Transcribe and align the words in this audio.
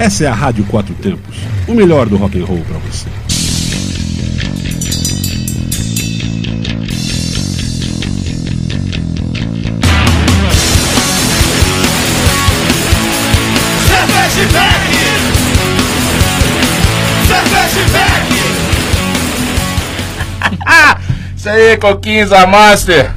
Essa 0.00 0.24
é 0.24 0.28
a 0.28 0.32
Rádio 0.32 0.64
Quatro 0.64 0.94
Tempos, 0.94 1.36
o 1.68 1.74
melhor 1.74 2.08
do 2.08 2.16
rock 2.16 2.40
and 2.40 2.46
roll 2.46 2.60
para 2.60 2.78
você. 2.78 3.06
Isso 21.36 21.48
aí, 21.50 21.76
Coquinhos 21.76 22.32
a 22.32 22.46
Master. 22.46 23.10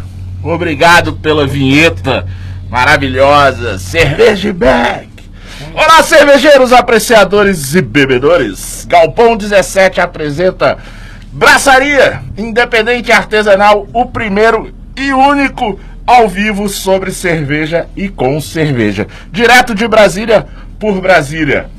Obrigado 0.44 1.14
pela 1.14 1.48
vinheta 1.48 2.28
maravilhosa. 2.70 3.80
Cerveja 3.80 4.52
Bag. 4.52 5.13
Olá, 5.76 6.04
cervejeiros, 6.04 6.72
apreciadores 6.72 7.74
e 7.74 7.82
bebedores. 7.82 8.86
Galpão 8.88 9.36
17 9.36 10.00
apresenta 10.00 10.78
Braçaria 11.32 12.22
Independente 12.38 13.12
Artesanal, 13.12 13.88
o 13.92 14.06
primeiro 14.06 14.72
e 14.96 15.12
único 15.12 15.80
ao 16.06 16.30
vivo 16.30 16.70
sobre 16.70 17.12
cerveja 17.12 17.88
e 17.96 18.08
com 18.08 18.40
cerveja. 18.40 19.08
Direto 19.32 19.74
de 19.74 19.88
Brasília, 19.88 20.46
por 20.80 21.02
Brasília. 21.02 21.72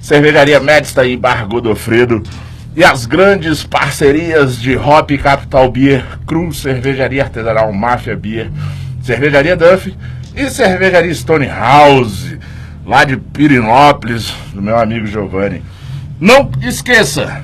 Cervejaria 0.00 0.58
Médica 0.58 1.04
e 1.04 1.16
Bar 1.16 1.46
Godofredo 1.46 2.20
e 2.76 2.84
as 2.84 3.06
grandes 3.06 3.64
parcerias 3.64 4.60
de 4.60 4.76
Hop 4.76 5.10
Capital 5.22 5.70
Beer, 5.70 6.04
Cruz 6.26 6.58
Cervejaria 6.58 7.22
Artesanal 7.22 7.72
Máfia 7.72 8.14
Beer, 8.14 8.50
Cervejaria 9.02 9.56
Duff 9.56 9.96
e 10.36 10.50
Cervejaria 10.50 11.14
Stone 11.14 11.46
House, 11.46 12.36
lá 12.84 13.02
de 13.04 13.16
Pirinópolis, 13.16 14.30
do 14.52 14.60
meu 14.60 14.76
amigo 14.76 15.06
Giovanni. 15.06 15.62
Não 16.20 16.50
esqueça, 16.60 17.42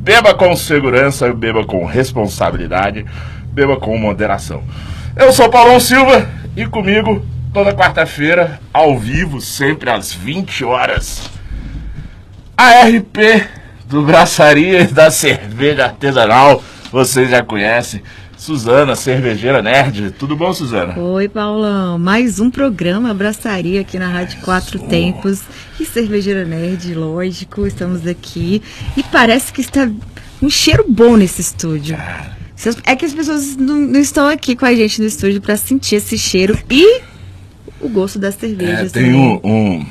beba 0.00 0.34
com 0.34 0.56
segurança, 0.56 1.32
beba 1.32 1.64
com 1.64 1.84
responsabilidade, 1.84 3.06
beba 3.52 3.76
com 3.76 3.96
moderação. 3.96 4.64
Eu 5.14 5.32
sou 5.32 5.48
Paulão 5.48 5.78
Silva 5.78 6.28
e 6.56 6.66
comigo 6.66 7.24
toda 7.54 7.72
quarta-feira, 7.72 8.58
ao 8.74 8.98
vivo, 8.98 9.40
sempre 9.40 9.90
às 9.90 10.12
20 10.12 10.64
horas, 10.64 11.30
a 12.56 12.80
RP 12.80 13.46
do 13.88 14.02
Braçaria 14.02 14.82
e 14.82 14.86
da 14.92 15.10
Cerveja 15.10 15.84
Artesanal. 15.84 16.62
Vocês 16.90 17.30
já 17.30 17.42
conhecem. 17.42 18.02
Suzana, 18.36 18.94
cervejeira 18.94 19.62
nerd. 19.62 20.10
Tudo 20.10 20.36
bom, 20.36 20.52
Suzana? 20.52 20.98
Oi, 20.98 21.26
Paulão. 21.26 21.98
Mais 21.98 22.38
um 22.38 22.50
programa 22.50 23.10
Abraçaria 23.10 23.80
aqui 23.80 23.98
na 23.98 24.08
Rádio 24.08 24.40
Quatro 24.42 24.78
Tempos. 24.78 25.40
E 25.80 25.86
cervejeira 25.86 26.44
nerd, 26.44 26.94
lógico. 26.94 27.66
Estamos 27.66 28.06
aqui. 28.06 28.62
E 28.94 29.02
parece 29.04 29.52
que 29.52 29.62
está 29.62 29.90
um 30.42 30.50
cheiro 30.50 30.84
bom 30.86 31.16
nesse 31.16 31.40
estúdio. 31.40 31.96
É 32.84 32.94
que 32.94 33.06
as 33.06 33.14
pessoas 33.14 33.56
não, 33.56 33.76
não 33.76 34.00
estão 34.00 34.28
aqui 34.28 34.54
com 34.54 34.66
a 34.66 34.74
gente 34.74 35.00
no 35.00 35.06
estúdio 35.06 35.40
para 35.40 35.56
sentir 35.56 35.96
esse 35.96 36.18
cheiro 36.18 36.58
e 36.70 37.00
o 37.80 37.88
gosto 37.88 38.18
das 38.18 38.34
cervejas. 38.34 38.94
É, 38.94 39.00
tem 39.00 39.14
um, 39.14 39.40
um, 39.42 39.86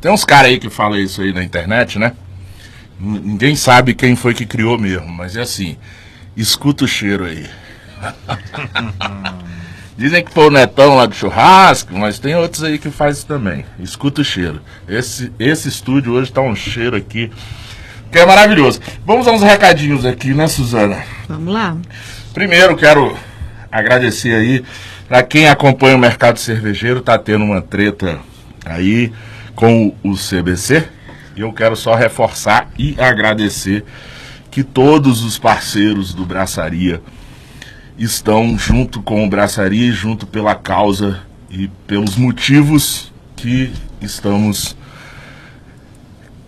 Tem 0.00 0.10
uns 0.10 0.24
caras 0.24 0.50
aí 0.50 0.58
que 0.58 0.70
falam 0.70 0.98
isso 0.98 1.20
aí 1.20 1.32
na 1.32 1.44
internet, 1.44 1.98
né? 1.98 2.14
Ninguém 3.00 3.56
sabe 3.56 3.94
quem 3.94 4.14
foi 4.14 4.34
que 4.34 4.44
criou 4.44 4.78
mesmo, 4.78 5.08
mas 5.08 5.34
é 5.36 5.40
assim, 5.40 5.76
escuta 6.36 6.84
o 6.84 6.88
cheiro 6.88 7.24
aí. 7.24 7.46
Dizem 9.96 10.24
que 10.24 10.32
foi 10.32 10.46
o 10.46 10.50
Netão 10.50 10.96
lá 10.96 11.06
do 11.06 11.14
churrasco, 11.14 11.94
mas 11.94 12.18
tem 12.18 12.34
outros 12.34 12.62
aí 12.62 12.78
que 12.78 12.90
faz 12.90 13.22
também. 13.24 13.64
Escuta 13.78 14.22
o 14.22 14.24
cheiro. 14.24 14.60
Esse, 14.88 15.32
esse 15.38 15.68
estúdio 15.68 16.12
hoje 16.12 16.32
tá 16.32 16.40
um 16.40 16.54
cheiro 16.54 16.96
aqui 16.96 17.30
que 18.10 18.18
é 18.18 18.26
maravilhoso. 18.26 18.80
Vamos 19.04 19.26
a 19.28 19.32
uns 19.32 19.42
recadinhos 19.42 20.04
aqui, 20.04 20.34
né, 20.34 20.46
Suzana? 20.46 21.02
Vamos 21.28 21.52
lá. 21.52 21.76
Primeiro, 22.32 22.76
quero 22.76 23.16
agradecer 23.70 24.34
aí 24.34 24.64
para 25.08 25.22
quem 25.22 25.48
acompanha 25.48 25.96
o 25.96 25.98
mercado 25.98 26.38
cervejeiro, 26.38 27.00
tá 27.00 27.18
tendo 27.18 27.44
uma 27.44 27.60
treta 27.60 28.18
aí 28.64 29.12
com 29.54 29.94
o 30.02 30.14
CBC. 30.14 30.88
E 31.36 31.40
eu 31.40 31.52
quero 31.52 31.76
só 31.76 31.94
reforçar 31.94 32.68
e 32.78 32.94
agradecer 33.00 33.84
que 34.50 34.64
todos 34.64 35.22
os 35.22 35.38
parceiros 35.38 36.12
do 36.12 36.24
Braçaria 36.24 37.00
estão 37.96 38.58
junto 38.58 39.02
com 39.02 39.24
o 39.24 39.28
Braçaria 39.28 39.88
e 39.88 39.92
junto 39.92 40.26
pela 40.26 40.54
causa 40.54 41.20
e 41.50 41.68
pelos 41.86 42.16
motivos 42.16 43.12
que 43.36 43.72
estamos 44.00 44.76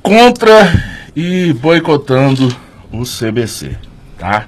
contra 0.03 0.72
e 1.14 1.53
boicotando 1.53 2.54
o 2.91 3.04
CBC, 3.04 3.76
tá? 4.19 4.47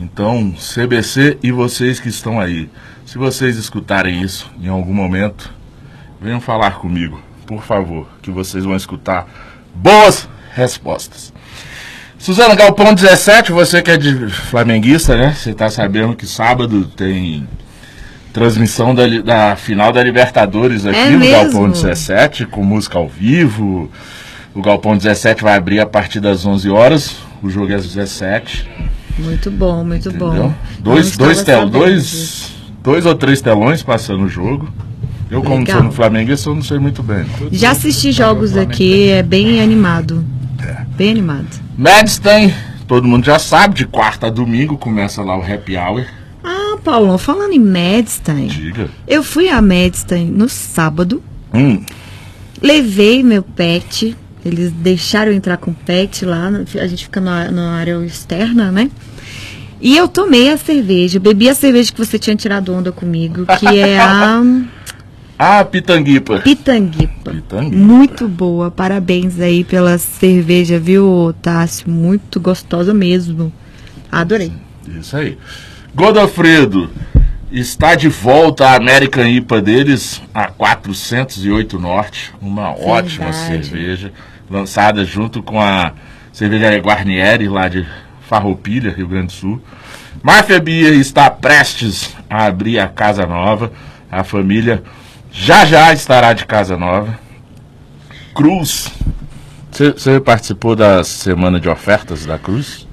Então, 0.00 0.52
CBC 0.52 1.38
e 1.42 1.50
vocês 1.50 1.98
que 1.98 2.08
estão 2.08 2.40
aí, 2.40 2.70
se 3.04 3.18
vocês 3.18 3.56
escutarem 3.56 4.22
isso 4.22 4.50
em 4.60 4.68
algum 4.68 4.94
momento, 4.94 5.52
venham 6.20 6.40
falar 6.40 6.78
comigo, 6.78 7.20
por 7.46 7.62
favor, 7.62 8.08
que 8.22 8.30
vocês 8.30 8.64
vão 8.64 8.76
escutar 8.76 9.26
boas 9.82 10.28
respostas. 10.54 11.32
Suzana 12.18 12.54
Galpão 12.56 12.92
17, 12.94 13.52
você 13.52 13.80
que 13.80 13.90
é 13.92 13.96
de 13.96 14.28
flamenguista, 14.28 15.16
né? 15.16 15.32
Você 15.36 15.54
tá 15.54 15.70
sabendo 15.70 16.16
que 16.16 16.26
sábado 16.26 16.84
tem 16.96 17.46
transmissão 18.32 18.94
da, 18.94 19.06
da 19.24 19.56
final 19.56 19.92
da 19.92 20.02
Libertadores 20.02 20.84
aqui 20.84 20.98
É 20.98 21.10
no 21.10 21.18
mesmo? 21.20 21.32
Galpão 21.52 21.70
17, 21.70 22.46
com 22.46 22.62
música 22.64 22.98
ao 22.98 23.08
vivo. 23.08 23.90
O 24.54 24.60
Galpão 24.60 24.96
17 24.96 25.42
vai 25.42 25.56
abrir 25.56 25.78
a 25.80 25.86
partir 25.86 26.18
das 26.20 26.44
11 26.44 26.68
horas. 26.68 27.16
O 27.42 27.48
jogo 27.48 27.70
é 27.72 27.76
às 27.76 27.86
17. 27.86 28.68
Muito 29.18 29.50
bom, 29.50 29.84
muito 29.84 30.08
Entendeu? 30.08 30.28
bom. 30.28 30.54
Dois, 30.80 31.16
Não 31.16 31.26
dois, 31.26 31.42
tel, 31.44 31.68
dois, 31.68 32.02
disso. 32.10 32.52
dois 32.82 33.06
ou 33.06 33.14
três 33.14 33.40
telões 33.40 33.82
passando 33.82 34.24
o 34.24 34.28
jogo. 34.28 34.68
Eu, 35.30 35.42
como 35.42 35.58
Legal. 35.58 35.76
sou 35.76 35.84
no 35.84 35.92
Flamengo, 35.92 36.30
eu 36.32 36.54
não 36.54 36.62
sei 36.62 36.78
muito 36.78 37.02
bem. 37.02 37.24
não. 37.40 37.48
Já 37.52 37.72
assisti 37.72 38.12
jogos 38.12 38.56
aqui, 38.56 39.08
é 39.10 39.22
bem 39.22 39.60
animado. 39.60 40.24
Bem 40.96 41.10
animado. 41.10 41.48
Madstein, 41.76 42.52
todo 42.86 43.06
mundo 43.06 43.24
já 43.26 43.38
sabe, 43.38 43.74
de 43.74 43.86
quarta 43.86 44.26
a 44.26 44.30
domingo 44.30 44.76
começa 44.76 45.22
lá 45.22 45.38
o 45.38 45.42
happy 45.42 45.76
hour. 45.76 46.04
Ah, 46.42 46.76
Paulão, 46.82 47.18
falando 47.18 47.52
em 47.52 47.58
Madstein, 47.58 48.46
Diga. 48.48 48.88
eu 49.06 49.22
fui 49.22 49.48
a 49.48 49.60
Madstein 49.60 50.26
no 50.30 50.48
sábado, 50.48 51.22
Hum, 51.52 51.82
levei 52.60 53.22
meu 53.22 53.42
pet, 53.42 54.16
eles 54.44 54.72
deixaram 54.72 55.30
eu 55.32 55.36
entrar 55.36 55.56
com 55.56 55.70
o 55.70 55.74
pet 55.74 56.24
lá, 56.24 56.50
a 56.80 56.86
gente 56.86 57.04
fica 57.04 57.20
na, 57.20 57.50
na 57.50 57.72
área 57.76 58.04
externa, 58.04 58.70
né? 58.72 58.90
E 59.80 59.96
eu 59.96 60.08
tomei 60.08 60.50
a 60.52 60.56
cerveja, 60.58 61.20
bebi 61.20 61.48
a 61.48 61.54
cerveja 61.54 61.92
que 61.92 61.98
você 62.04 62.18
tinha 62.18 62.34
tirado 62.34 62.72
onda 62.74 62.90
comigo, 62.90 63.46
que 63.58 63.66
é 63.78 63.98
a 64.00 64.42
ah, 65.38 65.64
Pitanguipa. 65.64 66.40
Pitanguipa. 66.40 67.30
Pitanguipa. 67.30 67.76
Muito 67.76 68.26
boa, 68.26 68.70
parabéns 68.72 69.38
aí 69.38 69.62
pela 69.62 69.96
cerveja, 69.96 70.80
viu, 70.80 71.32
Tássio? 71.40 71.88
Muito 71.88 72.40
gostosa 72.40 72.92
mesmo. 72.92 73.52
Adorei. 74.10 74.52
Isso 74.88 75.16
aí. 75.16 75.38
Godofredo 75.94 76.90
está 77.52 77.94
de 77.94 78.08
volta 78.08 78.66
a 78.66 78.76
American 78.76 79.26
IPA 79.26 79.60
deles, 79.60 80.22
a 80.34 80.48
408 80.48 81.78
Norte. 81.78 82.32
Uma 82.40 82.70
ótima 82.70 83.30
Verdade. 83.30 83.66
cerveja, 83.66 84.12
lançada 84.50 85.04
junto 85.04 85.42
com 85.42 85.60
a 85.60 85.92
cervejaria 86.32 86.80
Guarnieri, 86.80 87.48
lá 87.48 87.68
de 87.68 87.86
Farroupilha, 88.22 88.90
Rio 88.90 89.06
Grande 89.08 89.26
do 89.26 89.32
Sul. 89.32 89.62
Máfia 90.22 90.60
Beer 90.60 90.94
está 90.94 91.30
prestes 91.30 92.14
a 92.28 92.46
abrir 92.46 92.78
a 92.78 92.88
casa 92.88 93.24
nova. 93.24 93.72
A 94.10 94.24
família 94.24 94.82
já 95.38 95.64
já 95.64 95.92
estará 95.92 96.32
de 96.32 96.44
casa 96.44 96.76
nova. 96.76 97.18
Cruz. 98.34 98.90
Você 99.70 100.18
participou 100.18 100.74
da 100.74 101.04
semana 101.04 101.60
de 101.60 101.68
ofertas 101.68 102.26
da 102.26 102.38
Cruz? 102.38 102.86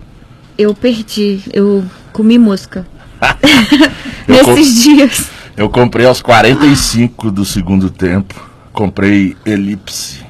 Eu 0.57 0.73
perdi, 0.75 1.41
eu 1.51 1.83
comi 2.13 2.37
mosca. 2.37 2.85
Nesses 4.27 4.83
dias. 4.83 5.29
Eu 5.57 5.69
comprei 5.69 6.05
aos 6.05 6.21
45 6.21 7.31
do 7.31 7.43
segundo 7.43 7.89
tempo. 7.89 8.49
Comprei 8.71 9.35
Elipse. 9.45 10.23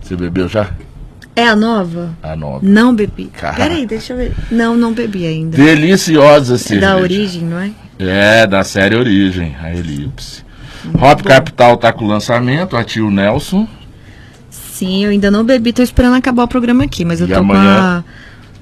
Você 0.00 0.16
bebeu 0.16 0.48
já? 0.48 0.70
É 1.36 1.46
a 1.46 1.54
nova? 1.54 2.16
A 2.22 2.34
nova. 2.34 2.60
Não 2.62 2.94
bebi. 2.94 3.26
Caraca. 3.26 3.62
Peraí, 3.62 3.86
deixa 3.86 4.12
eu 4.12 4.16
ver. 4.16 4.32
Não, 4.50 4.76
não 4.76 4.92
bebi 4.92 5.26
ainda. 5.26 5.56
Deliciosa 5.56 6.54
É 6.54 6.58
cerveja. 6.58 6.94
da 6.94 6.96
origem, 6.96 7.42
não 7.42 7.58
é? 7.58 7.70
É, 7.98 8.46
da 8.46 8.64
série 8.64 8.96
Origem, 8.96 9.54
a 9.60 9.72
Elipse. 9.74 10.44
Hop 11.00 11.22
Capital 11.22 11.76
tá 11.76 11.92
com 11.92 12.06
lançamento, 12.06 12.76
a 12.76 12.84
tio 12.84 13.10
Nelson. 13.10 13.66
Sim, 14.50 15.04
eu 15.04 15.10
ainda 15.10 15.30
não 15.30 15.44
bebi, 15.44 15.72
tô 15.72 15.82
esperando 15.82 16.14
acabar 16.16 16.44
o 16.44 16.48
programa 16.48 16.84
aqui, 16.84 17.04
mas 17.04 17.20
eu 17.20 17.26
E 17.26 17.32
tô 17.32 17.40
amanhã? 17.40 18.04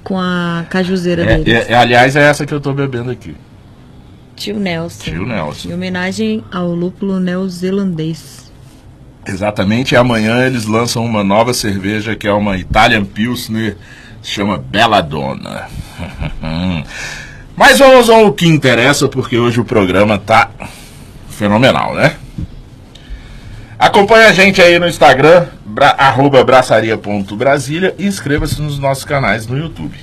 com 0.03 0.19
a 0.19 0.65
cajuzeira 0.71 1.23
É, 1.25 1.39
deles. 1.39 1.67
é- 1.69 1.75
aliás, 1.75 2.15
é 2.17 2.23
essa 2.23 2.47
que 2.47 2.55
eu 2.55 2.61
tô 2.61 2.73
bebendo 2.73 3.11
aqui. 3.11 3.35
Tio 4.35 4.59
Nelson. 4.59 5.03
Tio 5.05 5.27
Nelson. 5.27 5.69
Em 5.71 5.75
homenagem 5.75 6.45
ao 6.53 6.75
lúpulo 6.75 7.19
neozelandês. 7.19 8.51
Exatamente, 9.27 9.93
e 9.93 9.97
amanhã 9.97 10.47
eles 10.47 10.67
lançam 10.67 11.05
uma 11.05 11.25
nova 11.25 11.53
cerveja 11.53 12.15
que 12.15 12.29
é 12.29 12.33
uma 12.33 12.57
Italian 12.57 13.05
Pilsner, 13.05 13.77
se 14.23 14.31
chama 14.31 14.59
Belladonna. 14.59 15.65
Mas 17.57 17.79
vamos 17.79 18.09
ao 18.11 18.33
que 18.33 18.47
interessa, 18.47 19.09
porque 19.09 19.37
hoje 19.39 19.61
o 19.61 19.65
programa 19.65 20.19
tá 20.19 20.51
fenomenal, 21.37 21.95
né? 21.95 22.17
Acompanhe 23.79 24.25
a 24.27 24.33
gente 24.33 24.61
aí 24.61 24.79
no 24.79 24.89
Instagram, 24.89 25.47
bra, 25.65 25.95
arroba 25.99 26.43
braçaria.brasília 26.43 27.95
e 27.99 28.07
inscreva-se 28.07 28.61
nos 28.61 28.79
nossos 28.79 29.05
canais 29.05 29.47
no 29.47 29.59
YouTube. 29.59 29.97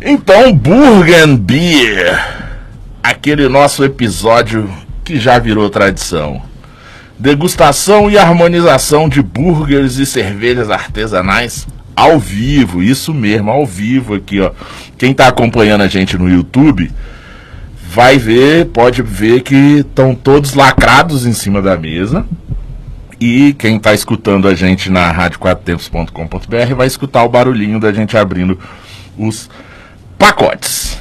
Então, 0.00 0.52
Burger 0.52 1.24
and 1.24 1.36
Beer, 1.36 2.46
aquele 3.02 3.46
nosso 3.48 3.84
episódio 3.84 4.72
que 5.04 5.20
já 5.20 5.38
virou 5.38 5.68
tradição. 5.68 6.40
Degustação 7.18 8.10
e 8.10 8.16
harmonização 8.16 9.08
de 9.08 9.20
burgers 9.20 9.96
e 9.96 10.06
cervejas 10.06 10.70
artesanais 10.70 11.66
ao 11.94 12.18
vivo, 12.18 12.80
isso 12.80 13.12
mesmo, 13.12 13.50
ao 13.50 13.66
vivo 13.66 14.14
aqui, 14.14 14.40
ó. 14.40 14.52
Quem 14.96 15.12
tá 15.12 15.26
acompanhando 15.26 15.82
a 15.82 15.88
gente 15.88 16.16
no 16.16 16.28
YouTube 16.28 16.90
vai 17.90 18.18
ver, 18.18 18.66
pode 18.66 19.00
ver 19.00 19.40
que 19.40 19.78
estão 19.78 20.14
todos 20.14 20.52
lacrados 20.52 21.24
em 21.24 21.32
cima 21.32 21.62
da 21.62 21.76
mesa. 21.76 22.26
E 23.18 23.54
quem 23.54 23.78
tá 23.78 23.94
escutando 23.94 24.46
a 24.46 24.54
gente 24.54 24.90
na 24.90 25.12
rádio4tempos.com.br 25.12 26.74
vai 26.76 26.86
escutar 26.86 27.24
o 27.24 27.28
barulhinho 27.28 27.80
da 27.80 27.90
gente 27.92 28.16
abrindo 28.16 28.58
os 29.16 29.48
pacotes. 30.18 30.98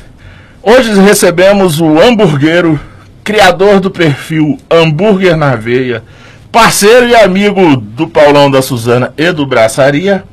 Hoje 0.63 1.00
recebemos 1.00 1.80
o 1.80 2.00
hamburguero, 2.00 2.80
criador 3.24 3.80
do 3.80 3.92
perfil 3.92 4.57
Hambúrguer 4.72 5.36
na 5.36 5.56
Veia, 5.56 6.04
parceiro 6.51 7.07
e 7.07 7.16
amigo 7.16 7.75
do 7.75 8.07
Paulão 8.07 8.50
da 8.50 8.62
Suzana 8.62 9.13
e 9.18 9.31
do 9.31 9.45
Braçaria, 9.45 10.24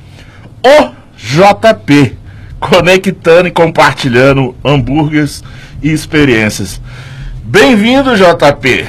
o 0.65 0.91
JP, 1.17 2.17
conectando 2.59 3.49
e 3.49 3.51
compartilhando 3.51 4.55
hambúrgueres 4.65 5.43
e 5.85 5.93
experiências. 5.93 6.81
Bem-vindo, 7.45 8.17
JP. 8.17 8.87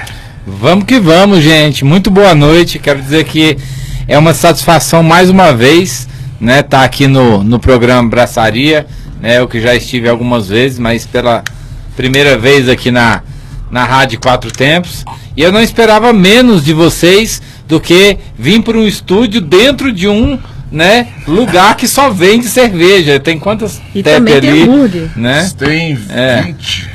Vamos 0.48 0.86
que 0.86 0.98
vamos, 0.98 1.44
gente. 1.44 1.84
Muito 1.84 2.10
boa 2.10 2.34
noite. 2.34 2.80
Quero 2.80 3.02
dizer 3.02 3.26
que 3.26 3.58
é 4.08 4.18
uma 4.18 4.34
satisfação 4.34 5.04
mais 5.04 5.30
uma 5.30 5.52
vez, 5.52 6.08
né, 6.40 6.62
estar 6.62 6.86
aqui 6.86 7.06
no, 7.06 7.44
no 7.44 7.60
programa 7.60 8.08
Braçaria, 8.08 8.88
né, 9.22 9.40
eu 9.40 9.48
que 9.48 9.60
já 9.60 9.76
estive 9.76 10.08
algumas 10.08 10.48
vezes, 10.48 10.80
mas 10.80 11.06
pela 11.06 11.44
primeira 11.98 12.38
vez 12.38 12.70
aqui 12.70 12.92
na, 12.92 13.22
na 13.70 13.84
Rádio 13.84 14.18
Quatro 14.22 14.50
Tempos. 14.50 15.04
E 15.36 15.42
eu 15.42 15.52
não 15.52 15.62
esperava 15.62 16.14
menos 16.14 16.64
de 16.64 16.72
vocês 16.72 17.42
do 17.68 17.78
que 17.82 18.18
vir 18.40 18.62
para 18.62 18.78
um 18.78 18.88
estúdio 18.88 19.42
dentro 19.42 19.92
de 19.92 20.08
um 20.08 20.40
né, 20.72 21.08
lugar 21.28 21.76
que 21.78 21.88
só 21.88 22.10
vende 22.10 22.48
cerveja. 22.48 23.20
Tem 23.20 23.38
quantas 23.40 23.82
E 23.94 24.02
também 24.04 24.40
tem 24.42 24.64
hambúrguer. 24.64 25.10
né? 25.16 25.50
Tem 25.58 25.98
É. 26.10 26.42
20, 26.42 26.90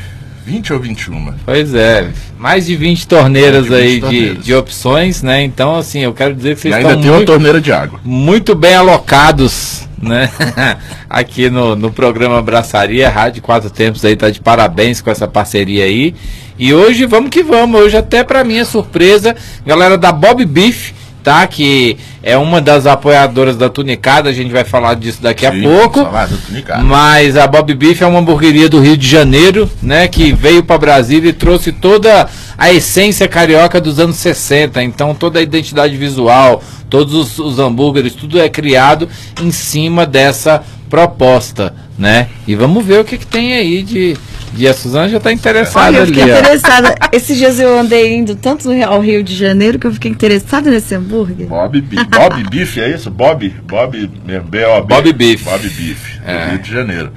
20 0.47 0.73
ou 0.73 0.81
21? 0.81 1.35
Pois 1.47 1.75
é, 1.75 2.09
mais 2.39 2.67
de 2.67 2.75
20 2.77 3.07
torneiras 3.07 3.65
de 3.65 3.71
20 3.71 3.79
aí 3.81 3.95
de, 3.95 4.01
torneiras. 4.01 4.45
de 4.45 4.55
opções, 4.55 5.23
né? 5.23 5.43
Então, 5.45 5.77
assim, 5.77 6.01
eu 6.01 6.13
quero 6.13 6.35
dizer 6.35 6.55
que 6.57 6.61
E 6.61 6.63
vocês 6.63 6.75
ainda 6.75 6.89
estão 6.89 7.01
tem 7.03 7.11
uma 7.11 7.17
muito, 7.19 7.27
torneira 7.29 7.61
de 7.61 7.73
água. 7.73 8.01
muito 8.05 8.55
bem 8.55 8.75
alocados, 8.75 9.89
né? 10.01 10.29
Aqui 11.09 11.49
no, 11.51 11.77
no 11.77 11.93
programa 11.93 12.41
Braçaria, 12.43 13.09
Rádio 13.09 13.43
Quatro 13.43 13.71
Tempos 13.71 14.05
aí 14.05 14.17
tá 14.17 14.31
de 14.31 14.41
parabéns 14.41 15.01
com 15.01 15.11
essa 15.11 15.29
parceria 15.29 15.85
aí. 15.85 16.15
E 16.59 16.75
hoje 16.75 17.07
vamos 17.07 17.31
que 17.31 17.43
vamos, 17.43 17.81
hoje 17.81 17.97
até 17.97 18.23
pra 18.25 18.45
minha 18.45 18.65
surpresa, 18.65 19.35
galera 19.65 19.97
da 19.97 20.13
Bob 20.13 20.45
Beef, 20.45 20.93
tá? 21.23 21.47
Que 21.47 21.97
é 22.23 22.37
uma 22.37 22.61
das 22.61 22.87
apoiadoras 22.87 23.57
da 23.57 23.69
Tunicada, 23.69 24.29
a 24.29 24.33
gente 24.33 24.51
vai 24.51 24.65
falar 24.65 24.95
disso 24.95 25.23
daqui 25.23 25.47
a 25.47 25.53
Sim, 25.53 25.63
pouco. 25.63 26.03
salada 26.03 26.37
tunicada. 26.47 26.83
Mas 26.83 27.37
a 27.37 27.47
Bob 27.47 27.75
Beef 27.75 28.03
é 28.03 28.07
uma 28.07 28.19
hamburgueria 28.19 28.69
do 28.69 28.81
Rio 28.81 28.97
de 28.97 29.07
Janeiro, 29.07 29.71
né? 29.83 30.09
Que 30.09 30.33
veio 30.33 30.63
para 30.63 30.79
Brasília 30.79 31.31
e 31.31 31.33
trouxe 31.33 31.73
toda 31.73 32.29
a 32.57 32.73
essência 32.73 33.27
carioca 33.29 33.81
dos 33.81 33.99
anos 33.99 34.17
60. 34.17 34.83
Então 34.83 35.15
toda 35.15 35.39
a 35.39 35.43
identidade 35.43 35.97
visual, 35.97 36.63
todos 36.89 37.15
os, 37.15 37.39
os 37.39 37.59
hambúrgueres, 37.59 38.15
tudo 38.15 38.39
é 38.39 38.49
criado 38.49 39.09
em 39.41 39.51
cima 39.51 40.07
dessa 40.07 40.63
proposta, 40.91 41.73
né? 41.97 42.29
E 42.47 42.55
vamos 42.55 42.85
ver 42.85 43.01
o 43.01 43.05
que, 43.05 43.17
que 43.17 43.27
tem 43.27 43.55
aí 43.55 43.83
de, 43.83 44.17
de. 44.53 44.67
A 44.69 44.75
Suzana 44.75 45.09
já 45.09 45.17
está 45.19 45.33
interessada 45.33 45.87
Olha, 45.87 45.97
eu 45.99 46.03
ali. 46.03 46.15
fiquei 46.15 46.33
ó. 46.33 46.39
interessada. 46.39 46.95
Esses 47.13 47.37
dias 47.37 47.59
eu 47.61 47.79
andei 47.79 48.15
indo 48.17 48.35
tanto 48.37 48.69
ao 48.85 49.01
Rio 49.01 49.23
de 49.23 49.35
Janeiro 49.35 49.79
que 49.79 49.87
eu 49.87 49.93
fiquei 49.93 50.11
interessada 50.11 50.71
nesse 50.71 50.95
hambúrguer. 50.95 51.47
Bob, 51.47 51.81
Bob 51.81 52.51
Beef, 52.51 52.77
é 52.79 52.91
isso? 52.95 53.11
Bob? 53.11 53.49
Bob, 53.65 54.07
B-O-B. 54.07 54.87
Bob 54.87 55.13
Beef. 55.13 55.45
Bob 55.45 55.69
Beef, 55.69 56.19
do 56.21 56.31
É. 56.31 56.49
Rio 56.51 56.59
de 56.59 56.71
Janeiro. 56.73 57.13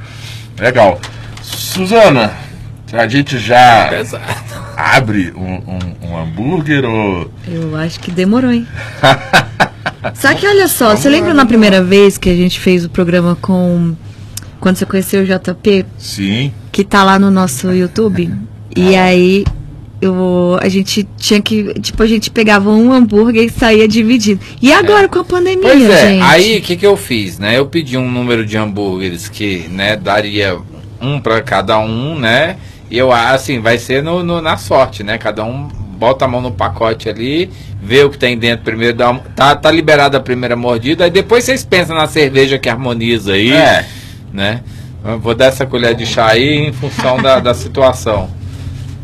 Legal. 0.59 0.99
Suzana, 1.41 2.31
a 2.91 3.07
gente 3.07 3.37
já 3.37 3.87
Pesado. 3.89 4.23
abre 4.77 5.33
um, 5.35 5.55
um- 5.55 6.09
um 6.09 6.17
hambúrguer 6.17 6.85
ou... 6.85 7.29
Eu 7.47 7.75
acho 7.75 7.99
que 7.99 8.11
demorou, 8.11 8.51
hein? 8.51 8.67
Só 10.15 10.33
que 10.33 10.45
olha 10.45 10.67
só, 10.67 10.95
você 10.95 11.09
lembra 11.09 11.33
na 11.33 11.45
primeira 11.45 11.81
vez 11.81 12.17
que 12.17 12.29
a 12.29 12.35
gente 12.35 12.59
fez 12.59 12.83
o 12.85 12.89
programa 12.89 13.37
com. 13.41 13.95
Quando 14.59 14.75
você 14.77 14.85
conheceu 14.85 15.23
o 15.23 15.25
JP, 15.25 15.85
Sim. 15.97 16.53
Que 16.73 16.83
tá 16.83 17.03
lá 17.03 17.17
no 17.17 17.31
nosso 17.31 17.71
YouTube? 17.71 18.29
E 18.75 18.95
aí 18.95 19.45
eu, 20.01 20.57
a 20.61 20.67
gente 20.67 21.07
tinha 21.17 21.41
que. 21.41 21.73
Tipo, 21.79 22.03
a 22.03 22.07
gente 22.07 22.29
pegava 22.29 22.69
um 22.71 22.91
hambúrguer 22.91 23.45
e 23.45 23.49
saía 23.49 23.87
dividido. 23.87 24.41
E 24.61 24.73
agora 24.73 25.07
com 25.07 25.19
a 25.19 25.23
pandemia, 25.23 25.61
Pois 25.61 25.89
é, 25.89 26.07
gente? 26.09 26.21
aí 26.23 26.57
o 26.57 26.61
que, 26.61 26.75
que 26.75 26.85
eu 26.85 26.97
fiz, 26.97 27.39
né? 27.39 27.57
Eu 27.57 27.67
pedi 27.67 27.95
um 27.97 28.09
número 28.11 28.45
de 28.45 28.57
hambúrgueres 28.57 29.29
que, 29.29 29.59
né, 29.69 29.95
daria 29.95 30.57
um 30.99 31.19
para 31.21 31.41
cada 31.41 31.79
um, 31.79 32.17
né? 32.19 32.57
E 32.91 32.97
eu, 32.97 33.11
assim, 33.11 33.59
vai 33.59 33.77
ser 33.77 34.03
no, 34.03 34.23
no- 34.23 34.41
na 34.41 34.57
sorte, 34.57 35.03
né? 35.03 35.17
Cada 35.17 35.43
um 35.45 35.67
bota 35.97 36.25
a 36.25 36.27
mão 36.27 36.41
no 36.41 36.51
pacote 36.51 37.07
ali, 37.07 37.49
vê 37.81 38.03
o 38.03 38.09
que 38.09 38.17
tem 38.17 38.37
dentro 38.37 38.65
primeiro, 38.65 38.97
dá 38.97 39.09
uma- 39.11 39.19
tá, 39.35 39.55
tá 39.55 39.71
liberada 39.71 40.17
a 40.17 40.19
primeira 40.19 40.55
mordida, 40.55 41.05
aí 41.05 41.11
depois 41.11 41.43
vocês 41.45 41.63
pensam 41.63 41.95
na 41.95 42.07
cerveja 42.07 42.57
que 42.59 42.67
harmoniza 42.67 43.33
aí, 43.33 43.53
É. 43.53 43.85
né? 44.33 44.61
Vou 45.21 45.35
dar 45.35 45.45
essa 45.47 45.65
colher 45.65 45.93
de 45.95 46.05
chá 46.05 46.27
aí 46.27 46.67
em 46.67 46.73
função 46.73 47.21
da, 47.21 47.39
da 47.39 47.53
situação. 47.53 48.29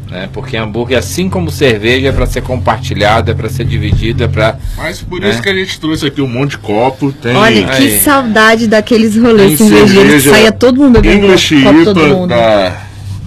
Né? 0.10 0.28
Porque 0.34 0.58
hambúrguer, 0.58 0.98
assim 0.98 1.30
como 1.30 1.52
cerveja, 1.52 2.08
é 2.08 2.12
para 2.12 2.26
ser 2.26 2.42
compartilhado, 2.42 3.30
é 3.30 3.34
para 3.36 3.48
ser 3.50 3.64
dividido, 3.66 4.24
é 4.24 4.28
para 4.28 4.58
Mas 4.78 5.02
por 5.02 5.24
É. 5.24 5.30
isso 5.30 5.42
que 5.42 5.50
a 5.50 5.54
gente 5.54 5.80
trouxe 5.80 6.08
aqui 6.08 6.20
um 6.22 6.28
monte 6.28 6.52
de 6.52 6.58
copo. 6.60 7.12
Tem 7.12 7.36
Olha, 7.36 7.64
que 7.68 7.84
Aí. 7.84 8.00
saudade 8.00 8.68
daqueles 8.68 9.16
rolês 9.16 9.58
Tem 9.60 9.68
cervejeiros 9.70 9.94
que 9.96 10.22
cerveja 10.22 10.32
saía 10.32 10.52
todo 10.52 10.78
mundo 10.78 11.00
bebendo 11.02 11.26
English 11.28 11.62
copo 11.64 11.84
todo 11.84 12.08
mundo. 12.08 12.30
da, 12.30 12.78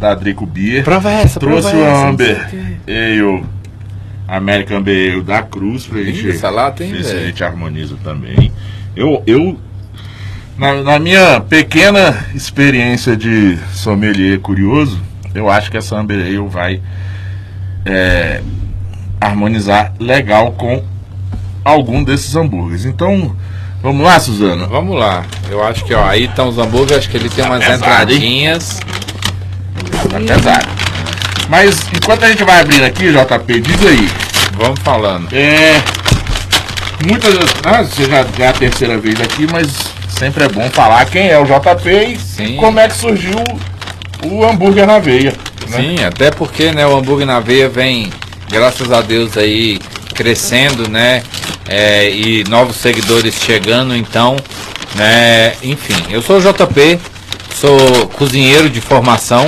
da 0.01 0.15
Drico 0.15 0.45
Beer. 0.47 0.83
Prova 0.83 1.11
essa, 1.13 1.39
Trouxe 1.39 1.71
prova 1.71 1.85
o 1.85 1.89
essa, 1.89 2.09
Amber 2.09 2.47
o 2.47 2.51
quê. 2.51 2.93
Ale, 2.93 3.45
American 4.27 4.79
Amber 4.79 5.13
Ale 5.13 5.23
da 5.23 5.43
Cruz 5.43 5.85
pra 5.87 6.03
gente 6.03 6.31
essa 6.31 6.49
lata, 6.51 6.83
hein, 6.83 6.93
ver 6.93 7.05
se 7.05 7.15
a 7.15 7.21
gente 7.21 7.45
harmoniza 7.45 7.97
também. 8.03 8.51
Eu, 8.97 9.23
eu 9.27 9.57
na, 10.63 10.75
na 10.81 10.99
minha 11.01 11.41
pequena 11.41 12.25
experiência 12.37 13.17
de 13.17 13.59
sommelier 13.75 14.39
curioso, 14.39 15.01
eu 15.35 15.51
acho 15.51 15.69
que 15.69 15.77
essa 15.77 15.97
Amber 15.97 16.25
Ale 16.25 16.39
vai 16.49 16.81
é, 17.85 18.41
harmonizar 19.21 19.93
legal 19.99 20.53
com 20.53 20.85
algum 21.65 22.05
desses 22.05 22.37
hambúrgueres. 22.37 22.85
Então, 22.85 23.35
vamos 23.83 24.07
lá, 24.07 24.21
Suzana? 24.21 24.67
Vamos 24.67 24.97
lá. 24.97 25.25
Eu 25.51 25.65
acho 25.65 25.85
que, 25.85 25.93
ó, 25.95 26.05
aí 26.07 26.27
estão 26.27 26.49
os 26.49 26.59
hambúrgueres, 26.59 26.99
acho 26.99 27.11
que 27.11 27.17
ele 27.17 27.29
tem 27.29 27.43
Tá 27.43 27.51
umas 27.51 27.65
pesado, 27.65 28.13
entradinhas. 28.13 28.81
Tá 30.11 30.21
pesado. 30.21 30.69
Mas 31.49 31.89
enquanto 31.93 32.23
a 32.23 32.29
gente 32.29 32.45
vai 32.45 32.61
abrindo 32.61 32.85
aqui, 32.85 33.11
JP, 33.11 33.61
diz 33.61 33.85
aí. 33.85 34.09
Vamos 34.57 34.79
falando. 34.79 35.27
É. 35.33 35.83
Muitas. 37.05 37.35
Ah, 37.65 37.83
você 37.83 38.05
já, 38.05 38.25
já 38.39 38.45
é 38.45 38.49
a 38.49 38.53
terceira 38.53 38.97
vez 38.97 39.21
aqui, 39.21 39.45
mas 39.51 39.92
sempre 40.23 40.45
é 40.45 40.49
bom 40.49 40.71
falar 40.71 41.05
quem 41.07 41.29
é 41.29 41.39
o 41.39 41.45
JP 41.45 41.91
e 41.91 42.19
Sim. 42.19 42.57
como 42.57 42.79
é 42.79 42.87
que 42.87 42.97
surgiu 42.97 43.43
o 44.25 44.45
hambúrguer 44.45 44.87
na 44.87 44.99
veia. 44.99 45.35
Né? 45.69 45.77
Sim, 45.77 46.05
até 46.05 46.31
porque, 46.31 46.71
né, 46.71 46.87
o 46.87 46.97
hambúrguer 46.97 47.27
na 47.27 47.41
veia 47.41 47.69
vem, 47.69 48.11
graças 48.49 48.93
a 48.93 49.01
Deus, 49.01 49.37
aí 49.37 49.81
crescendo, 50.15 50.89
né? 50.89 51.23
é, 51.69 52.11
e 52.11 52.45
novos 52.45 52.77
seguidores 52.77 53.35
chegando, 53.35 53.97
então, 53.97 54.37
né? 54.95 55.55
Enfim, 55.63 55.95
eu 56.11 56.23
sou 56.23 56.39
o 56.39 56.41
JP, 56.41 56.99
sou 57.55 58.07
cozinheiro 58.09 58.69
de 58.69 58.81
formação, 58.81 59.45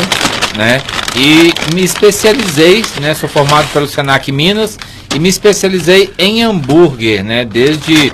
né? 0.56 0.80
E 1.16 1.52
me 1.74 1.84
especializei, 1.84 2.84
né? 3.00 3.14
Sou 3.14 3.28
formado 3.28 3.68
pelo 3.72 3.86
Senac 3.86 4.30
Minas 4.32 4.78
e 5.14 5.18
me 5.18 5.28
especializei 5.28 6.12
em 6.18 6.42
hambúrguer, 6.42 7.22
né? 7.22 7.44
Desde 7.44 8.10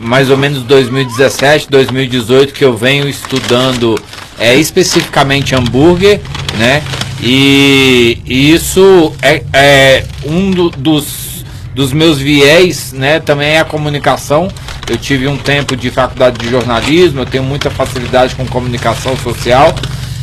mais 0.00 0.30
ou 0.30 0.36
menos 0.36 0.62
2017, 0.62 1.68
2018 1.70 2.52
que 2.52 2.64
eu 2.64 2.76
venho 2.76 3.08
estudando 3.08 3.98
é, 4.38 4.54
especificamente 4.54 5.54
hambúrguer, 5.54 6.20
né? 6.56 6.82
E, 7.20 8.18
e 8.24 8.52
isso 8.52 9.12
é, 9.20 9.42
é 9.52 10.04
um 10.24 10.50
do, 10.50 10.70
dos, 10.70 11.44
dos 11.74 11.92
meus 11.92 12.18
viés, 12.18 12.92
né? 12.92 13.18
Também 13.18 13.50
é 13.50 13.60
a 13.60 13.64
comunicação. 13.64 14.48
Eu 14.88 14.96
tive 14.96 15.26
um 15.26 15.36
tempo 15.36 15.76
de 15.76 15.90
faculdade 15.90 16.38
de 16.38 16.48
jornalismo, 16.48 17.20
eu 17.20 17.26
tenho 17.26 17.42
muita 17.42 17.70
facilidade 17.70 18.34
com 18.34 18.46
comunicação 18.46 19.16
social. 19.16 19.74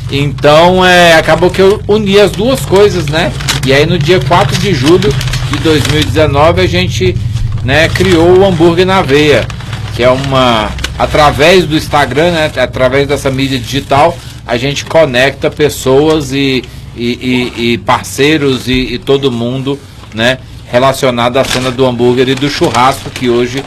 Então 0.10 0.86
é, 0.86 1.14
acabou 1.14 1.50
que 1.50 1.62
eu 1.62 1.82
uni 1.88 2.20
as 2.20 2.32
duas 2.32 2.62
coisas, 2.62 3.08
né? 3.08 3.32
E 3.66 3.74
aí 3.74 3.86
no 3.86 4.00
dia 4.00 4.20
4 4.20 4.58
de 4.60 4.74
julho 4.74 5.14
de 5.52 5.60
2019 5.60 6.62
a 6.62 6.68
gente 6.68 7.16
né, 7.64 7.90
criou 7.90 8.38
o 8.38 8.46
hambúrguer 8.46 8.86
na 8.86 9.02
veia, 9.02 9.46
que 9.96 10.04
é 10.04 10.10
uma 10.10 10.72
através 10.98 11.66
do 11.66 11.76
Instagram, 11.76 12.32
né, 12.32 12.52
através 12.58 13.08
dessa 13.08 13.32
mídia 13.32 13.58
digital, 13.58 14.18
a 14.46 14.58
gente 14.58 14.86
conecta 14.86 15.50
pessoas 15.50 16.32
e, 16.32 16.64
e, 16.96 17.54
e, 17.58 17.74
e 17.74 17.78
parceiros 17.80 18.68
e, 18.68 18.94
e, 18.94 19.00
todo 19.00 19.32
mundo, 19.32 19.80
né, 20.14 20.38
relacionado 20.70 21.38
à 21.38 21.44
cena 21.44 21.72
do 21.72 21.86
hambúrguer 21.86 22.30
e 22.30 22.36
do 22.36 22.50
churrasco 22.50 23.10
que 23.10 23.30
hoje 23.30 23.64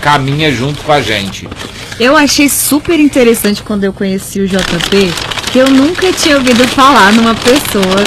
caminha 0.00 0.50
junto 0.52 0.82
com 0.82 0.92
a 0.92 1.00
gente. 1.00 1.48
Eu 1.98 2.16
achei 2.16 2.48
super 2.48 2.98
interessante 2.98 3.62
quando 3.62 3.84
eu 3.84 3.92
conheci 3.92 4.40
o 4.40 4.48
JP, 4.48 5.12
que 5.52 5.58
eu 5.58 5.68
nunca 5.70 6.12
tinha 6.12 6.36
ouvido 6.36 6.66
falar 6.68 7.12
numa 7.12 7.34
pessoa 7.34 8.04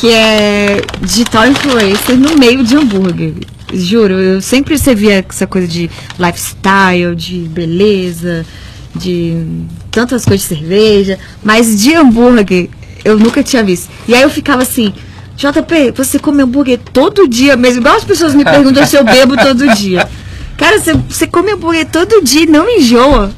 que 0.00 0.12
é 0.12 0.80
digital 1.00 1.46
influencer 1.46 2.16
no 2.16 2.36
meio 2.36 2.64
de 2.64 2.76
hambúrguer. 2.76 3.34
Juro, 3.72 4.14
eu 4.14 4.40
sempre 4.40 4.78
você 4.78 4.94
via 4.94 5.24
essa 5.28 5.46
coisa 5.46 5.66
de 5.66 5.90
lifestyle, 6.18 7.14
de 7.16 7.40
beleza, 7.48 8.46
de 8.94 9.36
tantas 9.90 10.24
coisas 10.24 10.48
de 10.48 10.56
cerveja, 10.56 11.18
mas 11.42 11.80
de 11.80 11.94
hambúrguer 11.94 12.68
eu 13.04 13.18
nunca 13.18 13.42
tinha 13.42 13.62
visto. 13.62 13.88
E 14.06 14.14
aí 14.14 14.22
eu 14.22 14.30
ficava 14.30 14.62
assim, 14.62 14.92
JP, 15.36 15.92
você 15.94 16.18
come 16.18 16.42
hambúrguer 16.42 16.78
todo 16.92 17.28
dia 17.28 17.56
mesmo? 17.56 17.80
Igual 17.80 17.96
as 17.96 18.04
pessoas 18.04 18.34
me 18.34 18.44
perguntam 18.44 18.86
se 18.86 18.96
eu 18.96 19.04
bebo 19.04 19.36
todo 19.36 19.74
dia. 19.74 20.08
Cara, 20.56 20.78
você, 20.78 20.94
você 20.94 21.26
come 21.26 21.52
hambúrguer 21.52 21.86
todo 21.86 22.22
dia 22.22 22.42
e 22.42 22.46
não 22.46 22.68
enjoa. 22.68 23.30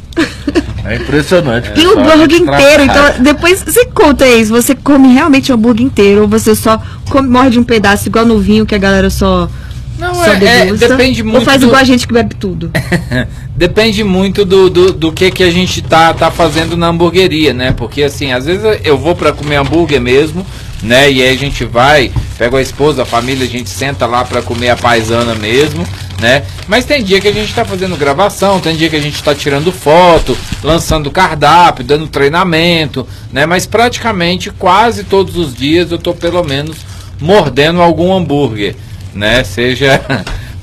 É 0.85 0.97
impressionante. 0.97 1.73
E 1.77 1.87
o 1.87 1.99
hambúrguer 1.99 2.41
inteiro. 2.41 2.83
Então, 2.85 3.23
depois 3.23 3.63
você 3.63 3.85
conta 3.87 4.27
isso. 4.27 4.51
Você 4.53 4.75
come 4.75 5.09
realmente 5.09 5.51
o 5.51 5.55
hambúrguer 5.55 5.85
inteiro 5.85 6.23
ou 6.23 6.29
você 6.29 6.55
só 6.55 6.81
come, 7.11 7.29
morde 7.29 7.59
um 7.59 7.65
pedaço 7.65 8.09
igual 8.09 8.25
no 8.25 8.39
vinho 8.39 8.65
que 8.65 8.75
a 8.75 8.79
galera 8.79 9.11
só. 9.11 9.51
Não, 9.99 10.25
é, 10.25 10.69
é, 10.69 10.73
depende 10.73 11.23
muito. 11.23 11.39
Ou 11.39 11.45
faz 11.45 11.61
do... 11.61 11.67
igual 11.67 11.81
a 11.81 11.85
gente 11.85 12.07
que 12.07 12.13
bebe 12.13 12.35
tudo. 12.35 12.71
depende 13.57 14.05
muito 14.05 14.45
do, 14.45 14.71
do, 14.71 14.93
do, 14.93 15.13
que, 15.13 15.31
que 15.31 15.43
a 15.43 15.51
gente 15.51 15.83
tá, 15.83 16.15
tá 16.15 16.31
fazendo 16.31 16.77
na 16.77 16.89
hamburgueria, 16.89 17.53
né? 17.53 17.73
Porque 17.73 18.03
assim, 18.03 18.33
às 18.33 18.47
vezes 18.47 18.81
eu 18.85 18.97
vou 18.97 19.15
para 19.15 19.33
comer 19.33 19.57
hambúrguer 19.57 20.01
mesmo, 20.01 20.47
né? 20.83 21.11
E 21.11 21.23
aí 21.23 21.35
a 21.35 21.39
gente 21.39 21.65
vai, 21.65 22.13
pega 22.39 22.57
a 22.57 22.63
esposa, 22.63 23.03
a 23.03 23.07
família, 23.07 23.45
a 23.45 23.51
gente 23.51 23.69
senta 23.69 24.07
lá 24.07 24.25
para 24.25 24.41
comer 24.41 24.71
a 24.71 24.77
paisana 24.77 25.35
mesmo 25.35 25.85
né? 26.21 26.45
Mas 26.67 26.85
tem 26.85 27.03
dia 27.03 27.21
que 27.21 27.29
a 27.29 27.33
gente 27.33 27.49
está 27.49 27.65
fazendo 27.65 27.97
gravação, 27.97 28.61
tem 28.61 28.77
dia 28.77 28.91
que 28.91 28.97
a 28.97 29.01
gente 29.01 29.15
está 29.15 29.35
tirando 29.35 29.73
foto, 29.73 30.37
lançando 30.63 31.11
cardápio, 31.11 31.85
dando 31.85 32.09
treinamento, 32.09 33.07
né? 33.33 33.47
Mas 33.47 33.67
praticamente 33.67 34.51
quase 34.51 35.05
todos 35.05 35.37
os 35.37 35.55
dias 35.55 35.91
eu 35.91 35.97
estou 35.97 36.15
pelo 36.15 36.43
menos 36.43 36.77
mordendo 37.21 37.81
algum 37.81 38.15
hambúrguer, 38.15 38.77
né? 39.19 39.45
Seja 39.45 40.01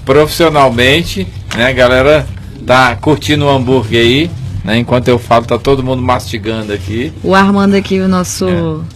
profissionalmente, 0.05 1.27
né? 1.55 1.67
A 1.67 1.71
galera 1.71 2.27
tá 2.65 2.95
curtindo 2.95 3.45
o 3.45 3.49
hambúrguer 3.49 4.01
aí, 4.01 4.31
né? 4.63 4.77
Enquanto 4.77 5.07
eu 5.07 5.19
falo, 5.19 5.45
tá 5.45 5.57
todo 5.57 5.83
mundo 5.83 6.01
mastigando 6.01 6.73
aqui. 6.73 7.13
O 7.23 7.35
Armando 7.35 7.75
aqui, 7.75 7.99
o 7.99 8.07
nosso 8.07 8.47
é 8.47 8.95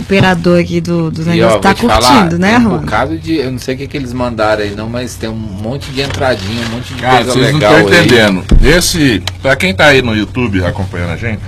operador 0.00 0.60
aqui 0.60 0.80
do, 0.80 1.10
do 1.10 1.24
negócio 1.24 1.60
tá 1.60 1.74
curtindo, 1.74 2.02
falar, 2.02 2.32
né, 2.32 2.54
Armando? 2.54 2.76
Um 2.76 2.80
bocado 2.80 3.18
de. 3.18 3.36
Eu 3.36 3.52
não 3.52 3.58
sei 3.58 3.74
o 3.74 3.78
que, 3.78 3.86
que 3.86 3.96
eles 3.96 4.12
mandaram 4.12 4.62
aí, 4.62 4.74
não, 4.74 4.88
mas 4.88 5.14
tem 5.16 5.28
um 5.28 5.34
monte 5.34 5.90
de 5.90 6.00
entradinha, 6.00 6.66
um 6.66 6.76
monte 6.76 6.94
de 6.94 7.00
Cara, 7.00 7.24
coisa 7.24 7.32
vocês 7.32 7.54
legal. 7.54 7.72
Vocês 7.72 7.84
não 7.84 7.90
estão 7.90 8.04
entendendo. 8.04 8.44
Aí. 8.62 8.70
Esse. 8.70 9.22
Pra 9.42 9.56
quem 9.56 9.74
tá 9.74 9.86
aí 9.86 10.02
no 10.02 10.16
YouTube 10.16 10.64
acompanhando 10.64 11.12
a 11.12 11.16
gente, 11.16 11.42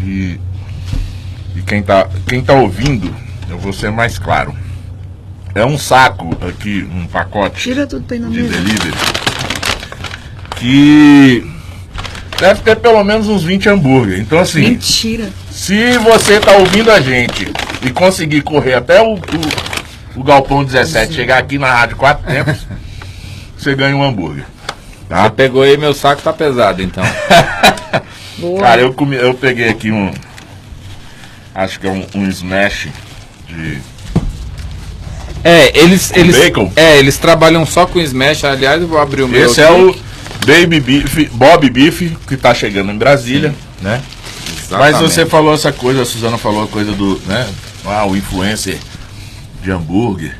e. 0.00 0.38
E 1.56 1.62
quem 1.62 1.82
tá, 1.82 2.08
quem 2.26 2.42
tá 2.42 2.54
ouvindo, 2.54 3.12
eu 3.48 3.58
vou 3.58 3.72
ser 3.72 3.90
mais 3.90 4.18
claro. 4.18 4.54
É 5.54 5.64
um 5.64 5.78
saco 5.78 6.36
aqui, 6.46 6.88
um 6.94 7.06
pacote 7.06 7.62
Tira 7.62 7.86
tudo 7.86 8.06
de 8.06 8.18
mesa. 8.18 8.48
delivery. 8.48 8.94
Que 10.56 11.44
deve 12.38 12.60
ter 12.62 12.76
pelo 12.76 13.02
menos 13.04 13.28
uns 13.28 13.42
20 13.42 13.68
hambúrguer. 13.68 14.20
Então 14.20 14.38
assim. 14.38 14.60
Mentira. 14.60 15.30
Se 15.50 15.98
você 15.98 16.40
tá 16.40 16.52
ouvindo 16.52 16.90
a 16.90 17.00
gente 17.00 17.50
e 17.82 17.90
conseguir 17.90 18.42
correr 18.42 18.74
até 18.74 19.00
o, 19.00 19.14
o, 19.14 19.20
o 20.16 20.22
Galpão 20.22 20.64
17, 20.64 21.12
chegar 21.12 21.38
aqui 21.38 21.58
na 21.58 21.72
Rádio 21.72 21.96
Quatro 21.96 22.26
Tempos, 22.26 22.66
você 23.56 23.74
ganha 23.74 23.96
um 23.96 24.02
hambúrguer. 24.02 24.44
Tá? 25.08 25.24
Você 25.24 25.30
pegou 25.30 25.62
aí, 25.62 25.76
meu 25.76 25.94
saco 25.94 26.22
tá 26.22 26.32
pesado, 26.32 26.82
então. 26.82 27.02
Cara, 28.60 28.82
eu, 28.82 28.92
comi, 28.92 29.16
eu 29.16 29.34
peguei 29.34 29.68
aqui 29.68 29.90
um. 29.90 30.12
Acho 31.54 31.80
que 31.80 31.86
é 31.88 31.90
um, 31.90 32.06
um 32.14 32.28
smash 32.28 32.88
de. 33.48 33.78
É, 35.44 35.78
eles. 35.78 36.12
eles 36.14 36.36
bacon. 36.36 36.72
É, 36.76 36.98
eles 36.98 37.18
trabalham 37.18 37.64
só 37.64 37.86
com 37.86 38.00
smash. 38.00 38.44
Aliás, 38.44 38.80
eu 38.80 38.88
vou 38.88 38.98
abrir 38.98 39.22
o 39.22 39.28
meu. 39.28 39.46
Esse 39.46 39.60
é 39.60 39.70
o 39.70 39.94
Baby 40.46 40.80
Beef, 40.80 41.30
Bob 41.32 41.68
Beef, 41.70 42.16
que 42.26 42.36
tá 42.36 42.54
chegando 42.54 42.90
em 42.90 42.96
Brasília, 42.96 43.50
Sim. 43.50 43.84
né? 43.84 44.02
Exatamente. 44.68 44.92
Mas 44.92 45.00
você 45.00 45.26
falou 45.26 45.54
essa 45.54 45.72
coisa, 45.72 46.02
a 46.02 46.04
Suzana 46.04 46.38
falou 46.38 46.64
a 46.64 46.68
coisa 46.68 46.92
do, 46.92 47.20
né? 47.26 47.48
Ah, 47.84 48.06
o 48.06 48.16
influencer 48.16 48.78
de 49.62 49.70
hambúrguer. 49.70 50.34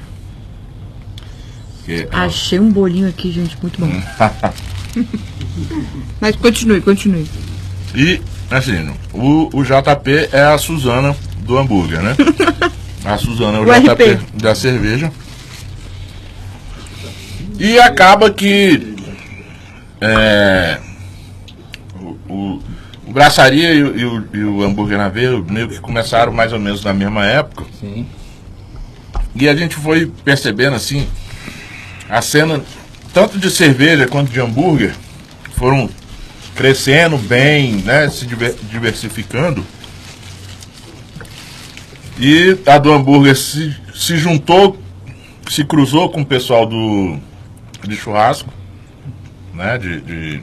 Que, 1.85 2.07
Achei 2.11 2.59
um 2.61 2.71
bolinho 2.71 3.09
aqui, 3.09 3.33
gente, 3.33 3.57
muito 3.63 3.81
bom. 3.81 3.91
Mas 6.21 6.37
continue, 6.37 6.81
continue. 6.81 7.27
E, 7.95 8.21
assim, 8.51 8.91
o, 9.13 9.49
o 9.55 9.63
JP 9.63 10.29
é 10.33 10.43
a 10.43 10.59
Suzana 10.59 11.17
do 11.39 11.57
hambúrguer, 11.57 12.03
né? 12.03 12.17
A 13.09 13.19
Suzana 13.19 13.59
é 13.59 13.61
o, 13.61 13.65
o 13.65 13.81
JP 13.81 14.13
RP. 14.13 14.21
da 14.35 14.55
cerveja. 14.55 15.11
E 17.59 17.79
acaba 17.79 18.31
que 18.31 18.95
é, 20.01 20.79
o, 22.01 22.33
o 22.33 22.63
o 23.09 23.13
Braçaria 23.13 23.73
e, 23.73 23.79
e, 23.79 24.05
o, 24.05 24.29
e 24.35 24.45
o 24.45 24.63
Hambúrguer 24.63 24.99
na 24.99 25.09
Veia 25.09 25.43
meio 25.49 25.67
que 25.67 25.81
começaram 25.81 26.31
mais 26.31 26.53
ou 26.53 26.61
menos 26.61 26.85
na 26.85 26.93
mesma 26.93 27.25
época. 27.25 27.65
Sim. 27.81 28.07
E 29.35 29.49
a 29.49 29.55
gente 29.55 29.77
foi 29.77 30.13
percebendo 30.25 30.77
assim, 30.77 31.09
a 32.09 32.21
cena, 32.21 32.61
tanto 33.15 33.39
de 33.39 33.51
cerveja 33.51 34.07
quanto 34.07 34.31
de 34.31 34.39
hambúrguer, 34.39 34.95
foram 35.57 35.89
crescendo 36.55 37.17
bem, 37.17 37.77
né? 37.77 38.11
Se 38.11 38.27
diversificando. 38.27 39.65
E 42.19 42.59
a 42.67 42.79
do 42.79 42.93
hambúrguer 42.93 43.37
se, 43.37 43.75
se 43.95 44.17
juntou, 44.17 44.77
se 45.49 45.65
cruzou 45.65 46.11
com 46.11 46.23
o 46.23 46.27
pessoal 46.27 46.67
do 46.67 47.17
de 47.87 47.97
churrasco, 47.97 48.53
né? 49.55 49.79
de, 49.79 50.01
de 50.01 50.43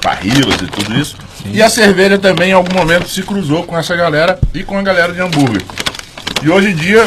parrilas 0.00 0.60
e 0.60 0.66
tudo 0.66 0.98
isso. 0.98 1.16
Sim. 1.42 1.50
E 1.52 1.62
a 1.62 1.68
cerveja 1.68 2.18
também 2.18 2.50
em 2.50 2.52
algum 2.52 2.74
momento 2.74 3.08
se 3.08 3.22
cruzou 3.22 3.64
com 3.64 3.76
essa 3.76 3.96
galera 3.96 4.38
e 4.54 4.62
com 4.62 4.78
a 4.78 4.82
galera 4.82 5.12
de 5.12 5.20
hambúrguer. 5.20 5.62
E 6.42 6.48
hoje 6.48 6.70
em 6.70 6.76
dia, 6.76 7.04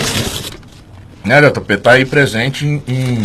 né, 1.24 1.42
JP, 1.42 1.78
tá 1.78 1.92
aí 1.94 2.06
presente 2.06 2.66
em, 2.66 2.84
em 2.88 3.22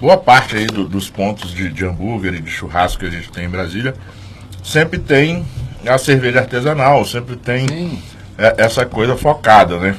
boa 0.00 0.18
parte 0.18 0.56
aí 0.56 0.66
do, 0.66 0.86
dos 0.86 1.08
pontos 1.08 1.54
de, 1.54 1.70
de 1.70 1.84
hambúrguer 1.84 2.34
e 2.34 2.40
de 2.40 2.50
churrasco 2.50 3.00
que 3.00 3.06
a 3.06 3.10
gente 3.10 3.30
tem 3.30 3.46
em 3.46 3.50
Brasília. 3.50 3.94
Sempre 4.62 4.98
tem 4.98 5.46
a 5.86 5.96
cerveja 5.96 6.40
artesanal, 6.40 7.04
sempre 7.04 7.36
tem 7.36 7.66
é, 7.66 8.13
essa 8.36 8.84
coisa 8.84 9.16
focada, 9.16 9.78
né? 9.78 9.96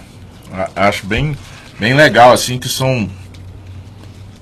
Acho 0.75 1.05
bem, 1.05 1.37
bem 1.79 1.93
legal, 1.93 2.31
assim, 2.31 2.57
que 2.57 2.69
são 2.69 3.09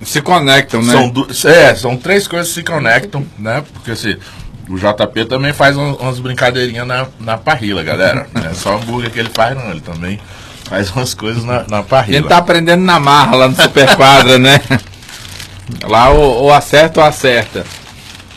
se 0.02 0.22
conectam, 0.22 0.82
né? 0.82 0.92
São, 0.92 1.50
é, 1.50 1.76
são 1.76 1.98
três 1.98 2.28
coisas 2.28 2.50
que 2.50 2.56
se 2.56 2.64
conectam, 2.64 3.26
né? 3.40 3.64
Porque 3.74 3.92
assim, 3.92 4.18
o 4.70 4.78
JP 4.78 5.26
também 5.26 5.54
faz 5.54 5.76
umas 5.76 6.20
brincadeirinhas 6.20 6.86
na, 6.86 7.08
na 7.20 7.38
parrila, 7.38 7.84
galera. 7.84 8.28
Não 8.34 8.44
é 8.46 8.54
só 8.54 8.76
hambúrguer 8.76 9.12
que 9.12 9.20
ele 9.20 9.30
faz, 9.34 9.56
não. 9.56 9.72
Ele 9.72 9.82
também 9.82 10.20
faz 10.66 10.92
umas 10.92 11.14
coisas 11.14 11.44
na, 11.44 11.66
na 11.68 11.84
parrila. 11.84 12.18
Ele 12.18 12.28
tá 12.28 12.38
aprendendo 12.38 12.84
na 12.84 13.00
marra 13.00 13.36
lá 13.36 13.48
no 13.48 13.56
Super 13.56 13.96
Quadra, 13.96 14.38
né? 14.38 14.60
Lá 15.88 16.10
ou, 16.10 16.44
ou 16.44 16.54
acerta 16.54 17.00
ou 17.00 17.06
acerta. 17.06 17.66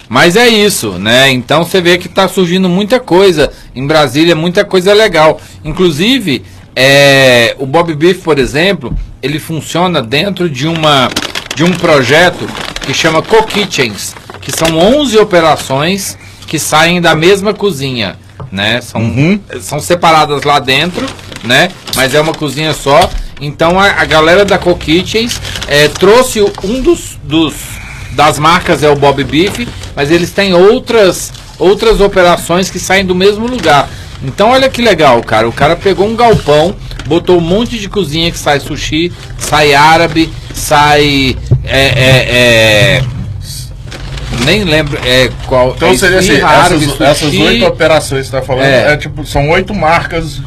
Mas 0.08 0.36
é 0.36 0.48
isso, 0.48 0.92
né? 0.92 1.30
Então 1.30 1.64
você 1.64 1.80
vê 1.80 1.98
que 1.98 2.08
tá 2.08 2.28
surgindo 2.28 2.68
muita 2.68 3.00
coisa 3.00 3.50
em 3.74 3.86
Brasília, 3.86 4.36
muita 4.36 4.64
coisa 4.64 4.92
legal. 4.92 5.40
Inclusive, 5.64 6.44
é, 6.74 7.56
o 7.58 7.66
Bob 7.66 7.94
Beef, 7.94 8.22
por 8.22 8.38
exemplo, 8.38 8.96
ele 9.22 9.38
funciona 9.38 10.00
dentro 10.02 10.48
de 10.48 10.68
uma 10.68 11.08
de 11.54 11.64
um 11.64 11.72
projeto 11.72 12.46
que 12.82 12.92
chama 12.92 13.22
Co-Kitchens, 13.22 14.14
que 14.42 14.52
são 14.52 14.78
11 14.78 15.16
operações 15.18 16.18
que 16.46 16.58
saem 16.58 17.00
da 17.00 17.14
mesma 17.14 17.54
cozinha, 17.54 18.16
né? 18.52 18.80
São, 18.82 19.40
são 19.60 19.80
separadas 19.80 20.42
lá 20.44 20.60
dentro, 20.60 21.04
né? 21.42 21.70
Mas 21.96 22.14
é 22.14 22.20
uma 22.20 22.34
cozinha 22.34 22.72
só. 22.74 23.10
Então 23.40 23.80
a, 23.80 23.86
a 23.86 24.04
galera 24.04 24.44
da 24.44 24.58
Co-Kitchens 24.58 25.40
é, 25.66 25.88
trouxe 25.88 26.40
um 26.62 26.82
dos, 26.82 27.18
dos 27.24 27.54
das 28.16 28.38
marcas 28.38 28.82
é 28.82 28.88
o 28.88 28.96
Bob 28.96 29.22
Beef, 29.22 29.68
mas 29.94 30.10
eles 30.10 30.30
têm 30.32 30.54
outras 30.54 31.32
outras 31.58 32.00
operações 32.00 32.68
que 32.68 32.78
saem 32.78 33.04
do 33.04 33.14
mesmo 33.14 33.46
lugar. 33.46 33.88
Então 34.22 34.50
olha 34.50 34.68
que 34.68 34.80
legal, 34.80 35.22
cara. 35.22 35.46
O 35.48 35.52
cara 35.52 35.76
pegou 35.76 36.06
um 36.06 36.16
galpão, 36.16 36.74
botou 37.06 37.36
um 37.36 37.40
monte 37.42 37.78
de 37.78 37.88
cozinha 37.88 38.30
que 38.32 38.38
sai 38.38 38.58
sushi, 38.58 39.12
sai 39.38 39.74
árabe, 39.74 40.32
sai 40.54 41.36
é, 41.64 41.80
é, 41.86 42.98
é, 43.00 43.04
nem 44.44 44.64
lembro 44.64 44.98
é, 45.04 45.30
qual. 45.46 45.74
Então 45.76 45.90
é 45.90 45.96
seria 45.96 46.18
assim, 46.18 46.40
árabe, 46.40 46.84
essas, 46.84 47.00
essas 47.00 47.30
sushi. 47.30 47.42
oito 47.42 47.66
operações 47.66 48.22
que 48.26 48.30
você 48.30 48.36
tá 48.40 48.42
falando, 48.42 48.64
É. 48.64 48.94
é. 48.94 48.96
tipo, 48.96 49.24
são 49.26 49.50
oito 49.50 49.74
marcas 49.74 50.40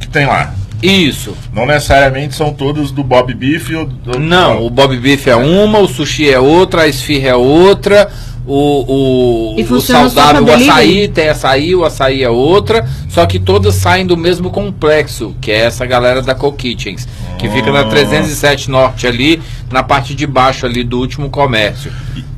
que 0.00 0.08
tem 0.08 0.26
lá. 0.26 0.52
Isso. 0.82 1.36
Não 1.52 1.66
necessariamente 1.66 2.34
são 2.34 2.52
todas 2.52 2.90
do 2.90 3.02
Bob 3.02 3.34
Beef 3.34 3.70
ou 3.76 3.86
do. 3.86 4.18
Não, 4.18 4.64
o 4.64 4.70
Bob 4.70 4.96
Beef 4.96 5.26
é 5.26 5.36
uma, 5.36 5.78
o 5.78 5.88
sushi 5.88 6.30
é 6.30 6.38
outra, 6.38 6.82
a 6.82 6.88
esfirra 6.88 7.28
é 7.30 7.34
outra, 7.34 8.08
o, 8.46 9.54
o, 9.54 9.60
E 9.60 9.62
o 9.62 9.80
saudável, 9.80 10.42
o 10.44 10.50
açaí 10.50 10.86
delivery? 10.86 11.08
tem 11.08 11.28
açaí, 11.28 11.74
o 11.74 11.84
açaí 11.84 12.22
é 12.22 12.30
outra, 12.30 12.88
só 13.08 13.26
que 13.26 13.38
todas 13.38 13.74
saem 13.74 14.06
do 14.06 14.16
mesmo 14.16 14.50
complexo, 14.50 15.34
que 15.40 15.50
é 15.50 15.66
essa 15.66 15.84
galera 15.84 16.22
da 16.22 16.34
Co-Kitchens, 16.34 17.06
que 17.38 17.48
fica 17.50 17.70
na 17.70 17.84
307 17.84 18.70
Norte 18.70 19.06
ali, 19.06 19.42
na 19.70 19.82
parte 19.82 20.14
de 20.14 20.26
baixo 20.26 20.64
ali 20.64 20.82
do 20.82 20.98
último 20.98 21.28
comércio. 21.28 21.92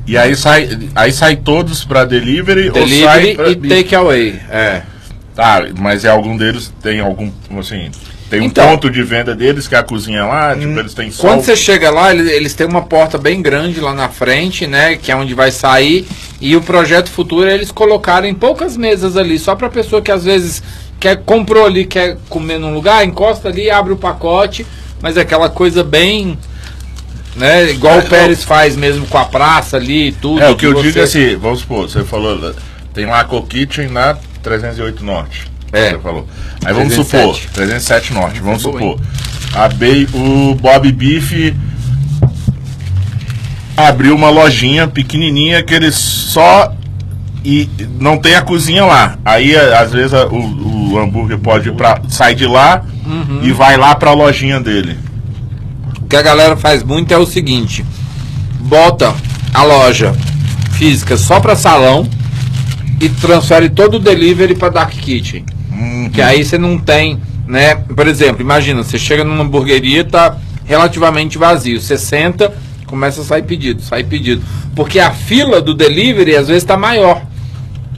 E 0.05 0.17
aí 0.17 0.35
sai, 0.35 0.79
aí 0.95 1.11
sai 1.13 1.37
todos 1.37 1.85
pra 1.85 2.03
delivery, 2.03 2.69
ou 2.69 2.75
sai 2.75 3.21
Delivery 3.21 3.35
pra... 3.35 3.49
e 3.49 3.55
take 3.83 3.95
away, 3.95 4.35
é. 4.49 4.81
Tá, 5.33 5.63
mas 5.79 6.03
é 6.03 6.09
algum 6.09 6.35
deles 6.35 6.73
tem 6.83 6.99
algum, 6.99 7.31
assim, 7.57 7.89
tem 8.31 8.39
um 8.39 8.45
Então. 8.45 8.65
ponto 8.69 8.89
de 8.89 9.03
venda 9.03 9.35
deles 9.35 9.67
que 9.67 9.75
é 9.75 9.77
a 9.77 9.83
cozinha 9.83 10.23
lá, 10.25 10.55
tipo, 10.55 10.79
eles 10.79 10.93
têm 10.93 11.11
só... 11.11 11.21
Quando 11.27 11.43
você 11.43 11.55
chega 11.55 11.91
lá, 11.91 12.11
eles, 12.15 12.31
eles 12.31 12.53
têm 12.53 12.65
uma 12.65 12.81
porta 12.81 13.17
bem 13.17 13.41
grande 13.41 13.79
lá 13.81 13.93
na 13.93 14.07
frente, 14.07 14.65
né? 14.65 14.95
Que 14.95 15.11
é 15.11 15.15
onde 15.15 15.33
vai 15.33 15.51
sair. 15.51 16.07
E 16.39 16.55
o 16.55 16.61
projeto 16.61 17.11
futuro 17.11 17.47
é 17.49 17.53
eles 17.53 17.71
colocarem 17.71 18.33
poucas 18.33 18.77
mesas 18.77 19.17
ali, 19.17 19.37
só 19.37 19.53
pra 19.53 19.69
pessoa 19.69 20.01
que 20.01 20.11
às 20.11 20.23
vezes 20.23 20.63
quer 20.99 21.17
comprou 21.17 21.65
ali, 21.65 21.85
quer 21.85 22.17
comer 22.29 22.57
num 22.57 22.73
lugar, 22.73 23.03
encosta 23.05 23.49
ali, 23.49 23.69
abre 23.69 23.91
o 23.91 23.97
pacote, 23.97 24.65
mas 25.01 25.17
é 25.17 25.21
aquela 25.21 25.49
coisa 25.49 25.83
bem. 25.83 26.37
Né, 27.35 27.69
igual 27.71 27.95
É, 27.95 27.99
o 27.99 28.03
Pérez 28.09 28.43
faz 28.43 28.75
mesmo 28.77 29.05
com 29.07 29.17
a 29.17 29.25
praça 29.25 29.75
ali 29.77 30.07
e 30.07 30.11
tudo. 30.13 30.41
É, 30.41 30.49
o 30.49 30.55
que 30.55 30.65
eu 30.65 30.73
você- 30.73 30.81
digo 30.83 30.99
é 30.99 31.03
assim, 31.03 31.35
vamos 31.35 31.59
supor, 31.59 31.89
você 31.89 32.03
falou, 32.03 32.53
tem 32.93 33.05
lá 33.05 33.19
a 33.21 33.23
Co-Kitchen 33.23 33.87
na 33.89 34.15
308 34.41 35.03
Norte. 35.03 35.50
É. 35.73 35.91
Você 35.91 35.99
falou. 35.99 36.27
Aí 36.65 36.73
vamos 36.73 36.93
307. 36.93 37.33
supor, 37.41 37.51
307 37.53 38.13
Norte, 38.13 38.39
vamos 38.39 38.63
Boa, 38.63 38.73
supor. 38.79 38.99
A 39.53 39.67
Bay, 39.69 40.07
o 40.13 40.55
Bob 40.55 40.91
Beef 40.91 41.53
abriu 43.75 44.15
uma 44.15 44.29
lojinha 44.29 44.87
pequenininha 44.87 45.63
que 45.63 45.73
eles 45.73 45.95
só 45.95 46.73
e 47.43 47.67
não 47.99 48.17
tem 48.17 48.35
a 48.35 48.41
cozinha 48.41 48.85
lá. 48.85 49.17
Aí 49.25 49.55
a- 49.55 49.79
às 49.81 49.91
vezes 49.91 50.13
a- 50.13 50.27
o, 50.27 50.91
o 50.93 50.99
hambúrguer 50.99 51.39
pode 51.39 51.69
ir 51.69 51.73
pra, 51.73 51.99
sai 52.07 52.35
de 52.35 52.45
lá 52.45 52.83
Uhum. 53.05 53.39
e 53.41 53.51
vai 53.51 53.77
lá 53.77 53.95
pra 53.95 54.13
lojinha 54.13 54.59
dele. 54.59 54.97
O 56.01 56.05
que 56.05 56.15
a 56.15 56.21
galera 56.21 56.55
faz 56.55 56.83
muito 56.83 57.11
é 57.13 57.17
o 57.17 57.25
seguinte: 57.25 57.83
bota 58.59 59.13
a 59.53 59.63
loja 59.63 60.13
física 60.73 61.17
só 61.17 61.39
para 61.39 61.55
salão 61.55 62.07
e 62.99 63.09
transfere 63.09 63.69
todo 63.69 63.95
o 63.95 63.99
delivery 63.99 64.53
para 64.55 64.69
Dark 64.69 64.91
Kitchen. 64.91 65.43
Que 66.13 66.21
aí 66.21 66.43
você 66.43 66.57
não 66.57 66.77
tem, 66.77 67.19
né? 67.47 67.75
Por 67.75 68.07
exemplo, 68.07 68.41
imagina, 68.41 68.83
você 68.83 68.97
chega 68.99 69.23
numa 69.23 69.43
hamburgueria, 69.43 70.03
tá 70.03 70.35
relativamente 70.65 71.37
vazio. 71.37 71.79
Você 71.79 71.97
senta, 71.97 72.53
começa 72.85 73.21
a 73.21 73.23
sair 73.23 73.43
pedido, 73.43 73.81
sai 73.81 74.03
pedido. 74.03 74.41
Porque 74.75 74.99
a 74.99 75.11
fila 75.11 75.61
do 75.61 75.73
delivery 75.73 76.35
às 76.35 76.47
vezes 76.47 76.63
tá 76.63 76.77
maior. 76.77 77.21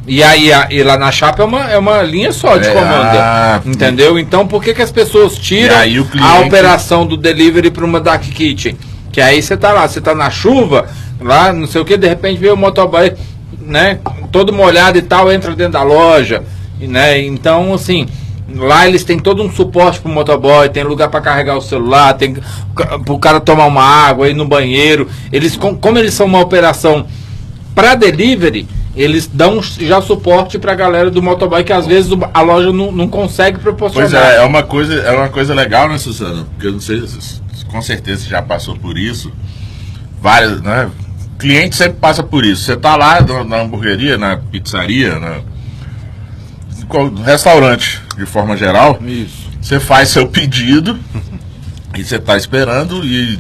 E 0.06 0.22
aí 0.22 0.52
a- 0.52 0.68
e 0.70 0.84
lá 0.84 0.98
na 0.98 1.12
chapa 1.12 1.44
é 1.44 1.46
uma, 1.46 1.72
é 1.72 1.78
uma 1.78 2.02
linha 2.02 2.32
só 2.34 2.58
de 2.58 2.68
É, 2.68 2.74
comanda. 2.74 3.20
ah, 3.24 3.62
entendeu? 3.66 4.20
Então 4.20 4.46
por 4.46 4.62
que, 4.62 4.74
que 4.74 4.82
as 4.82 4.92
pessoas 4.92 5.36
tiram 5.38 5.86
E 5.86 6.00
o 6.00 6.04
a 6.04 6.06
cliente- 6.08 6.48
operação 6.48 7.06
do 7.06 7.16
delivery 7.16 7.72
para 7.72 7.86
uma 7.86 8.02
dark 8.02 8.22
kitchen? 8.24 8.76
Que 9.14 9.22
aí 9.22 9.42
você 9.42 9.56
tá 9.56 9.72
lá, 9.72 9.88
você 9.88 10.02
tá 10.02 10.14
na 10.14 10.30
chuva, 10.30 10.88
lá, 11.22 11.54
não 11.54 11.68
sei 11.68 11.80
o 11.80 11.86
que, 11.86 11.96
de 11.96 12.08
repente 12.08 12.38
vê 12.38 12.50
o 12.50 12.58
motoboy, 12.58 13.14
né, 13.62 14.00
todo 14.32 14.52
molhado 14.52 14.98
e 14.98 15.02
tal, 15.02 15.32
entra 15.32 15.56
dentro 15.56 15.74
da 15.74 15.84
loja, 15.84 16.44
né? 16.88 17.22
Então, 17.22 17.74
assim, 17.74 18.08
lá 18.56 18.88
eles 18.88 19.04
têm 19.04 19.18
todo 19.20 19.42
um 19.44 19.52
suporte 19.52 20.00
pro 20.00 20.12
motoboy, 20.12 20.70
tem 20.70 20.84
lugar 20.84 21.10
para 21.10 21.22
carregar 21.22 21.58
o 21.58 21.62
celular, 21.62 22.14
tem 22.14 22.36
pro 23.06 23.18
cara 23.20 23.40
tomar 23.40 23.66
uma 23.66 23.84
água, 23.84 24.30
ir 24.30 24.34
no 24.34 24.46
banheiro. 24.46 25.08
Eles 25.32 25.56
com- 25.56 25.76
como 25.76 25.98
eles 25.98 26.14
são 26.14 26.26
uma 26.26 26.40
operação 26.40 27.06
para 27.76 27.96
delivery, 27.96 28.68
eles 28.96 29.26
dão 29.28 29.60
já 29.64 30.02
suporte 30.02 30.60
pra 30.60 30.76
galera 30.76 31.10
do 31.10 31.22
motoboy 31.22 31.64
que 31.64 31.74
às 31.74 31.88
vezes 31.88 32.12
a 32.34 32.42
loja 32.42 32.72
não, 32.72 32.92
não 32.92 33.08
consegue 33.08 33.58
proporcionar. 33.58 34.10
Pois 34.12 34.22
é, 34.24 34.38
é 34.38 34.42
uma 34.46 34.62
coisa, 34.64 34.94
é 34.94 35.12
uma 35.12 35.30
coisa 35.30 35.54
legal, 35.56 35.90
né, 35.90 35.98
Suzana? 35.98 36.46
Porque 36.52 36.68
eu 36.68 36.74
não 36.74 36.80
sei, 36.80 37.06
se- 37.08 37.42
com 37.72 37.82
certeza 37.82 38.30
já 38.30 38.40
passou 38.40 38.76
por 38.76 39.00
isso. 39.00 39.32
Várias, 40.22 40.62
né? 40.62 40.90
Cliente 41.40 41.76
sempre 41.76 41.98
passa 42.00 42.22
por 42.22 42.46
isso. 42.46 42.64
Você 42.66 42.78
tá 42.78 42.96
lá 42.96 43.20
na, 43.44 43.62
hamburgueria, 43.62 44.16
na 44.18 44.38
pizzaria, 44.38 45.18
na 45.20 45.30
no 45.38 45.53
restaurante, 47.24 48.02
de 48.18 48.26
forma 48.26 48.56
geral, 48.56 49.00
Isso. 49.06 49.50
você 49.62 49.80
faz 49.80 50.10
seu 50.10 50.28
pedido 50.28 51.00
e 51.96 52.04
você 52.04 52.20
tá 52.20 52.38
esperando 52.38 53.04
e 53.06 53.40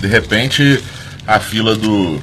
de 0.00 0.06
repente 0.06 0.82
a 1.26 1.38
fila 1.38 1.76
do 1.76 2.20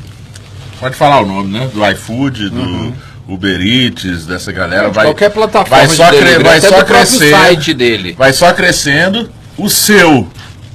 pode 0.79 0.95
falar 0.95 1.21
o 1.21 1.25
nome, 1.25 1.51
né? 1.51 1.69
Do 1.73 1.85
iFood, 1.91 2.49
do 2.49 2.93
Uber 3.27 3.61
Eats, 3.61 4.25
dessa 4.25 4.51
galera 4.51 4.89
vai 4.89 5.05
Qualquer 5.05 5.29
plataforma 5.31 5.85
vai 5.85 5.87
só, 5.87 6.05
de 6.05 6.17
delivery, 6.17 6.43
vai 6.43 6.61
só 6.61 6.67
do 6.67 6.73
próprio 6.73 6.95
crescer, 6.95 7.31
site 7.31 7.73
dele. 7.73 8.15
vai 8.17 8.33
só 8.33 8.53
crescendo, 8.53 9.29
o 9.57 9.69
seu 9.69 10.27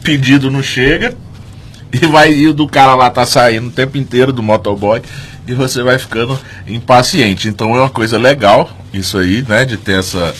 pedido 0.03 0.51
não 0.51 0.63
chega 0.63 1.15
e 2.01 2.07
vai 2.07 2.33
e 2.33 2.49
o 2.49 2.55
do 2.55 2.67
cara 2.67 2.95
lá 2.95 3.11
tá 3.11 3.25
saindo 3.27 3.69
o 3.69 3.71
tempo 3.71 3.99
inteiro 3.99 4.33
do 4.33 4.43
motoboy 4.43 5.03
e 5.47 5.55
você 5.55 5.83
vai 5.83 5.99
ficando 5.99 6.39
impaciente. 6.67 7.49
Então 7.49 7.75
é 7.77 7.81
uma 7.81 7.91
coisa 7.91 8.17
legal 8.19 8.71
isso 8.93 9.19
aí, 9.19 9.45
né, 9.47 9.65
de 9.65 9.77
ter 9.77 9.99
essa 9.99 10.35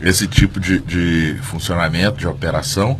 esse 0.00 0.26
tipo 0.28 0.60
de, 0.60 0.78
de 0.80 1.36
funcionamento, 1.42 2.18
de 2.18 2.26
operação. 2.28 2.98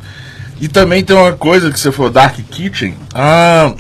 E 0.61 0.67
também 0.67 1.05
tem 1.05 1.15
uma 1.15 1.33
coisa 1.33 1.71
que 1.71 1.79
você 1.79 1.93
falou, 1.93 2.11
Dark 2.11 2.37
Kitchen. 2.51 2.97
Ah, 3.15 3.73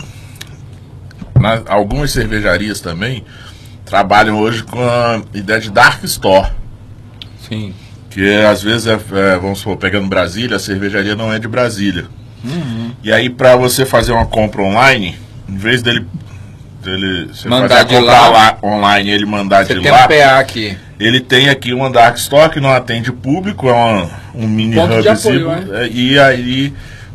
na- 1.38 1.62
algumas 1.66 2.12
cervejarias 2.12 2.80
também 2.80 3.24
trabalham 3.84 4.38
hoje 4.38 4.62
com 4.62 4.80
a 4.80 5.20
ideia 5.34 5.60
de 5.60 5.70
Dark 5.70 6.04
Store. 6.04 6.50
Sim. 7.48 7.74
Que 8.10 8.24
é, 8.28 8.46
às 8.46 8.62
vezes, 8.62 8.86
é, 8.86 8.92
é, 8.92 9.38
vamos 9.38 9.58
supor, 9.58 9.76
pegando 9.76 10.06
Brasília, 10.08 10.56
a 10.56 10.60
cervejaria 10.60 11.16
não 11.16 11.32
é 11.32 11.38
de 11.40 11.48
Brasília. 11.48 12.06
Uhum. 12.44 12.92
E 13.03 13.12
aí, 13.12 13.29
para 13.31 13.57
você 13.57 13.85
fazer 13.85 14.12
uma 14.12 14.27
compra 14.27 14.62
online, 14.62 15.16
em 15.48 15.57
vez 15.57 15.83
dele, 15.83 16.07
dele 16.83 17.31
você 17.33 17.48
Mandar 17.48 17.68
fazer 17.68 17.81
a 17.81 17.85
de 17.85 17.94
compra 17.96 18.12
lá. 18.12 18.29
lá 18.29 18.59
online 18.62 19.11
ele 19.11 19.27
mandar 19.27 19.64
Você 19.66 19.74
de 19.74 19.83
tem 19.83 19.90
lá, 19.90 20.05
um 20.05 20.09
PA 20.09 20.38
aqui. 20.38 20.77
ele 21.01 21.20
tem 21.20 21.48
aqui 21.48 21.72
uma 21.72 21.90
Dark 21.90 22.16
Store 22.16 22.51
que 22.51 22.61
não 22.61 22.70
atende 22.72 23.11
público, 23.12 23.68
é 23.68 23.72
uma- 23.72 24.11
um 24.35 24.46
mini 24.46 24.77
Ponto 24.77 25.03
de 25.03 25.09
hubzinho. 25.09 25.51
apoio, 25.51 25.74
é, 25.77 25.88
E 25.88 26.18
aí 26.18 26.72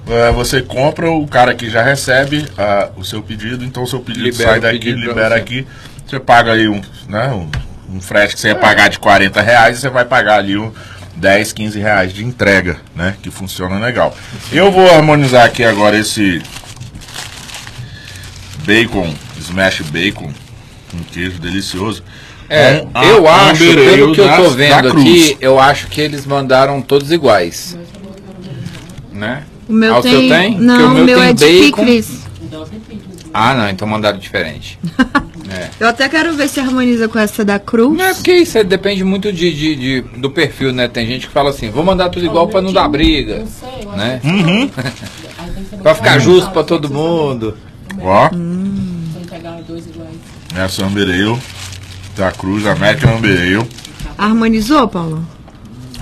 é, 0.09 0.31
você 0.33 0.61
compra, 0.61 1.09
o 1.09 1.25
cara 1.27 1.53
que 1.55 1.69
já 1.69 1.81
recebe 1.81 2.45
ah, 2.57 2.89
o 2.97 3.03
seu 3.05 3.21
pedido, 3.21 3.63
então 3.63 3.83
o 3.83 3.87
seu 3.87 4.01
pedido 4.01 4.25
Libera 4.25 4.49
sai 4.51 4.59
daqui, 4.59 4.79
pedido 4.79 4.99
libera 4.99 5.29
você. 5.29 5.35
aqui, 5.35 5.67
você 6.05 6.19
paga 6.19 6.51
aí 6.51 6.67
um, 6.67 6.81
né, 7.07 7.27
um, 7.29 7.95
um 7.95 8.01
frete 8.01 8.33
que 8.35 8.41
você 8.41 8.49
ia 8.49 8.55
pagar 8.55 8.89
de 8.89 8.99
40 8.99 9.41
reais, 9.41 9.79
você 9.79 9.89
vai 9.89 10.03
pagar 10.03 10.39
ali 10.39 10.57
um 10.57 10.71
10, 11.15 11.53
15 11.53 11.79
reais 11.79 12.13
de 12.13 12.23
entrega, 12.23 12.77
né? 12.95 13.15
Que 13.21 13.29
funciona 13.31 13.77
legal. 13.79 14.15
Eu 14.51 14.71
vou 14.71 14.89
harmonizar 14.91 15.45
aqui 15.45 15.63
agora 15.63 15.97
esse 15.97 16.41
bacon, 18.65 19.13
smash 19.39 19.81
bacon, 19.81 20.31
um 20.93 21.03
queijo 21.03 21.39
delicioso. 21.39 22.03
É, 22.49 22.85
eu 23.09 23.27
acho, 23.27 23.59
pelo 23.63 24.13
que 24.13 24.21
eu 24.21 24.35
tô 24.35 24.49
vendo 24.51 24.89
aqui, 24.89 25.37
eu 25.39 25.59
acho 25.59 25.87
que 25.87 26.01
eles 26.01 26.25
mandaram 26.25 26.81
todos 26.81 27.11
iguais. 27.11 27.77
Né? 29.11 29.43
O 29.67 29.73
meu 29.73 29.97
Ah, 29.97 30.01
tem. 30.01 30.29
tem? 30.29 30.57
Não, 30.59 30.89
o 30.89 30.91
o 30.91 30.93
meu 30.95 31.05
meu, 31.05 31.19
tem 31.19 31.29
é 31.29 31.33
de 31.33 31.45
bacon. 31.71 31.85
picles. 31.85 32.23
Ah, 33.33 33.53
não, 33.55 33.69
então 33.69 33.87
mandaram 33.87 34.17
diferente. 34.19 34.77
Eu 35.79 35.87
até 35.87 36.07
quero 36.09 36.33
ver 36.33 36.47
se 36.49 36.59
harmoniza 36.59 37.07
com 37.07 37.17
essa 37.19 37.43
da 37.45 37.59
Cruz. 37.59 37.97
Não 37.97 38.05
é 38.05 38.13
porque 38.13 38.33
isso 38.35 38.57
aí 38.57 38.63
depende 38.63 39.03
muito 39.03 39.31
de, 39.31 39.53
de- 39.53 39.75
de- 39.75 40.01
do 40.19 40.29
perfil, 40.29 40.71
né? 40.73 40.87
Tem 40.87 41.05
gente 41.07 41.27
que 41.27 41.33
fala 41.33 41.49
assim, 41.49 41.69
vou 41.69 41.83
mandar 41.83 42.09
tudo 42.09 42.25
igual 42.25 42.47
pra 42.47 42.61
não 42.61 42.71
dar 42.73 42.87
briga, 42.87 43.39
Não 43.39 43.47
sei, 43.47 43.85
né? 43.95 44.21
Uhum. 44.23 44.69
Pra 45.83 45.93
ficar 45.95 46.19
justo 46.19 46.51
que 46.51 46.63
todo 46.63 46.89
mundo. 46.89 47.57
Ó, 48.01 48.29
Essa 50.55 50.85
Amber 50.85 51.07
Ale 51.09 51.37
da 52.15 52.31
Cruz, 52.31 52.65
American 52.65 53.17
Amber 53.17 53.37
Ale. 53.59 53.67
Harmonizou, 54.17 54.87
Paulo? 54.87 55.25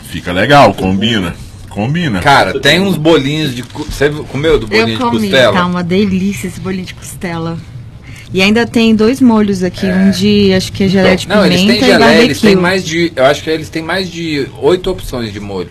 Fica 0.03 0.31
legal, 0.31 0.73
combina. 0.73 1.33
Combina. 1.69 2.19
Cara, 2.19 2.59
tem 2.59 2.81
uns 2.81 2.97
bolinhos 2.97 3.55
de. 3.55 3.61
Você 3.63 4.09
comeu 4.09 4.59
do 4.59 4.67
bolinho 4.67 4.89
Eu 4.89 4.97
de 4.97 4.97
comi, 4.97 5.29
costela? 5.29 5.53
tá 5.53 5.65
uma 5.65 5.81
delícia 5.83 6.47
esse 6.47 6.59
bolinho 6.59 6.85
de 6.85 6.93
costela. 6.93 7.57
E 8.33 8.41
ainda 8.41 8.65
tem 8.65 8.95
dois 8.95 9.19
molhos 9.19 9.61
aqui, 9.61 9.85
um 9.85 10.09
de, 10.09 10.53
acho 10.53 10.71
que 10.71 10.85
é 10.85 10.87
geleia 10.87 11.17
de 11.17 11.27
Não, 11.27 11.45
eles 11.45 11.61
pimenta 11.61 11.79
têm 11.79 11.89
e 11.89 11.91
geleia, 11.91 11.99
barbecue. 11.99 12.25
eles 12.25 12.41
têm 12.41 12.55
mais 12.55 12.85
de. 12.85 13.11
Eu 13.13 13.25
acho 13.25 13.43
que 13.43 13.49
eles 13.49 13.69
têm 13.69 13.83
mais 13.83 14.09
de 14.09 14.47
oito 14.61 14.89
opções 14.89 15.33
de 15.33 15.39
molho. 15.39 15.69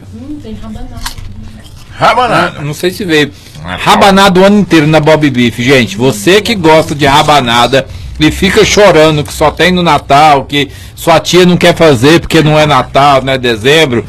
Rabanada. 1.93 2.61
Não 2.63 2.75
sei 2.75 2.91
se 2.91 3.05
veio. 3.05 3.31
Ah, 3.65 3.77
Rabanada 3.77 4.41
o 4.41 4.45
ano 4.45 4.59
inteiro 4.59 4.87
na 4.87 5.01
Bob 5.01 5.29
Beef, 5.31 5.59
gente. 5.59 5.97
Você 5.97 6.41
que 6.41 6.55
gosta 6.55 6.95
de 6.95 7.07
rabanada 7.07 7.87
e 8.19 8.31
fica 8.31 8.65
chorando 8.65 9.25
que 9.25 9.33
só 9.33 9.51
tem 9.51 9.71
no 9.73 9.83
Natal, 9.83 10.45
que 10.45 10.69
sua 10.95 11.21
tia 11.21 11.45
não 11.47 11.57
quer 11.57 11.75
fazer 11.75 12.21
porque 12.21 12.43
não 12.43 12.59
é 12.59 12.67
Natal, 12.67 13.23
não 13.23 13.33
é 13.33 13.39
dezembro. 13.39 14.05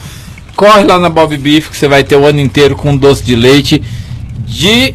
Corre 0.56 0.84
lá 0.84 1.00
na 1.00 1.10
Bob 1.10 1.38
Beef 1.38 1.70
que 1.70 1.78
você 1.78 1.88
vai 1.88 2.04
ter 2.04 2.16
o 2.16 2.26
ano 2.26 2.40
inteiro 2.40 2.76
com 2.76 2.96
doce 2.96 3.24
de 3.24 3.36
leite 3.36 3.82
de. 4.46 4.94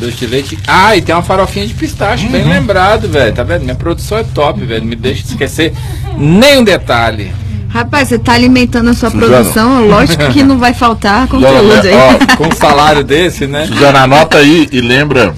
Doce 0.00 0.16
de 0.16 0.26
leite. 0.26 0.58
Ah, 0.66 0.96
e 0.96 1.02
tem 1.02 1.14
uma 1.14 1.22
farofinha 1.22 1.66
de 1.66 1.74
pistache, 1.74 2.28
bem 2.28 2.44
lembrado, 2.44 3.08
velho. 3.08 3.34
Tá 3.34 3.42
vendo? 3.42 3.62
Minha 3.62 3.74
produção 3.74 4.18
é 4.18 4.24
top, 4.24 4.64
velho. 4.64 4.80
Não 4.82 4.88
me 4.88 4.96
deixa 4.96 5.22
esquecer 5.26 5.72
nenhum 6.16 6.62
detalhe. 6.64 7.32
Rapaz, 7.68 8.08
você 8.08 8.18
tá 8.18 8.32
alimentando 8.32 8.88
a 8.90 8.94
sua 8.94 9.10
Suzana. 9.10 9.26
produção, 9.38 9.86
lógico 9.88 10.26
que 10.32 10.42
não 10.42 10.58
vai 10.58 10.72
faltar 10.72 11.26
conteúdo 11.28 11.72
aí. 11.86 11.92
ó, 11.94 12.36
Com 12.36 12.46
um 12.48 12.52
salário 12.52 13.04
desse, 13.04 13.46
né? 13.46 13.66
Suzana, 13.66 14.02
anota 14.04 14.38
aí 14.38 14.66
e 14.72 14.80
lembra, 14.80 15.34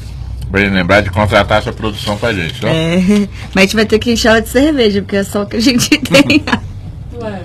pra 0.51 0.61
ele 0.61 0.71
lembrar 0.71 1.01
de 1.01 1.11
contratar 1.11 1.59
essa 1.59 1.73
produção 1.73 2.17
pra 2.17 2.33
gente, 2.33 2.61
tá? 2.61 2.69
É, 2.69 2.99
mas 3.55 3.57
a 3.57 3.61
gente 3.63 3.75
vai 3.77 3.87
ter 3.87 3.99
que 3.99 4.13
encher 4.13 4.29
ela 4.29 4.41
de 4.43 4.49
cerveja, 4.49 5.03
porque 5.03 5.17
é 5.17 5.25
só 5.25 5.43
o 5.43 5.47
que 5.47 5.57
a 5.57 5.61
gente 5.61 5.89
tem. 5.99 6.45
Ué, 7.21 7.43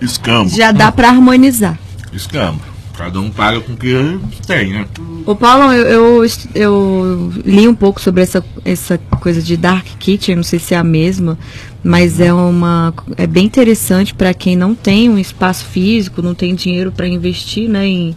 escambo, 0.00 0.48
Já 0.50 0.72
dá 0.72 0.90
pra 0.90 1.08
harmonizar. 1.10 1.78
escambo. 2.12 2.60
Cada 3.00 3.18
um 3.18 3.30
paga 3.30 3.62
com 3.62 3.72
o 3.72 3.76
que 3.76 4.46
tem, 4.46 4.74
né? 4.74 4.86
Ô 5.24 5.34
Paulo, 5.34 5.72
eu, 5.72 6.22
eu, 6.22 6.30
eu 6.54 7.32
li 7.46 7.66
um 7.66 7.74
pouco 7.74 7.98
sobre 7.98 8.22
essa, 8.22 8.44
essa 8.62 8.98
coisa 9.22 9.40
de 9.40 9.56
Dark 9.56 9.86
Kitchen, 9.98 10.36
não 10.36 10.42
sei 10.42 10.58
se 10.58 10.74
é 10.74 10.76
a 10.76 10.84
mesma, 10.84 11.38
mas 11.82 12.20
é 12.20 12.30
uma 12.30 12.92
é 13.16 13.26
bem 13.26 13.46
interessante 13.46 14.12
para 14.12 14.34
quem 14.34 14.54
não 14.54 14.74
tem 14.74 15.08
um 15.08 15.18
espaço 15.18 15.64
físico, 15.64 16.20
não 16.20 16.34
tem 16.34 16.54
dinheiro 16.54 16.92
para 16.92 17.08
investir 17.08 17.70
né, 17.70 17.86
em, 17.86 18.14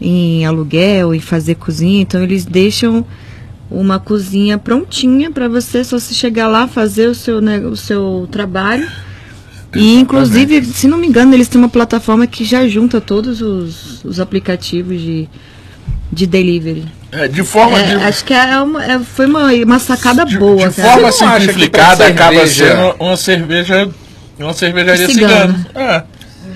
em 0.00 0.46
aluguel, 0.46 1.12
em 1.12 1.20
fazer 1.20 1.56
cozinha, 1.56 2.02
então 2.02 2.22
eles 2.22 2.44
deixam 2.44 3.04
uma 3.68 3.98
cozinha 3.98 4.56
prontinha 4.56 5.32
para 5.32 5.48
você 5.48 5.82
só 5.82 5.98
se 5.98 6.14
chegar 6.14 6.46
lá 6.46 6.68
fazer 6.68 7.08
o 7.08 7.14
seu, 7.14 7.40
né, 7.40 7.58
o 7.58 7.74
seu 7.74 8.28
trabalho. 8.30 8.88
E 9.78 9.94
inclusive, 9.98 10.64
se 10.64 10.86
não 10.88 10.98
me 10.98 11.06
engano, 11.06 11.34
eles 11.34 11.48
têm 11.48 11.60
uma 11.60 11.68
plataforma 11.68 12.26
que 12.26 12.44
já 12.44 12.66
junta 12.68 13.00
todos 13.00 13.40
os, 13.42 14.04
os 14.04 14.20
aplicativos 14.20 15.00
de, 15.00 15.28
de 16.12 16.26
delivery. 16.26 16.84
É, 17.12 17.28
de 17.28 17.42
forma 17.42 17.78
É, 17.78 17.82
de, 17.96 18.04
acho 18.04 18.24
que 18.24 18.34
é 18.34 18.58
uma, 18.60 18.84
é- 18.84 18.98
foi 18.98 19.26
uma, 19.26 19.52
uma 19.52 19.78
sacada 19.78 20.24
de, 20.24 20.38
boa. 20.38 20.68
de 20.68 20.74
cara. 20.76 20.90
forma 20.92 21.12
Você 21.12 21.24
não 21.24 21.30
acha 21.32 21.38
que 21.40 21.52
simplificada 21.52 22.06
acaba 22.06 22.32
cerveja- 22.46 22.66
sendo 22.76 22.96
uma 23.04 23.16
cerveja, 23.16 23.88
uma 24.38 24.52
cervejaria 24.52 25.06
Cigana. 25.08 25.66
cigana. 25.66 25.66
É. 25.74 26.02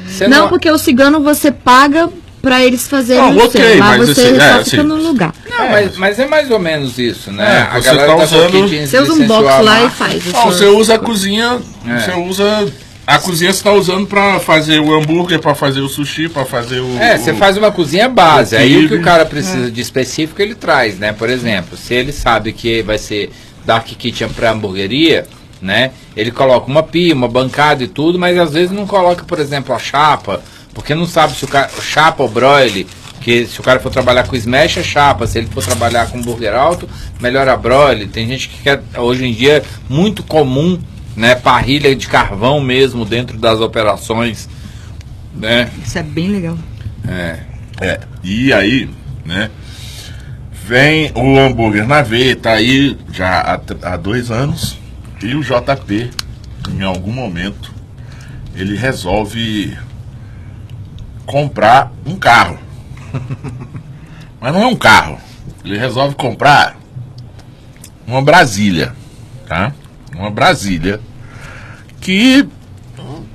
Você 0.08 0.28
Não, 0.28 0.48
porque 0.48 0.70
o 0.70 0.76
cigano 0.78 1.20
você 1.22 1.50
paga 1.52 2.08
pra 2.42 2.64
eles 2.64 2.88
fazerem 2.88 3.22
Não, 3.22 3.36
o 3.36 3.44
ok, 3.44 3.60
seu. 3.60 3.78
Lá 3.78 3.98
mas 3.98 4.08
você 4.08 4.20
assim, 4.22 4.30
só 4.30 4.42
é, 4.42 4.64
fica 4.64 4.78
assim, 4.78 4.88
no 4.88 4.94
lugar. 4.96 5.34
Não, 5.48 5.68
mas, 5.70 5.96
mas 5.98 6.18
é 6.18 6.26
mais 6.26 6.50
ou 6.50 6.58
menos 6.58 6.98
isso, 6.98 7.30
né? 7.30 7.68
É, 7.72 7.80
você 7.80 7.94
tá 7.94 8.16
usando- 8.16 8.50
Coquitins 8.50 8.90
Você 8.90 8.98
usa 8.98 9.12
um 9.12 9.26
box 9.26 9.48
a 9.48 9.60
lá 9.60 9.84
e 9.84 9.90
faz. 9.90 10.24
Não, 10.32 10.46
você 10.46 10.64
usa 10.66 10.94
a 10.94 10.98
cozinha, 10.98 11.58
É. 11.86 11.98
você 12.00 12.12
usa 12.12 12.66
a 13.06 13.18
cozinha 13.18 13.52
você 13.52 13.58
está 13.58 13.72
usando 13.72 14.06
para 14.06 14.38
fazer 14.40 14.78
o 14.80 14.94
hambúrguer, 14.94 15.40
para 15.40 15.54
fazer 15.54 15.80
o 15.80 15.88
sushi, 15.88 16.28
para 16.28 16.44
fazer 16.44 16.80
o 16.80 16.96
É, 16.98 17.16
você 17.16 17.32
o- 17.32 17.36
faz 17.36 17.56
uma 17.56 17.70
cozinha 17.72 18.08
base. 18.08 18.56
Aí 18.56 18.84
o 18.84 18.88
que 18.88 18.94
o 18.94 19.02
cara 19.02 19.24
precisa 19.26 19.70
de 19.70 19.80
específico 19.80 20.40
ele 20.40 20.54
traz, 20.54 20.98
né? 20.98 21.12
Por 21.12 21.28
exemplo, 21.28 21.76
se 21.76 21.94
ele 21.94 22.12
sabe 22.12 22.52
que 22.52 22.82
vai 22.82 22.98
ser 22.98 23.30
Dark 23.64 23.86
Kitchen 23.86 24.28
para 24.28 24.50
hamburgueria, 24.52 25.26
né? 25.60 25.90
Ele 26.16 26.30
coloca 26.30 26.66
uma 26.70 26.82
pia, 26.82 27.14
uma 27.14 27.28
bancada 27.28 27.82
e 27.82 27.88
tudo, 27.88 28.18
mas 28.18 28.38
às 28.38 28.52
vezes 28.52 28.70
não 28.70 28.86
coloca, 28.86 29.24
por 29.24 29.38
exemplo, 29.40 29.74
a 29.74 29.78
chapa, 29.78 30.40
porque 30.72 30.94
não 30.94 31.06
sabe 31.06 31.36
se 31.36 31.44
o 31.44 31.48
cara 31.48 31.68
chapa 31.82 32.22
ou 32.22 32.28
broile. 32.28 32.86
Que 33.20 33.44
se 33.46 33.60
o 33.60 33.62
cara 33.62 33.78
for 33.80 33.90
trabalhar 33.90 34.26
com 34.26 34.34
smash 34.34 34.78
é 34.78 34.82
chapa, 34.82 35.26
se 35.26 35.36
ele 35.36 35.46
for 35.48 35.62
trabalhar 35.62 36.08
com 36.10 36.22
burger 36.22 36.54
alto, 36.54 36.88
melhor 37.20 37.46
a 37.50 37.54
broile. 37.54 38.06
Tem 38.06 38.26
gente 38.26 38.48
que 38.48 38.62
quer, 38.62 38.80
hoje 38.96 39.26
em 39.26 39.34
dia, 39.34 39.62
muito 39.90 40.22
comum, 40.22 40.80
né? 41.16 41.34
Parrilha 41.34 41.94
de 41.94 42.08
carvão 42.08 42.60
mesmo 42.60 43.04
dentro 43.04 43.38
das 43.38 43.60
operações, 43.60 44.48
né? 45.34 45.70
Isso 45.84 45.98
é 45.98 46.02
bem 46.02 46.28
legal. 46.28 46.56
É. 47.06 47.50
É, 47.80 48.00
e 48.22 48.52
aí, 48.52 48.90
né? 49.24 49.50
Vem 50.52 51.10
o 51.14 51.38
hambúrguer 51.38 51.86
na 51.86 52.02
veia, 52.02 52.36
tá 52.36 52.52
aí 52.52 52.96
já 53.10 53.40
há, 53.40 53.60
há 53.92 53.96
dois 53.96 54.30
anos. 54.30 54.78
E 55.22 55.34
o 55.34 55.42
JP, 55.42 56.10
em 56.70 56.82
algum 56.82 57.12
momento, 57.12 57.72
ele 58.54 58.76
resolve 58.76 59.76
comprar 61.26 61.92
um 62.04 62.16
carro. 62.16 62.58
Mas 64.40 64.52
não 64.52 64.62
é 64.62 64.66
um 64.66 64.76
carro. 64.76 65.18
Ele 65.64 65.78
resolve 65.78 66.14
comprar 66.14 66.76
uma 68.06 68.22
Brasília, 68.22 68.94
tá? 69.46 69.72
Uma 70.20 70.30
Brasília. 70.30 71.00
Que. 72.00 72.46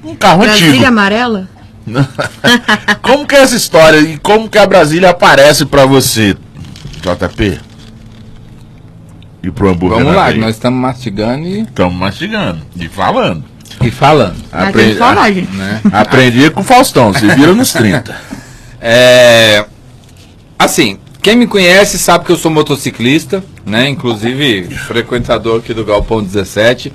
Um 0.03 0.15
carro 0.15 0.43
Brasília 0.43 0.69
antigo. 0.69 0.85
amarela? 0.85 1.49
Como 3.01 3.25
que 3.27 3.35
é 3.35 3.39
essa 3.41 3.55
história 3.55 3.99
e 3.99 4.17
como 4.17 4.49
que 4.49 4.57
a 4.57 4.65
Brasília 4.65 5.09
aparece 5.11 5.65
pra 5.65 5.85
você, 5.85 6.35
JP? 7.01 7.59
E 9.43 9.51
pro 9.51 9.69
hambúrguer 9.69 9.99
Vamos 9.99 10.15
lá, 10.15 10.31
nós 10.33 10.55
estamos 10.55 10.79
mastigando 10.79 11.45
e, 11.47 11.61
Estamos 11.61 11.95
mastigando 11.95 12.61
e 12.75 12.87
falando. 12.87 13.43
e 13.81 13.91
falando. 13.91 14.35
Mas 14.51 14.69
Apre- 14.69 14.81
tem 14.83 14.93
que 14.93 14.97
falar, 14.99 15.31
gente. 15.31 15.51
Né? 15.55 15.81
Aprendi 15.91 16.49
com 16.49 16.61
o 16.61 16.63
Faustão, 16.63 17.13
se 17.13 17.27
vira 17.35 17.53
nos 17.53 17.71
30. 17.73 18.15
É, 18.87 19.65
assim, 20.59 20.99
quem 21.25 21.35
me 21.35 21.47
conhece 21.47 21.97
sabe 21.97 22.23
que 22.23 22.31
eu 22.31 22.37
sou 22.37 22.51
motociclista, 22.51 23.43
né? 23.65 23.89
Inclusive 23.89 24.65
frequentador 24.75 25.57
aqui 25.57 25.73
do 25.73 25.83
Galpão 25.83 26.21
17, 26.21 26.93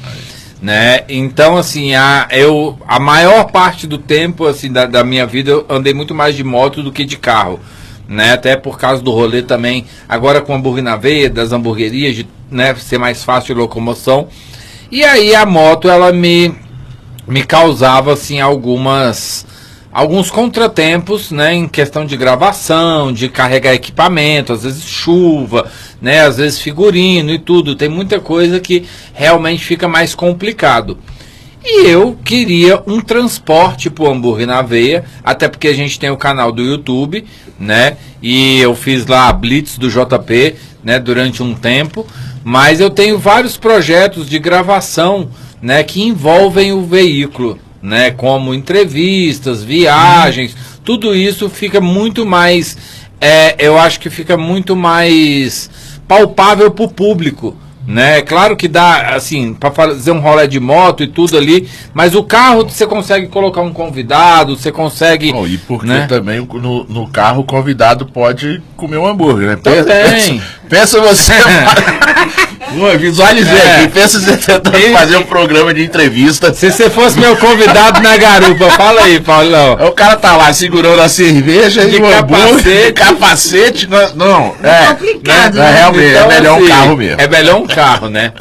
né? 0.63 1.01
Então, 1.09 1.57
assim, 1.57 1.97
a, 1.97 2.29
eu, 2.31 2.79
a 2.87 3.01
maior 3.01 3.51
parte 3.51 3.89
do 3.89 3.99
tempo 3.99 4.47
assim, 4.47 4.71
da, 4.71 4.87
da 4.87 5.03
minha 5.03 5.27
vida 5.27 5.51
eu 5.51 5.67
andei 5.69 5.93
muito 5.93 6.15
mais 6.15 6.37
de 6.37 6.45
moto 6.45 6.81
do 6.81 6.93
que 6.93 7.05
de 7.05 7.17
carro. 7.17 7.59
Né, 8.09 8.33
até 8.33 8.57
por 8.57 8.79
causa 8.79 9.03
do 9.03 9.11
rolê 9.11 9.43
também, 9.43 9.85
agora 10.09 10.41
com 10.41 10.55
hambúrguer 10.55 10.83
na 10.83 10.97
veia, 10.97 11.31
das 11.31 11.53
hamburguerias, 11.53 12.15
de 12.15 12.29
né, 12.51 12.73
ser 12.77 12.99
mais 12.99 13.25
fácil 13.25 13.55
de 13.55 13.61
locomoção. 13.61 14.29
E 14.93 15.03
aí 15.03 15.35
a 15.35 15.45
moto, 15.45 15.89
ela 15.89 16.13
me, 16.13 16.55
me 17.27 17.43
causava 17.43 18.13
assim 18.13 18.41
algumas 18.41 19.45
alguns 19.93 20.31
contratempos, 20.31 21.31
né, 21.31 21.55
em 21.55 21.69
questão 21.69 22.07
de 22.07 22.17
gravação, 22.17 23.13
de 23.13 23.29
carregar 23.29 23.75
equipamento, 23.75 24.53
às 24.53 24.63
vezes 24.63 24.85
chuva, 24.85 25.71
né, 26.01 26.21
às 26.21 26.37
vezes 26.37 26.61
figurino 26.61 27.31
e 27.31 27.39
tudo. 27.39 27.75
Tem 27.75 27.89
muita 27.89 28.21
coisa 28.21 28.61
que 28.61 28.85
realmente 29.13 29.65
fica 29.65 29.89
mais 29.89 30.15
complicado. 30.15 30.99
E 31.63 31.87
eu 31.87 32.17
queria 32.25 32.83
um 32.87 33.01
transporte 33.01 33.91
pro 33.91 34.11
hambúrguer 34.11 34.47
na 34.47 34.63
veia, 34.63 35.05
até 35.23 35.47
porque 35.47 35.69
a 35.69 35.75
gente 35.75 35.99
tem 35.99 36.09
o 36.09 36.17
canal 36.17 36.51
do 36.51 36.63
YouTube, 36.63 37.25
né? 37.59 37.99
E 38.23 38.59
eu 38.61 38.75
fiz 38.75 39.07
lá 39.07 39.29
a 39.29 39.33
Blitz 39.33 39.77
do 39.77 39.91
JP, 39.91 40.55
né, 40.83 40.99
durante 40.99 41.43
um 41.43 41.55
tempo, 41.55 42.07
mas 42.43 42.81
eu 42.81 42.89
tenho 42.89 43.19
vários 43.19 43.59
projetos 43.59 44.29
de 44.29 44.39
gravação, 44.39 45.29
né, 45.61 45.83
que 45.83 46.03
envolvem 46.03 46.73
o 46.73 46.83
veículo, 46.83 47.59
né, 47.83 48.11
como 48.11 48.55
entrevistas, 48.55 49.63
viagens, 49.63 50.57
tudo 50.85 51.15
isso 51.15 51.49
fica 51.49 51.81
muito 51.81 52.27
mais 52.27 52.77
é, 53.21 53.55
eu 53.59 53.79
acho 53.79 54.01
que 54.01 54.09
fica 54.09 54.37
muito 54.37 54.75
mais 54.75 55.71
palpável 56.09 56.71
para 56.71 56.85
o 56.85 56.89
público. 56.89 57.55
Né? 57.87 58.23
Claro 58.23 58.57
que 58.57 58.69
dá, 58.69 59.15
assim, 59.17 59.53
para 59.53 59.71
fazer 59.71 60.13
um 60.13 60.21
rolê 60.21 60.47
de 60.47 60.61
moto 60.61 61.03
e 61.03 61.09
tudo 61.09 61.37
ali, 61.37 61.69
mas 61.93 62.15
o 62.15 62.23
carro 62.23 62.69
você 62.69 62.87
consegue 62.87 63.27
colocar 63.27 63.63
um 63.63 63.73
convidado, 63.73 64.57
você 64.57 64.71
consegue. 64.71 65.33
E 65.47 65.59
porque 65.59 65.87
né? 65.87 66.07
também 66.07 66.41
no, 66.41 66.85
no 66.85 67.09
carro 67.09 67.41
o 67.41 67.45
convidado 67.45 68.07
pode 68.07 68.63
comer 68.77 68.99
um 68.99 69.07
hambúrguer, 69.07 69.49
né? 69.49 69.57
Pensa, 69.57 69.85
pensa, 69.85 70.43
pensa 70.69 71.01
você. 71.01 71.33
Visualizei 72.99 73.59
É. 73.59 73.77
aqui. 73.77 73.89
Pensa 73.89 74.21
você 74.21 74.37
tentando 74.37 74.79
E- 74.79 74.93
fazer 74.93 75.17
um 75.17 75.23
programa 75.23 75.73
de 75.75 75.83
entrevista. 75.85 76.53
Se 76.55 76.71
você 76.71 76.89
fosse 76.91 77.19
meu 77.19 77.37
convidado 77.37 78.01
na 78.01 78.17
garupa, 78.17 78.71
fala 78.71 79.03
aí, 79.03 79.21
Paulão. 79.21 79.77
Aí 79.79 79.87
O 79.89 79.93
cara 79.93 80.17
tá 80.17 80.37
lá 80.37 80.53
segurando 80.53 81.01
a 81.01 81.09
cerveja 81.09 81.85
De 81.87 81.97
e 81.97 82.01
capacete. 82.01 82.63
de 82.87 82.93
capacete. 82.93 83.87
Não, 83.89 84.15
não 84.15 84.55
é. 84.63 84.87
complicado, 84.89 85.55
né? 85.55 85.69
É, 85.69 85.73
né? 85.73 85.79
realmente, 85.79 86.05
é 86.05 86.11
Então, 86.19 86.29
melhor 86.29 86.53
um 86.59 86.59
assim, 86.63 86.69
carro 86.69 86.97
mesmo. 86.97 87.21
É 87.21 87.29
melhor 87.29 87.57
um 87.57 87.67
carro, 87.67 88.09
né? 88.09 88.33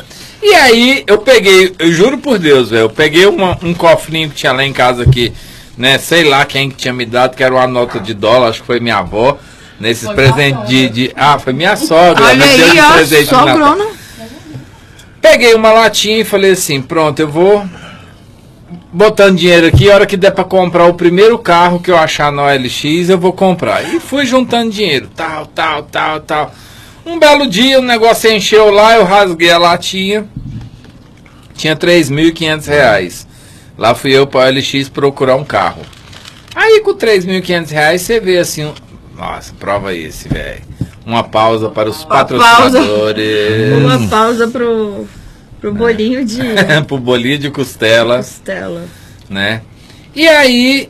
E 0.42 0.54
aí 0.56 1.04
eu 1.06 1.18
peguei, 1.18 1.74
eu 1.80 1.92
juro 1.92 2.18
por 2.18 2.38
Deus, 2.40 2.70
velho, 2.70 2.84
eu 2.84 2.90
peguei 2.90 3.26
uma- 3.26 3.58
um 3.62 3.74
cofrinho 3.74 4.30
que 4.30 4.36
tinha 4.36 4.54
lá 4.54 4.64
em 4.64 4.72
casa 4.72 5.04
aqui, 5.04 5.34
né? 5.78 5.98
Sei 5.98 6.24
lá 6.24 6.46
quem 6.46 6.70
que 6.70 6.78
tinha 6.78 6.94
me 6.94 7.06
dado, 7.06 7.36
que 7.36 7.44
era 7.44 7.54
uma 7.54 7.68
nota 7.68 8.00
de 8.00 8.14
dólar, 8.14 8.50
acho 8.50 8.62
que 8.62 8.68
foi 8.68 8.80
minha 8.80 8.98
avó. 8.98 9.38
Nesses 9.80 10.10
presentes 10.10 10.68
de, 10.68 10.90
de. 10.90 11.12
Ah, 11.16 11.40
foi 11.40 11.54
minha 11.54 11.74
sogra. 11.78 12.26
Olha 12.26 12.36
deu 12.36 12.66
aí, 12.66 12.72
de 12.72 12.80
ó, 12.82 12.92
presente 12.94 13.30
sogrona. 13.30 13.86
Peguei 15.22 15.54
uma 15.54 15.72
latinha 15.72 16.20
e 16.20 16.24
falei 16.24 16.52
assim, 16.52 16.82
pronto, 16.82 17.20
eu 17.20 17.28
vou 17.28 17.66
botando 18.92 19.38
dinheiro 19.38 19.68
aqui, 19.68 19.90
a 19.90 19.96
hora 19.96 20.06
que 20.06 20.18
der 20.18 20.32
pra 20.32 20.44
comprar 20.44 20.86
o 20.86 20.94
primeiro 20.94 21.38
carro 21.38 21.80
que 21.80 21.92
eu 21.92 21.98
achar 21.98 22.32
na 22.32 22.44
OLX, 22.44 23.10
eu 23.10 23.18
vou 23.18 23.34
comprar. 23.34 23.84
E 23.84 24.00
fui 24.00 24.26
juntando 24.26 24.72
dinheiro, 24.72 25.10
tal, 25.16 25.46
tal, 25.46 25.84
tal, 25.84 26.20
tal. 26.22 26.54
Um 27.06 27.20
belo 27.20 27.48
dia 27.48 27.80
o 27.80 27.84
negócio 27.84 28.32
encheu 28.32 28.72
lá, 28.72 28.96
eu 28.96 29.04
rasguei 29.04 29.52
a 29.52 29.58
latinha, 29.58 30.28
tinha 31.56 31.76
3.500 31.76 32.68
reais. 32.68 33.28
Lá 33.78 33.96
fui 33.96 34.12
eu 34.12 34.28
pra 34.28 34.48
OLX 34.48 34.90
procurar 34.90 35.36
um 35.36 35.44
carro. 35.44 35.82
Aí 36.54 36.82
com 36.82 36.94
3.500 36.94 37.70
reais 37.72 38.02
você 38.02 38.20
vê 38.20 38.38
assim, 38.38 38.74
nossa, 39.16 39.54
prova 39.54 39.94
esse, 39.94 40.28
velho. 40.28 40.62
Uma 41.06 41.24
pausa 41.24 41.70
para 41.70 41.90
os 41.90 42.04
pausa. 42.04 42.38
patrocinadores. 42.38 43.78
Uma 43.78 44.08
pausa 44.08 44.48
pro, 44.48 45.08
pro 45.60 45.74
bolinho 45.74 46.24
de 46.26 46.40
pro 46.88 46.98
bolinho 46.98 47.38
de 47.40 47.50
costela, 47.50 48.18
costela. 48.18 48.86
né? 49.30 49.62
E 50.16 50.28
aí, 50.28 50.90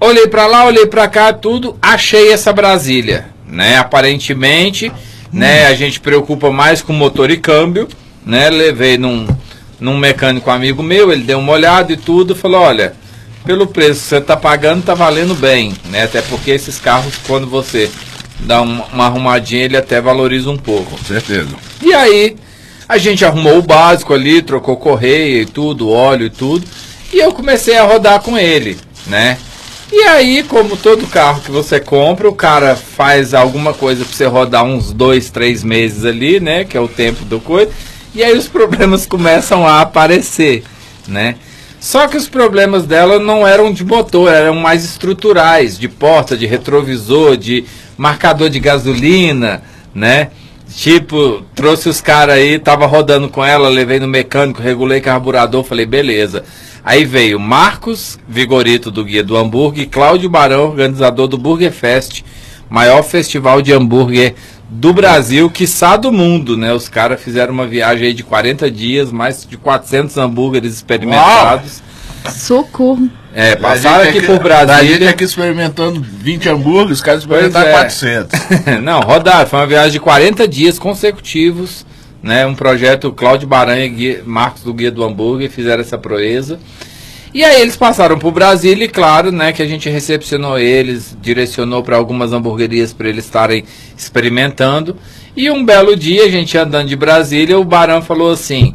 olhei 0.00 0.26
pra 0.26 0.46
lá, 0.46 0.64
olhei 0.64 0.86
pra 0.86 1.08
cá, 1.08 1.32
tudo, 1.32 1.76
achei 1.80 2.32
essa 2.32 2.52
Brasília, 2.52 3.26
né? 3.46 3.76
Aparentemente, 3.78 4.90
né, 5.32 5.66
a 5.66 5.74
gente 5.74 6.00
preocupa 6.00 6.50
mais 6.50 6.80
com 6.82 6.92
motor 6.92 7.30
e 7.30 7.36
câmbio, 7.36 7.88
né? 8.24 8.48
Levei 8.48 8.96
num, 8.96 9.26
num 9.78 9.96
mecânico 9.98 10.50
amigo 10.50 10.82
meu, 10.82 11.12
ele 11.12 11.24
deu 11.24 11.38
uma 11.38 11.52
olhada 11.52 11.92
e 11.92 11.96
tudo, 11.96 12.34
falou, 12.34 12.60
olha, 12.62 12.94
pelo 13.44 13.66
preço 13.66 14.00
que 14.02 14.06
você 14.08 14.20
tá 14.20 14.36
pagando, 14.36 14.82
tá 14.84 14.94
valendo 14.94 15.34
bem, 15.34 15.74
né? 15.86 16.04
Até 16.04 16.22
porque 16.22 16.50
esses 16.50 16.78
carros, 16.80 17.14
quando 17.26 17.46
você 17.46 17.90
dá 18.40 18.60
uma, 18.62 18.84
uma 18.86 19.06
arrumadinha, 19.06 19.64
ele 19.64 19.76
até 19.76 20.00
valoriza 20.00 20.50
um 20.50 20.56
pouco. 20.56 20.90
Com 20.90 21.04
certeza. 21.04 21.50
E 21.82 21.92
aí, 21.92 22.36
a 22.88 22.98
gente 22.98 23.24
arrumou 23.24 23.58
o 23.58 23.62
básico 23.62 24.14
ali, 24.14 24.42
trocou 24.42 24.76
correia 24.76 25.42
e 25.42 25.46
tudo, 25.46 25.90
óleo 25.90 26.26
e 26.26 26.30
tudo. 26.30 26.66
E 27.12 27.18
eu 27.18 27.32
comecei 27.32 27.76
a 27.76 27.84
rodar 27.84 28.20
com 28.20 28.36
ele, 28.38 28.76
né? 29.06 29.38
E 29.92 30.02
aí, 30.02 30.42
como 30.42 30.76
todo 30.76 31.06
carro 31.06 31.40
que 31.40 31.50
você 31.50 31.78
compra, 31.78 32.28
o 32.28 32.34
cara 32.34 32.74
faz 32.74 33.32
alguma 33.32 33.72
coisa 33.72 34.04
pra 34.04 34.14
você 34.14 34.26
rodar 34.26 34.64
uns 34.64 34.92
dois, 34.92 35.30
três 35.30 35.62
meses 35.62 36.04
ali, 36.04 36.40
né? 36.40 36.64
Que 36.64 36.76
é 36.76 36.80
o 36.80 36.88
tempo 36.88 37.24
do 37.24 37.40
coisa. 37.40 37.70
E 38.14 38.22
aí 38.22 38.36
os 38.36 38.46
problemas 38.48 39.06
começam 39.06 39.66
a 39.66 39.80
aparecer, 39.80 40.64
né? 41.06 41.36
Só 41.78 42.08
que 42.08 42.16
os 42.16 42.28
problemas 42.28 42.84
dela 42.84 43.18
não 43.18 43.46
eram 43.46 43.72
de 43.72 43.84
motor, 43.84 44.32
eram 44.32 44.56
mais 44.56 44.84
estruturais, 44.84 45.78
de 45.78 45.88
porta, 45.88 46.36
de 46.36 46.46
retrovisor, 46.46 47.36
de 47.36 47.64
marcador 47.96 48.48
de 48.50 48.60
gasolina, 48.60 49.62
né? 49.94 50.28
Tipo, 50.74 51.42
trouxe 51.54 51.88
os 51.88 52.00
caras 52.00 52.36
aí, 52.36 52.58
tava 52.58 52.86
rodando 52.86 53.28
com 53.28 53.44
ela, 53.44 53.68
levei 53.68 54.00
no 54.00 54.08
mecânico, 54.08 54.60
regulei 54.60 55.00
carburador, 55.00 55.62
falei, 55.64 55.86
beleza. 55.86 56.44
Aí 56.84 57.04
veio 57.04 57.40
Marcos 57.40 58.18
Vigorito 58.28 58.90
do 58.90 59.04
Guia 59.04 59.22
do 59.22 59.36
Hambúrguer 59.36 59.84
e 59.84 59.86
Cláudio 59.86 60.28
Barão, 60.28 60.68
organizador 60.68 61.28
do 61.28 61.38
Burger 61.38 61.72
Fest, 61.72 62.22
maior 62.68 63.02
festival 63.02 63.62
de 63.62 63.72
hambúrguer 63.72 64.34
do 64.68 64.92
Brasil, 64.92 65.48
quiçá 65.48 65.96
do 65.96 66.12
mundo, 66.12 66.56
né? 66.56 66.72
Os 66.72 66.88
caras 66.88 67.22
fizeram 67.22 67.52
uma 67.52 67.66
viagem 67.66 68.08
aí 68.08 68.14
de 68.14 68.22
40 68.24 68.70
dias, 68.70 69.12
mais 69.12 69.46
de 69.46 69.56
400 69.56 70.16
hambúrgueres 70.16 70.74
experimentados. 70.74 71.82
Socorro. 72.30 73.08
É, 73.34 73.54
passaram 73.56 74.04
gente 74.04 74.08
aqui 74.16 74.18
aqui- 74.18 74.26
por 74.38 74.50
A 74.52 74.58
gente 74.60 74.66
Brasília. 74.66 75.10
aqui 75.10 75.24
experimentando 75.24 76.00
20 76.00 76.48
hambúrgueres, 76.48 76.92
os 76.98 77.00
caras 77.02 77.20
experimentaram 77.20 77.68
é. 77.68 77.72
400. 77.72 78.40
Não, 78.82 79.00
rodaram. 79.00 79.46
Foi 79.46 79.58
uma 79.58 79.66
viagem 79.66 79.92
de 79.92 80.00
40 80.00 80.48
dias 80.48 80.78
consecutivos. 80.78 81.84
Né, 82.22 82.44
um 82.44 82.56
projeto 82.56 83.12
Cláudio 83.12 83.46
Baranha 83.46 83.84
e 83.84 83.88
Guia- 83.88 84.22
Marcos 84.26 84.62
do 84.62 84.74
Guia 84.74 84.90
do 84.90 85.04
Hambúrguer 85.04 85.48
fizeram 85.48 85.80
essa 85.82 85.96
proeza. 85.96 86.58
E 87.32 87.44
aí 87.44 87.60
eles 87.60 87.76
passaram 87.76 88.18
por 88.18 88.32
Brasília 88.32 88.86
e 88.86 88.88
claro, 88.88 89.30
né, 89.30 89.52
que 89.52 89.62
a 89.62 89.66
gente 89.66 89.88
recepcionou 89.88 90.58
eles, 90.58 91.16
direcionou 91.22 91.84
para 91.84 91.96
algumas 91.96 92.32
hamburguerias 92.32 92.92
para 92.92 93.08
eles 93.08 93.26
estarem 93.26 93.62
experimentando. 93.96 94.96
E 95.36 95.48
um 95.50 95.64
belo 95.64 95.94
dia, 95.94 96.24
a 96.24 96.28
gente 96.30 96.56
andando 96.58 96.88
de 96.88 96.96
Brasília, 96.96 97.58
o 97.58 97.64
Barão 97.64 98.00
falou 98.02 98.32
assim: 98.32 98.74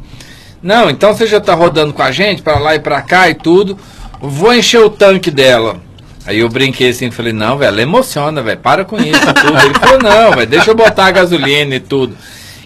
"Não, 0.62 0.89
então 0.89 1.13
você 1.13 1.26
já 1.26 1.38
está 1.38 1.54
rodando 1.54 1.93
com 1.93 2.02
a 2.02 2.12
gente 2.12 2.41
para 2.41 2.60
lá 2.60 2.76
e 2.76 2.80
para 2.80 3.02
cá 3.02 3.30
e 3.30 3.34
tudo. 3.34 3.78
Vou 4.19 4.54
encher 4.54 4.82
o 4.82 4.89
tanque 4.89 5.32
dela." 5.32 5.82
Aí 6.26 6.39
eu 6.39 6.50
brinquei 6.50 6.89
assim, 6.89 7.10
falei: 7.10 7.34
"Não, 7.34 7.58
velho, 7.58 7.69
ela 7.69 7.82
emociona, 7.82 8.41
velho. 8.41 8.60
Para 8.60 8.86
com 8.86 8.97
isso 8.97 9.34
tudo." 9.41 9.58
Ele 9.60 9.74
falou: 9.74 10.00
"Não, 10.02 10.32
velho, 10.32 10.47
deixa 10.47 10.71
eu 10.71 10.76
botar 10.76 11.06
a 11.06 11.12
gasolina 11.12 11.76
e 11.76 11.80
tudo." 11.80 12.15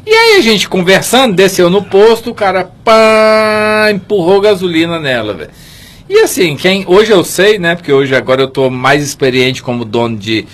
E 0.05 0.13
aí 0.13 0.37
a 0.37 0.41
gente 0.41 0.69
conversando, 0.69 1.35
desceu 1.35 1.67
no 1.67 1.81
posto, 1.83 2.29
o 2.29 2.35
cara 2.35 2.69
pá, 2.83 3.89
empurrou 3.91 4.39
gasolina 4.39 4.99
nela, 4.99 5.33
velho. 5.33 5.49
E 6.07 6.19
assim, 6.19 6.55
quem 6.55 6.85
hoje 6.87 7.11
eu 7.11 7.23
sei, 7.23 7.57
né? 7.57 7.73
Porque 7.73 7.91
hoje 7.91 8.15
agora 8.15 8.43
eu 8.43 8.47
tô 8.47 8.69
mais 8.69 9.03
experiente 9.03 9.63
como 9.63 9.83
dono 9.83 10.15
de 10.15 10.45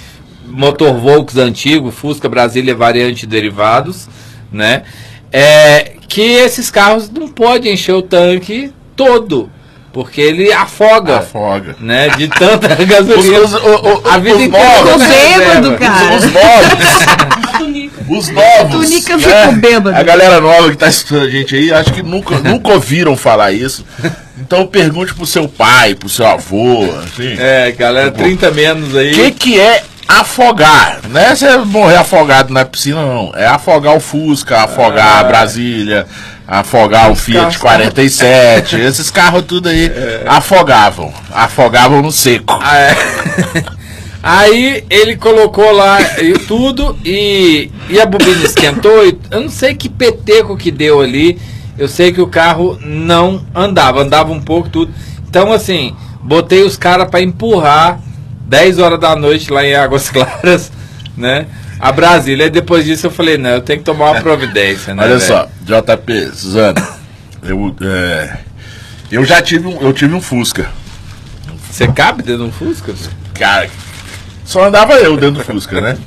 motor 0.45 0.93
Volks 0.93 1.36
antigo, 1.36 1.91
Fusca 1.91 2.30
Brasília 2.30 2.73
variante 2.73 3.27
derivados, 3.27 4.08
né? 4.49 4.84
É 5.32 5.94
que 6.08 6.22
esses 6.22 6.70
carros 6.70 7.10
não 7.10 7.28
podem 7.28 7.74
encher 7.74 7.94
o 7.96 8.02
tanque 8.02 8.74
todo, 8.98 9.50
porque 9.94 10.20
ele 10.20 10.52
afoga, 10.52 11.20
Afoga. 11.20 11.76
né? 11.80 12.10
De 12.10 12.28
tanta 12.28 12.67
gasolina. 12.84 13.39
Os- 13.39 13.54
os- 13.54 13.63
o- 13.63 13.88
o- 14.04 14.10
a 14.10 14.17
vida 14.17 14.36
os 14.36 14.41
inteira. 14.44 14.67
Ficou 14.76 14.98
na 14.98 15.08
bêbado, 15.08 15.70
reserva. 15.72 15.78
cara. 15.78 16.15
Os 16.15 16.26
novos. 16.34 17.91
Os 18.10 18.30
novos. 18.30 18.86
Tunica 18.89 19.17
né? 19.17 19.24
ficou 19.24 19.54
bêbado. 19.54 19.96
A 19.98 20.04
galera 20.04 20.41
nova 20.41 20.70
que 20.70 20.78
tá 20.78 20.88
assistindo 20.88 21.22
a 21.22 21.30
gente 21.30 21.56
aí, 21.56 21.72
acho 21.74 21.94
que 21.94 22.04
nunca, 22.04 22.38
nunca 22.44 22.74
ouviram 22.74 23.15
falar 23.15 23.52
isso. 23.54 23.86
Então 24.38 24.67
pergunte 24.67 25.13
pro 25.13 25.26
seu 25.26 25.48
pai, 25.48 25.96
pro 25.96 26.10
seu 26.10 26.26
avô, 26.28 26.84
assim. 27.06 27.36
É, 27.39 27.72
galera, 27.72 28.12
30 28.12 28.52
menos 28.52 28.96
aí. 28.98 29.12
O 29.12 29.15
que, 29.15 29.32
que 29.32 29.60
é 29.60 29.84
afogar? 30.19 31.00
Não 31.10 31.19
é 31.19 31.36
você 31.36 31.58
morrer 31.58 31.95
afogado 31.97 32.54
na 32.54 32.65
piscina, 32.65 33.02
não. 33.06 33.32
É 33.36 33.45
afogar 33.47 33.95
o 33.95 34.00
Fusca, 34.00 34.63
afogar 34.63 35.19
a 35.19 35.24
Brasília, 35.24 36.06
afogar 36.47 37.12
o 37.12 37.15
Fiat 37.15 37.39
carros- 37.39 37.58
47. 37.62 38.76
Esses 38.80 39.10
carros 39.10 39.43
tudo 39.47 39.69
aí 39.69 39.89
afogavam. 40.28 41.13
Afogavam 41.34 42.02
no 42.02 42.12
seco. 42.12 42.60
Ah, 42.62 42.78
é. 42.78 42.95
Aí 44.24 44.84
ele 44.88 45.15
colocou 45.17 45.71
lá 45.71 46.00
e 46.21 46.34
tudo 46.34 46.95
e, 47.04 47.71
e 47.89 48.00
a 48.00 48.06
bobina 48.06 48.43
esquentou. 48.45 49.04
E, 49.04 49.17
eu 49.32 49.41
não 49.41 49.50
sei 49.50 49.74
que 49.74 49.89
peteco 49.89 50.56
que 50.56 50.69
deu 50.69 51.02
ali. 51.02 51.39
Eu 51.76 51.88
sei 51.88 52.12
que 52.12 52.21
o 52.21 52.28
carro 52.28 52.78
não 52.84 53.43
andava, 53.56 54.00
andava 54.02 54.32
um 54.32 54.39
pouco 54.39 54.69
tudo. 54.69 54.93
Então 55.28 55.52
assim, 55.52 55.95
botei 56.21 56.62
os 56.62 56.78
caras 56.78 57.10
para 57.10 57.21
empurrar 57.24 58.00
10 58.51 58.79
horas 58.79 58.99
da 58.99 59.15
noite 59.15 59.49
lá 59.49 59.63
em 59.63 59.73
Águas 59.73 60.09
Claras, 60.11 60.69
né? 61.15 61.47
A 61.79 61.89
Brasília. 61.89 62.47
E 62.47 62.49
depois 62.49 62.83
disso 62.83 63.07
eu 63.07 63.11
falei, 63.11 63.37
não, 63.37 63.51
eu 63.51 63.61
tenho 63.61 63.79
que 63.79 63.85
tomar 63.85 64.11
uma 64.11 64.21
providência, 64.21 64.93
né? 64.93 65.03
Olha 65.03 65.17
velho? 65.17 65.21
só, 65.21 65.47
JP, 65.63 66.35
Suzana, 66.35 66.85
eu, 67.41 67.73
é, 67.81 68.39
eu 69.09 69.23
já 69.23 69.41
tive 69.41 69.67
um, 69.67 69.81
eu 69.81 69.93
tive 69.93 70.13
um 70.13 70.21
Fusca. 70.21 70.69
Você 71.69 71.87
cabe 71.87 72.23
dentro 72.23 72.43
de 72.43 72.49
um 72.49 72.51
Fusca? 72.51 72.93
Cara, 73.33 73.69
só 74.43 74.65
andava 74.65 74.95
eu 74.95 75.15
dentro 75.15 75.41
do 75.41 75.45
Fusca, 75.45 75.79
né? 75.79 75.97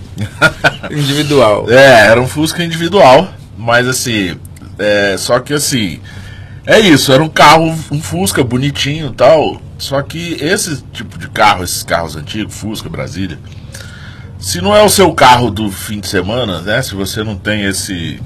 Individual. 0.93 1.65
É, 1.71 2.09
era 2.09 2.21
um 2.21 2.29
Fusca 2.29 2.63
individual, 2.63 3.33
mas 3.57 3.89
assim, 3.89 4.37
é, 4.79 5.17
só 5.17 5.41
que 5.41 5.55
assim, 5.55 5.99
é 6.67 6.79
isso, 6.79 7.11
era 7.11 7.23
um 7.23 7.29
carro, 7.29 7.75
um 7.91 8.03
Fusca 8.03 8.45
bonitinho 8.45 9.09
e 9.09 9.15
tal, 9.15 9.63
só 9.85 10.01
que 10.01 10.39
esse 10.41 10.83
tipo 10.95 11.19
de 11.19 11.29
carro, 11.29 11.63
esses 11.63 11.83
carros 11.83 12.17
antigos, 12.17 12.55
Fusca, 12.55 12.89
Brasília, 12.89 13.39
se 14.39 14.61
não 14.63 14.75
é 14.75 14.83
o 14.83 14.89
seu 14.89 15.13
carro 15.13 15.51
do 15.51 15.71
fim 15.71 16.01
de 16.01 16.07
semana, 16.09 16.63
né, 16.63 16.81
se 16.81 16.95
você 16.95 17.23
não 17.23 17.37
tem 17.37 17.65
esse 17.65 18.19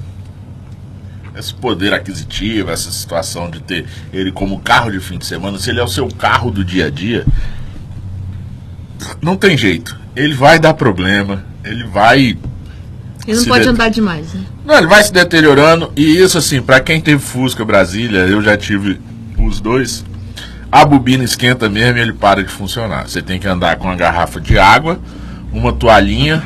esse 1.37 1.53
poder 1.53 1.93
aquisitivo, 1.93 2.69
essa 2.69 2.89
situação 2.91 3.49
de 3.49 3.61
ter 3.61 3.85
ele 4.11 4.31
como 4.31 4.59
carro 4.59 4.89
de 4.91 4.99
fim 4.99 5.17
de 5.17 5.25
semana, 5.25 5.57
se 5.57 5.69
ele 5.69 5.79
é 5.79 5.83
o 5.83 5.87
seu 5.87 6.07
carro 6.07 6.49
do 6.51 6.63
dia 6.65 6.87
a 6.87 6.89
dia, 6.89 7.25
não 9.21 9.35
tem 9.37 9.57
jeito. 9.57 9.97
Ele 10.15 10.33
vai 10.33 10.59
dar 10.59 10.73
problema, 10.73 11.45
ele 11.63 11.85
vai 11.85 12.37
Ele 13.27 13.37
não 13.37 13.45
pode 13.45 13.63
de- 13.63 13.69
andar 13.69 13.89
demais, 13.89 14.33
né? 14.33 14.41
Não, 14.65 14.77
ele 14.77 14.87
vai 14.87 15.01
se 15.03 15.11
deteriorando. 15.13 15.91
E 15.95 16.17
isso, 16.17 16.37
assim, 16.37 16.61
pra 16.61 16.79
quem 16.81 16.99
teve 16.99 17.21
Fusca 17.21 17.63
Brasília, 17.63 18.19
eu 18.21 18.41
já 18.41 18.57
tive 18.57 18.99
os 19.37 19.59
dois. 19.61 20.03
A 20.71 20.85
bobina 20.85 21.23
esquenta 21.23 21.67
mesmo 21.69 21.97
e 21.97 22.01
ele 22.01 22.13
para 22.13 22.43
de 22.43 22.51
funcionar. 22.51 23.07
Você 23.07 23.21
tem 23.21 23.39
que 23.39 23.47
andar 23.47 23.77
com 23.77 23.85
uma 23.85 23.95
garrafa 23.95 24.39
de 24.39 24.57
água, 24.59 24.99
uma 25.51 25.73
toalhinha 25.73 26.43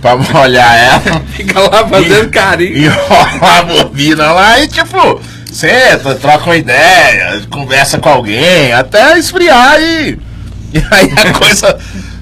pra 0.00 0.16
molhar 0.16 0.74
ela. 0.74 1.20
Fica 1.34 1.60
lá 1.60 1.86
fazendo 1.86 2.26
E- 2.28 2.30
carinho. 2.30 2.86
Enrola 2.86 3.58
a 3.58 3.62
bobina 3.62 4.32
lá 4.32 4.58
e, 4.60 4.68
tipo, 4.68 5.20
senta, 5.52 6.14
troca 6.14 6.46
uma 6.46 6.56
ideia, 6.56 7.42
conversa 7.50 7.98
com 7.98 8.08
alguém, 8.08 8.72
até 8.72 9.18
esfriar 9.18 9.80
e. 9.80 10.18
E 10.74 10.78
aí 10.90 11.12
a 11.28 11.32
coisa 11.38 11.78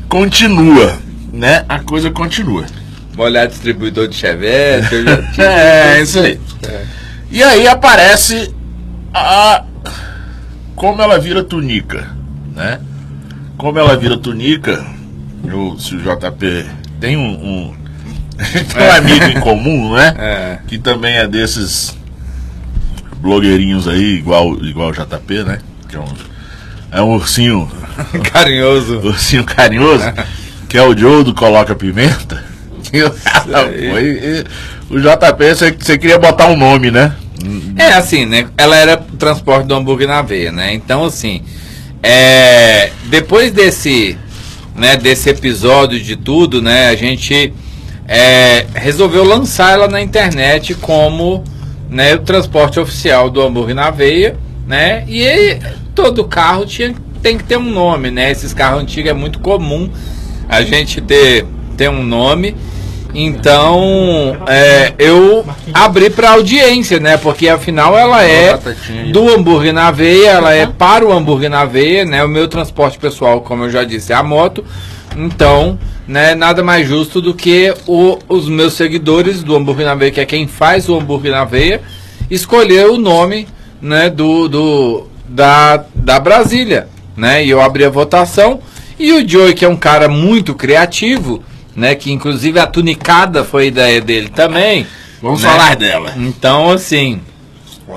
continua, 0.08 0.98
né? 1.32 1.64
A 1.68 1.78
coisa 1.78 2.10
continua. 2.10 2.64
Molhar 3.16 3.46
distribuidor 3.46 4.08
de 4.08 4.16
chevette. 4.16 4.88
É, 5.40 6.00
isso 6.02 6.18
aí. 6.18 6.40
E 7.30 7.40
aí 7.44 7.68
aparece 7.68 8.52
a. 9.14 9.62
Como 10.80 11.02
ela 11.02 11.18
vira 11.18 11.44
tunica, 11.44 12.08
né? 12.56 12.80
Como 13.58 13.78
ela 13.78 13.94
vira 13.98 14.16
tunica, 14.16 14.82
eu, 15.44 15.78
se 15.78 15.94
o 15.94 15.98
JP 15.98 16.64
tem 16.98 17.18
um. 17.18 17.32
um 17.32 17.74
tem 18.72 18.86
um 18.88 18.92
amigo 18.92 19.24
em 19.26 19.40
comum, 19.40 19.92
né? 19.94 20.14
É. 20.18 20.58
Que 20.66 20.78
também 20.78 21.16
é 21.18 21.28
desses 21.28 21.94
blogueirinhos 23.18 23.86
aí, 23.86 24.14
igual, 24.14 24.54
igual 24.64 24.88
o 24.88 24.92
JP, 24.92 25.44
né? 25.44 25.58
Que 25.86 25.96
é 25.96 26.00
um, 26.00 26.14
é 26.92 27.02
um 27.02 27.14
ursinho, 27.14 27.70
Carinhoso. 28.32 29.00
ursinho 29.00 29.44
carinhoso, 29.44 30.10
que 30.66 30.78
é 30.78 30.82
o 30.82 30.96
Joe 30.96 31.22
do 31.22 31.34
Coloca 31.34 31.74
Pimenta. 31.74 32.42
E 32.90 33.02
o 34.88 34.98
JP, 34.98 35.74
você 35.78 35.98
queria 35.98 36.18
botar 36.18 36.46
um 36.46 36.56
nome, 36.56 36.90
né? 36.90 37.14
É 37.76 37.92
assim, 37.94 38.26
né? 38.26 38.48
Ela 38.56 38.76
era 38.76 38.96
transporte 38.96 39.66
do 39.66 39.74
hambúrguer 39.74 40.08
na 40.08 40.22
veia, 40.22 40.52
né? 40.52 40.74
Então, 40.74 41.04
assim, 41.04 41.42
é, 42.02 42.90
depois 43.06 43.52
desse, 43.52 44.16
né, 44.74 44.96
desse 44.96 45.28
episódio 45.28 46.00
de 46.00 46.16
tudo, 46.16 46.60
né? 46.60 46.88
A 46.88 46.96
gente 46.96 47.52
é, 48.06 48.66
resolveu 48.74 49.24
lançar 49.24 49.72
ela 49.72 49.88
na 49.88 50.00
internet 50.00 50.74
como 50.74 51.44
né, 51.88 52.14
o 52.14 52.18
transporte 52.18 52.78
oficial 52.78 53.30
do 53.30 53.40
hambúrguer 53.40 53.74
na 53.74 53.90
veia, 53.90 54.36
né? 54.66 55.04
E 55.08 55.26
aí, 55.26 55.60
todo 55.94 56.24
carro 56.24 56.64
tinha, 56.64 56.94
tem 57.22 57.36
que 57.36 57.44
ter 57.44 57.56
um 57.56 57.70
nome, 57.70 58.10
né? 58.10 58.30
Esses 58.30 58.54
carros 58.54 58.82
antigos 58.82 59.10
é 59.10 59.14
muito 59.14 59.40
comum 59.40 59.90
a 60.48 60.62
gente 60.62 61.00
ter, 61.00 61.46
ter 61.76 61.88
um 61.88 62.02
nome. 62.02 62.56
Então, 63.14 64.36
é, 64.46 64.92
eu 64.98 65.44
abri 65.74 66.10
para 66.10 66.30
audiência, 66.32 66.98
né? 67.00 67.16
Porque 67.16 67.48
afinal 67.48 67.96
ela 67.96 68.22
é 68.24 68.52
do 69.12 69.28
hambúrguer 69.28 69.72
na 69.72 69.90
veia, 69.90 70.30
ela 70.30 70.54
é 70.54 70.66
para 70.66 71.06
o 71.06 71.12
hambúrguer 71.12 71.50
na 71.50 71.64
veia, 71.64 72.04
né? 72.04 72.22
O 72.24 72.28
meu 72.28 72.46
transporte 72.48 72.98
pessoal, 72.98 73.40
como 73.40 73.64
eu 73.64 73.70
já 73.70 73.84
disse, 73.84 74.12
é 74.12 74.16
a 74.16 74.22
moto. 74.22 74.64
Então, 75.16 75.78
né, 76.06 76.34
nada 76.34 76.62
mais 76.62 76.86
justo 76.88 77.20
do 77.20 77.34
que 77.34 77.74
o- 77.86 78.18
os 78.28 78.48
meus 78.48 78.74
seguidores 78.74 79.42
do 79.42 79.56
hambúrguer 79.56 79.86
na 79.86 79.94
veia, 79.94 80.10
que 80.12 80.20
é 80.20 80.24
quem 80.26 80.46
faz 80.46 80.88
o 80.88 80.96
hambúrguer 80.96 81.32
na 81.32 81.44
veia, 81.44 81.80
escolher 82.30 82.86
o 82.88 82.96
nome, 82.98 83.48
né, 83.82 84.08
do, 84.10 84.48
do 84.48 85.06
da, 85.28 85.84
da 85.94 86.18
Brasília, 86.20 86.88
né? 87.16 87.44
E 87.44 87.50
eu 87.50 87.60
abri 87.60 87.84
a 87.84 87.90
votação 87.90 88.60
e 88.98 89.12
o 89.12 89.28
Joey, 89.28 89.54
que 89.54 89.64
é 89.64 89.68
um 89.68 89.76
cara 89.76 90.08
muito 90.08 90.54
criativo, 90.54 91.42
né, 91.74 91.94
que 91.94 92.12
inclusive 92.12 92.58
a 92.58 92.66
tunicada 92.66 93.44
foi 93.44 93.68
ideia 93.68 94.00
dele 94.00 94.28
também. 94.28 94.86
Vamos 95.22 95.42
né? 95.42 95.48
falar 95.48 95.76
dela. 95.76 96.14
Então, 96.16 96.70
assim, 96.70 97.20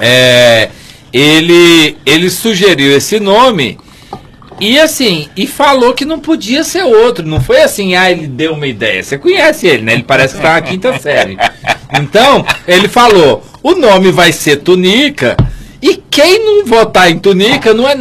é, 0.02 0.70
ele, 1.12 1.98
ele 2.06 2.30
sugeriu 2.30 2.96
esse 2.96 3.20
nome 3.20 3.78
e 4.60 4.80
assim, 4.80 5.28
e 5.36 5.48
falou 5.48 5.94
que 5.94 6.06
não 6.06 6.20
podia 6.20 6.64
ser 6.64 6.84
outro. 6.84 7.26
Não 7.26 7.42
foi 7.42 7.62
assim, 7.62 7.96
ah, 7.96 8.12
ele 8.12 8.28
deu 8.28 8.54
uma 8.54 8.68
ideia. 8.68 9.04
Você 9.04 9.18
conhece 9.18 9.68
ele, 9.68 9.84
né? 9.84 9.94
Ele 9.94 10.04
parece 10.04 10.36
que 10.36 10.42
tá 10.42 10.54
na 10.54 10.62
quinta 10.62 10.98
série. 11.00 11.38
Então, 12.00 12.46
ele 12.68 12.88
falou: 12.88 13.44
o 13.62 13.74
nome 13.74 14.12
vai 14.12 14.32
ser 14.32 14.58
Tunica. 14.58 15.36
E 15.82 16.02
quem 16.10 16.40
não 16.40 16.66
votar 16.66 17.12
em 17.12 17.20
Tunica 17.20 17.74
não 17.74 17.88
é. 17.88 17.96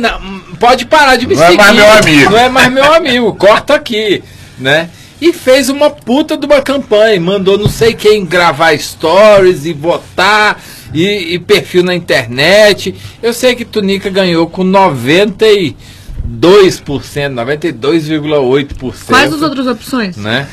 pode 0.60 0.86
parar 0.86 1.16
de 1.16 1.26
me 1.26 1.34
Não 1.34 1.42
é 1.42 1.46
seguir. 1.46 1.58
mais 1.58 1.74
meu 1.74 1.90
amigo. 1.90 2.30
Não 2.30 2.38
é 2.38 2.48
mais 2.48 2.72
meu 2.72 2.94
amigo. 2.94 3.34
Corta 3.34 3.74
aqui, 3.74 4.22
né? 4.56 4.88
E 5.24 5.32
fez 5.32 5.68
uma 5.68 5.88
puta 5.88 6.36
de 6.36 6.44
uma 6.46 6.60
campanha. 6.60 7.20
Mandou 7.20 7.56
não 7.56 7.68
sei 7.68 7.94
quem 7.94 8.24
gravar 8.26 8.76
stories 8.76 9.64
e 9.64 9.72
votar. 9.72 10.60
E, 10.92 11.34
e 11.34 11.38
perfil 11.38 11.84
na 11.84 11.94
internet. 11.94 12.92
Eu 13.22 13.32
sei 13.32 13.54
que 13.54 13.64
Tunica 13.64 14.10
ganhou 14.10 14.48
com 14.48 14.64
92%, 14.64 15.76
92,8%. 16.28 19.06
Quais 19.06 19.32
as 19.32 19.42
outras 19.42 19.68
opções? 19.68 20.16
Né? 20.16 20.48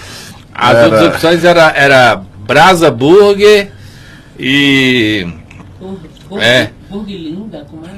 As 0.53 0.75
Era- 0.75 0.85
outras 0.85 1.15
opções 1.15 1.43
era, 1.43 1.73
era 1.75 2.21
Brasa 2.45 2.91
Burger 2.91 3.71
e. 4.37 5.25
Burg, 5.79 5.99
É. 6.43 6.69
Burg 6.89 7.11
Linda, 7.11 7.65
como 7.69 7.85
é? 7.85 7.89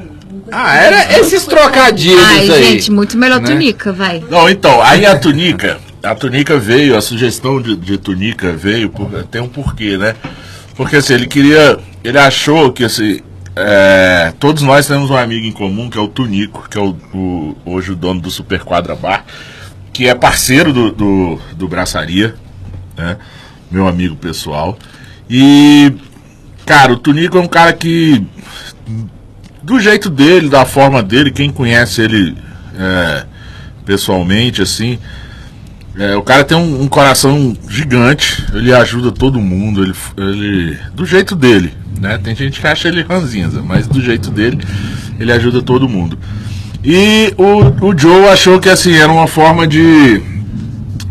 Ah, 0.52 0.72
assim. 0.72 0.86
era 0.86 1.20
esses 1.20 1.46
trocadilhos 1.46 2.24
Ai, 2.24 2.50
aí. 2.50 2.64
gente, 2.64 2.92
muito 2.92 3.18
melhor 3.18 3.42
né? 3.42 3.48
tunica, 3.48 3.92
vai. 3.92 4.24
Não, 4.30 4.50
então, 4.50 4.82
aí 4.82 5.06
a 5.06 5.18
tunica, 5.20 5.78
a 6.04 6.16
tunica 6.16 6.58
veio, 6.58 6.98
a 6.98 7.02
sugestão 7.02 7.62
de, 7.62 7.76
de 7.76 7.98
tunica 7.98 8.52
veio, 8.54 8.90
por, 8.90 9.10
tem 9.26 9.42
um 9.42 9.48
porquê, 9.48 9.98
né? 9.98 10.16
Porque 10.76 10.96
assim, 10.98 11.14
ele 11.14 11.28
queria, 11.28 11.78
ele 12.04 12.18
achou 12.18 12.72
que 12.72 12.84
assim, 12.84 13.20
é, 13.56 14.34
todos 14.40 14.64
nós 14.64 14.88
temos 14.88 15.10
um 15.10 15.16
amigo 15.18 15.46
em 15.46 15.52
comum, 15.52 15.90
que 15.90 15.98
é 15.98 16.02
o 16.02 16.08
Tunico, 16.08 16.68
que 16.70 16.78
é 16.78 16.82
o, 16.82 16.96
o- 17.14 17.58
hoje 17.66 17.92
o 17.92 17.96
dono 17.96 18.20
do 18.22 18.32
Super 18.32 18.62
Quadra 18.62 18.96
Bar, 18.96 19.26
que 19.94 20.08
é 20.08 20.16
parceiro 20.16 20.72
do, 20.74 20.92
do, 20.92 21.40
do 21.56 21.68
Braçaria, 21.68 22.36
né? 22.98 23.18
Meu 23.70 23.88
amigo 23.88 24.16
pessoal. 24.16 24.78
E, 25.30 25.94
cara, 26.66 26.92
o 26.94 26.98
Tunico 26.98 27.38
é 27.38 27.42
um 27.42 27.48
cara 27.48 27.74
que 27.74 28.26
do 29.62 29.80
jeito 29.80 30.10
dele, 30.10 30.50
da 30.50 30.66
forma 30.66 31.04
dele, 31.04 31.30
quem 31.32 31.52
conhece 31.52 32.02
ele 32.02 32.36
é, 32.78 33.26
pessoalmente, 33.86 34.62
assim, 34.62 34.98
é, 35.98 36.16
o 36.16 36.22
cara 36.24 36.44
tem 36.44 36.58
um, 36.58 36.84
um 36.84 36.88
coração 36.88 37.56
gigante, 37.70 38.44
ele 38.54 38.74
ajuda 38.74 39.12
todo 39.12 39.40
mundo, 39.40 39.84
ele, 39.84 39.94
ele. 40.18 40.78
Do 40.94 41.06
jeito 41.06 41.36
dele, 41.36 41.74
né? 42.00 42.18
Tem 42.18 42.36
gente 42.36 42.60
que 42.62 42.68
acha 42.68 42.88
ele 42.88 43.02
ranzinza, 43.04 43.62
mas 43.62 43.88
do 43.88 44.02
jeito 44.02 44.32
dele, 44.32 44.60
ele 45.20 45.32
ajuda 45.32 45.62
todo 45.62 45.88
mundo. 45.90 46.18
E 46.84 47.34
o, 47.38 47.88
o 47.90 47.98
Joe 47.98 48.28
achou 48.30 48.60
que 48.60 48.70
assim, 48.70 48.94
era 48.96 49.12
uma 49.12 49.28
forma 49.28 49.68
de 49.68 50.22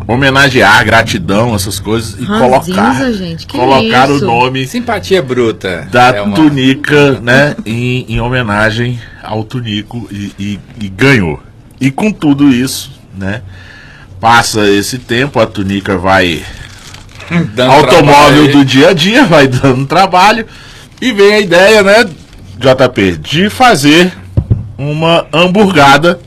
homenagear, 0.09 0.85
gratidão, 0.85 1.55
essas 1.55 1.79
coisas, 1.79 2.19
e 2.19 2.25
Ranzinza, 2.25 2.73
colocar. 2.83 3.13
gente, 3.13 3.47
que 3.47 3.57
colocar 3.57 4.11
isso? 4.11 4.25
o 4.25 4.27
nome 4.27 4.67
Simpatia 4.67 5.23
bruta. 5.23 5.87
da 5.93 6.09
É 6.17 6.23
uma- 6.23 6.35
Tunica, 6.35 7.21
né, 7.21 7.55
em, 7.65 8.07
em 8.09 8.21
homenagem 8.21 8.99
ao 9.23 9.45
Tunico 9.45 10.09
e, 10.11 10.33
e- 10.39 10.59
e 10.81 10.89
ganhou. 10.89 11.41
E 11.81 11.91
com 11.93 12.11
tudo 12.11 12.49
isso, 12.51 12.91
né, 13.17 13.43
passa 14.21 14.69
esse 14.69 14.99
tempo, 14.99 15.41
a 15.41 15.47
Tunica 15.47 15.97
vai 15.97 16.45
dando 17.55 17.73
automóvel 17.73 18.49
do 18.49 18.65
dia 18.65 18.91
a 18.91 18.93
dia, 18.93 19.25
vai 19.25 19.47
dando 19.49 19.87
trabalho 19.87 20.47
e 21.01 21.13
vem 21.13 21.35
a 21.35 21.41
ideia, 21.41 21.83
né, 21.83 22.05
JP, 22.59 23.17
de 23.19 23.49
fazer 23.49 24.13
uma 24.77 25.27
hamburgada 25.33 26.21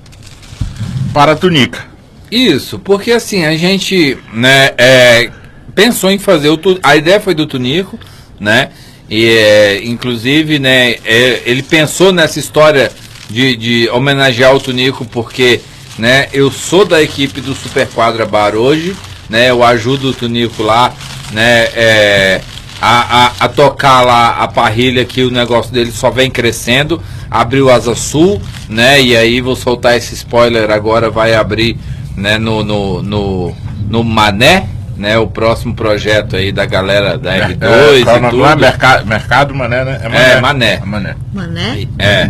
para 1.14 1.34
a 1.34 1.36
Tunica. 1.36 1.86
Isso, 2.32 2.80
porque 2.80 3.12
assim, 3.12 3.46
a 3.46 3.56
gente, 3.56 4.18
né, 4.34 4.72
é, 4.78 5.30
pensou 5.76 6.10
em 6.10 6.18
fazer 6.18 6.50
o 6.50 6.58
tu- 6.58 6.80
a 6.82 6.96
ideia 6.96 7.20
foi 7.20 7.36
do 7.36 7.46
Tunico, 7.46 8.00
né? 8.40 8.70
E 9.08 9.26
é, 9.26 9.82
inclusive, 9.86 10.58
né, 10.58 10.96
é, 11.06 11.44
ele 11.46 11.62
pensou 11.62 12.12
nessa 12.12 12.40
história 12.40 12.92
de, 13.30 13.56
de 13.56 13.90
homenagear 13.90 14.56
o 14.56 14.60
Tunico 14.60 15.06
porque, 15.06 15.62
né, 15.98 16.28
eu 16.34 16.52
sou 16.52 16.86
da 16.86 17.02
equipe 17.02 17.40
do 17.42 17.54
Super 17.56 17.88
Quadra 17.88 18.26
Bar 18.26 18.56
hoje, 18.56 18.96
né? 19.30 19.50
Eu 19.50 19.64
ajudo 19.64 20.10
o 20.10 20.14
Tunico 20.14 20.64
lá, 20.64 20.94
né, 21.32 21.68
é, 21.76 22.42
a, 22.82 23.26
a, 23.26 23.32
a 23.46 23.48
tocar 23.50 24.02
lá 24.02 24.32
a 24.40 24.48
parrilha 24.48 25.06
que 25.06 25.24
o 25.24 25.32
negócio 25.32 25.72
dele 25.72 25.92
só 25.92 26.10
vem 26.12 26.30
crescendo. 26.30 27.02
Abriu 27.32 27.70
Asa 27.72 27.96
Sul, 27.96 28.42
né? 28.70 29.02
E 29.02 29.16
aí 29.18 29.42
vou 29.42 29.56
soltar 29.56 29.96
esse 29.98 30.14
spoiler 30.14 30.70
agora, 30.70 31.10
vai 31.10 31.34
abrir 31.34 31.78
né, 32.16 32.38
no, 32.38 32.64
no, 32.64 33.02
no, 33.02 33.56
no 33.90 34.04
Mané, 34.04 34.68
né? 34.98 35.18
O 35.18 35.26
próximo 35.28 35.74
projeto 35.74 36.36
aí 36.36 36.52
da 36.52 36.66
galera 36.66 37.18
da 37.18 37.36
É, 37.36 37.48
R2 37.48 37.58
qual 37.60 37.74
é 37.74 38.20
o 38.22 38.28
e 38.28 38.30
tudo. 38.30 38.38
lá? 38.38 38.56
Mercado, 38.56 39.06
Mercado 39.08 39.56
Mané, 39.56 39.84
né? 39.84 40.00
É, 40.04 40.42
Mané. 40.42 40.74
É 40.74 40.86
Mané. 40.86 41.16
Mané? 41.34 41.88
É. 41.98 42.30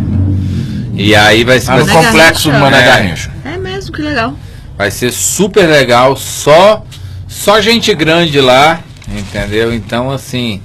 E 0.96 1.14
aí 1.14 1.44
vai 1.44 1.60
ser, 1.60 1.72
Ah, 1.72 1.78
no 1.78 1.86
Mané 1.86 2.06
complexo 2.06 2.48
do 2.50 2.52
Garrincha. 2.52 2.70
Mané 2.70 2.82
É. 2.82 2.86
Garrincha. 2.86 3.30
É 3.44 3.56
mesmo, 3.58 3.92
que 3.92 4.02
legal. 4.02 4.34
vai 4.78 4.90
ser 4.90 5.12
super 5.12 5.66
legal, 5.66 6.16
só 6.16 6.84
só 7.28 7.60
gente 7.60 7.92
grande 7.94 8.40
lá, 8.40 8.80
Entendeu? 9.08 9.74
Então, 9.74 10.10
assim, 10.10 10.62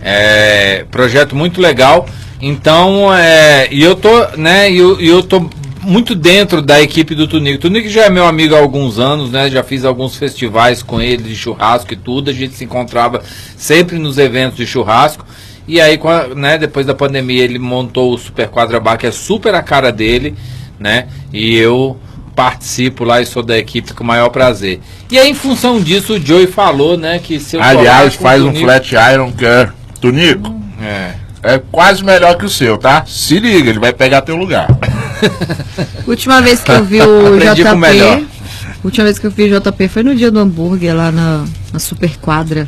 é 0.00 0.84
projeto 0.90 1.34
muito 1.34 1.60
legal. 1.60 2.06
Então, 2.40 3.12
é, 3.14 3.68
e 3.70 3.82
eu 3.82 3.94
tô, 3.94 4.26
né, 4.36 4.70
e 4.70 4.76
eu, 4.76 5.00
eu 5.00 5.22
tô 5.22 5.48
muito 5.80 6.14
dentro 6.14 6.60
da 6.60 6.80
equipe 6.80 7.14
do 7.14 7.26
Tunico. 7.26 7.58
Tunico 7.60 7.88
já 7.88 8.04
é 8.04 8.10
meu 8.10 8.26
amigo 8.26 8.54
há 8.54 8.58
alguns 8.58 8.98
anos, 8.98 9.30
né? 9.30 9.48
Já 9.50 9.62
fiz 9.64 9.84
alguns 9.84 10.16
festivais 10.16 10.82
com 10.82 11.00
ele 11.00 11.22
de 11.22 11.34
churrasco 11.34 11.92
e 11.92 11.96
tudo. 11.96 12.30
A 12.30 12.32
gente 12.34 12.54
se 12.54 12.64
encontrava 12.64 13.22
sempre 13.56 13.98
nos 13.98 14.18
eventos 14.18 14.56
de 14.56 14.66
churrasco. 14.66 15.24
E 15.66 15.80
aí, 15.80 15.96
com 15.98 16.08
a- 16.08 16.28
né, 16.28 16.58
depois 16.58 16.84
da 16.86 16.94
pandemia, 16.94 17.42
ele 17.44 17.58
montou 17.58 18.12
o 18.12 18.18
Super 18.18 18.48
Quadra 18.48 18.80
Bar, 18.80 18.96
que 18.96 19.06
é 19.06 19.10
super 19.12 19.54
a 19.54 19.62
cara 19.62 19.92
dele, 19.92 20.34
né? 20.78 21.06
E 21.32 21.56
eu 21.56 21.96
participo 22.34 23.04
lá 23.04 23.20
e 23.20 23.26
sou 23.26 23.42
da 23.42 23.56
equipe 23.58 23.92
com 23.92 24.02
o 24.02 24.06
maior 24.06 24.28
prazer. 24.30 24.80
E 25.10 25.18
aí, 25.18 25.28
em 25.30 25.34
função 25.34 25.80
disso, 25.80 26.14
o 26.14 26.20
Joey 26.20 26.46
falou, 26.46 26.96
né, 26.96 27.18
que 27.22 27.38
se 27.38 27.56
eu 27.56 27.62
Aliás, 27.62 28.14
faz 28.14 28.42
um 28.42 28.54
flat 28.54 28.92
iron 29.12 29.30
que 29.32 29.44
é. 29.46 29.68
Tunico, 30.00 30.52
É. 30.82 31.12
é 31.42 31.58
quase 31.70 32.02
melhor 32.02 32.36
que 32.36 32.44
o 32.44 32.48
seu, 32.48 32.76
tá? 32.76 33.04
Se 33.06 33.38
liga, 33.38 33.70
ele 33.70 33.78
vai 33.78 33.92
pegar 33.92 34.22
teu 34.22 34.34
lugar. 34.34 34.66
Última 36.06 36.40
vez 36.42 36.60
que 36.60 36.72
eu 36.72 36.84
vi 36.84 37.00
o 37.00 37.26
Aprendi 37.36 37.62
com 37.64 37.70
o 37.72 37.76
melhor. 37.78 38.18
JP. 38.18 38.26
Última 38.84 39.04
vez 39.04 39.18
que 39.18 39.26
eu 39.26 39.30
vi 39.30 39.44
o 39.44 39.60
JP 39.60 39.88
foi 39.88 40.02
no 40.02 40.14
dia 40.14 40.30
do 40.30 40.40
hambúrguer 40.40 40.94
lá 40.94 41.12
na, 41.12 41.44
na 41.72 41.78
Super 41.78 42.16
Quadra, 42.18 42.66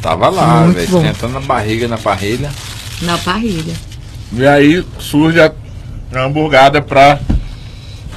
Tava 0.00 0.28
lá, 0.28 0.66
velho, 0.66 0.88
bom. 0.88 0.98
esquentando 0.98 1.34
na 1.34 1.40
barriga, 1.40 1.88
na 1.88 1.98
parrilha. 1.98 2.50
na 3.02 3.18
parrilha. 3.18 3.74
E 4.32 4.46
aí 4.46 4.84
surge 4.98 5.40
a 5.40 5.52
a 6.14 6.20
hamburgada 6.24 6.80
pra 6.80 7.18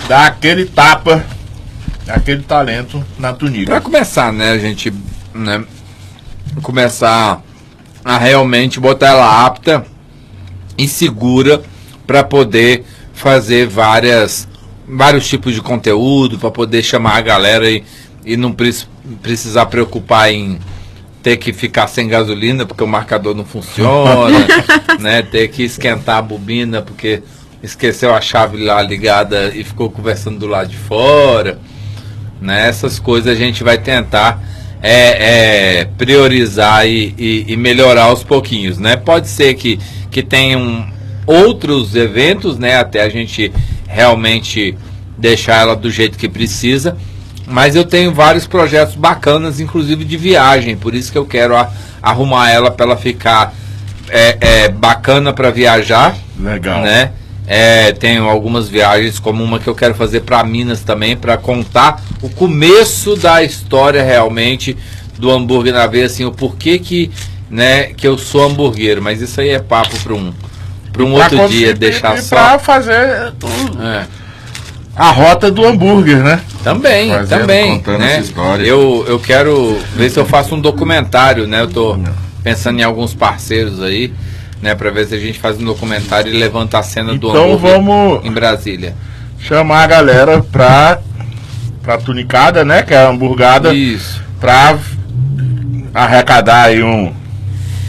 dar 0.07 0.27
aquele 0.27 0.65
tapa, 0.65 1.25
aquele 2.07 2.43
talento 2.43 2.97
na 3.17 3.29
Pra 3.29 3.33
tunica. 3.33 3.81
começar, 3.81 4.31
né, 4.31 4.51
a 4.51 4.57
gente, 4.59 4.93
né, 5.33 5.63
começar 6.61 7.41
a 8.05 8.17
realmente 8.17 8.79
botar 8.79 9.07
ela 9.07 9.45
apta 9.45 9.85
e 10.77 10.87
segura 10.87 11.61
para 12.05 12.23
poder 12.23 12.85
fazer 13.13 13.67
várias 13.67 14.47
vários 14.87 15.27
tipos 15.27 15.53
de 15.53 15.61
conteúdo, 15.61 16.37
para 16.39 16.49
poder 16.51 16.81
chamar 16.83 17.17
a 17.17 17.21
galera 17.21 17.69
e, 17.69 17.83
e 18.25 18.37
não 18.37 18.51
pre- 18.53 18.73
precisar 19.21 19.65
preocupar 19.65 20.31
em 20.31 20.59
ter 21.29 21.37
que 21.37 21.53
ficar 21.53 21.85
sem 21.87 22.07
gasolina 22.07 22.65
porque 22.65 22.83
o 22.83 22.87
marcador 22.87 23.35
não 23.35 23.45
funciona, 23.45 24.47
né, 24.99 25.21
ter 25.21 25.47
que 25.49 25.61
esquentar 25.61 26.17
a 26.17 26.21
bobina 26.23 26.81
porque 26.81 27.21
esqueceu 27.61 28.15
a 28.15 28.19
chave 28.19 28.57
lá 28.63 28.81
ligada 28.81 29.51
e 29.53 29.63
ficou 29.63 29.91
conversando 29.91 30.39
do 30.39 30.47
lado 30.47 30.69
de 30.69 30.77
fora 30.77 31.59
né? 32.41 32.67
Essas 32.67 32.97
coisas 32.99 33.31
a 33.31 33.35
gente 33.35 33.63
vai 33.63 33.77
tentar 33.77 34.41
é, 34.81 35.81
é, 35.81 35.85
priorizar 35.97 36.87
e, 36.87 37.13
e- 37.17 37.45
e 37.49 37.57
melhorar 37.57 38.03
aos 38.03 38.23
pouquinhos, 38.23 38.77
né? 38.79 38.95
Pode 38.95 39.27
ser 39.27 39.53
que, 39.55 39.77
que 40.09 40.23
tenham 40.23 40.87
outros 41.27 41.95
eventos, 41.95 42.57
né? 42.57 42.77
Até 42.77 43.01
a 43.01 43.09
gente 43.09 43.51
realmente 43.87 44.73
deixar 45.17 45.61
ela 45.61 45.75
do 45.75 45.91
jeito 45.91 46.17
que 46.17 46.29
precisa. 46.29 46.97
Mas 47.49 47.75
eu 47.75 47.83
tenho 47.83 48.13
vários 48.13 48.45
projetos 48.45 48.95
bacanas, 48.95 49.59
inclusive 49.59 50.05
de 50.05 50.15
viagem, 50.17 50.77
por 50.77 50.93
isso 50.93 51.11
que 51.11 51.17
eu 51.17 51.25
quero 51.25 51.55
a- 51.55 51.69
arrumar 52.01 52.49
ela 52.51 52.69
para 52.71 52.85
ela 52.85 52.97
ficar 52.97 53.53
é, 54.11 54.37
é, 54.39 54.69
bacana 54.69 55.33
para 55.33 55.49
viajar 55.51 56.15
Legal. 56.39 56.81
né? 56.81 57.11
É, 57.47 57.91
tenho 57.93 58.27
algumas 58.29 58.69
viagens, 58.69 59.17
como 59.19 59.43
uma 59.43 59.59
que 59.59 59.67
eu 59.67 59.73
quero 59.75 59.95
fazer 59.95 60.21
para 60.21 60.43
Minas 60.43 60.81
também, 60.81 61.17
para 61.17 61.35
contar 61.37 61.99
o 62.21 62.29
começo 62.29 63.15
da 63.15 63.43
história 63.43 64.03
realmente 64.03 64.77
do 65.17 65.31
hambúrguer 65.31 65.73
na 65.73 65.87
veia, 65.87 66.05
assim, 66.05 66.25
o 66.25 66.31
porquê 66.31 66.77
que, 66.79 67.09
né, 67.49 67.85
que 67.97 68.07
eu 68.07 68.17
sou 68.19 68.45
hamburguero. 68.45 69.01
Mas 69.01 69.19
isso 69.21 69.41
aí 69.41 69.49
é 69.49 69.59
papo 69.59 69.97
para 70.03 70.13
um, 70.13 70.31
pra 70.93 71.03
um 71.03 71.13
Pra 71.15 71.23
outro 71.23 71.49
dia, 71.49 71.73
deixar 71.73 72.17
e 72.17 72.21
só. 72.21 72.35
Pra 72.35 72.59
fazer 72.59 73.33
o- 73.43 73.83
É. 73.83 74.05
a 74.95 75.09
rota 75.11 75.49
do 75.51 75.65
hambúrguer, 75.65 76.17
né? 76.23 76.39
Também, 76.63 77.09
Fazendo, 77.09 77.39
também. 77.41 77.77
contando 77.77 77.99
né? 77.99 78.11
essa 78.13 78.21
história. 78.21 78.65
Eu, 78.65 79.05
eu 79.07 79.19
quero 79.19 79.79
ver 79.95 80.09
se 80.09 80.19
eu 80.19 80.25
faço 80.25 80.55
um 80.55 80.59
documentário, 80.61 81.47
né? 81.47 81.61
Eu 81.61 81.67
tô 81.67 81.97
pensando 82.43 82.79
em 82.79 82.83
alguns 82.83 83.13
parceiros 83.13 83.81
aí, 83.81 84.13
né? 84.61 84.75
Pra 84.75 84.89
ver 84.91 85.07
se 85.07 85.15
a 85.15 85.19
gente 85.19 85.39
faz 85.39 85.57
um 85.57 85.63
documentário 85.63 86.33
e 86.33 86.37
levanta 86.37 86.77
a 86.79 86.83
cena 86.83 87.09
do 87.17 87.29
Então 87.29 87.53
hambúrguer 87.53 87.59
vamos 87.81 88.25
em 88.25 88.31
Brasília. 88.31 88.93
chamar 89.39 89.83
a 89.83 89.87
galera 89.87 90.41
pra, 90.51 90.99
pra 91.81 91.97
tunicada, 91.97 92.65
né? 92.65 92.83
Que 92.83 92.93
é 92.93 92.97
a 93.05 93.09
hamburgada, 93.09 93.73
Isso. 93.73 94.21
pra 94.39 94.77
arrecadar 95.93 96.63
aí 96.63 96.83
um, 96.83 97.13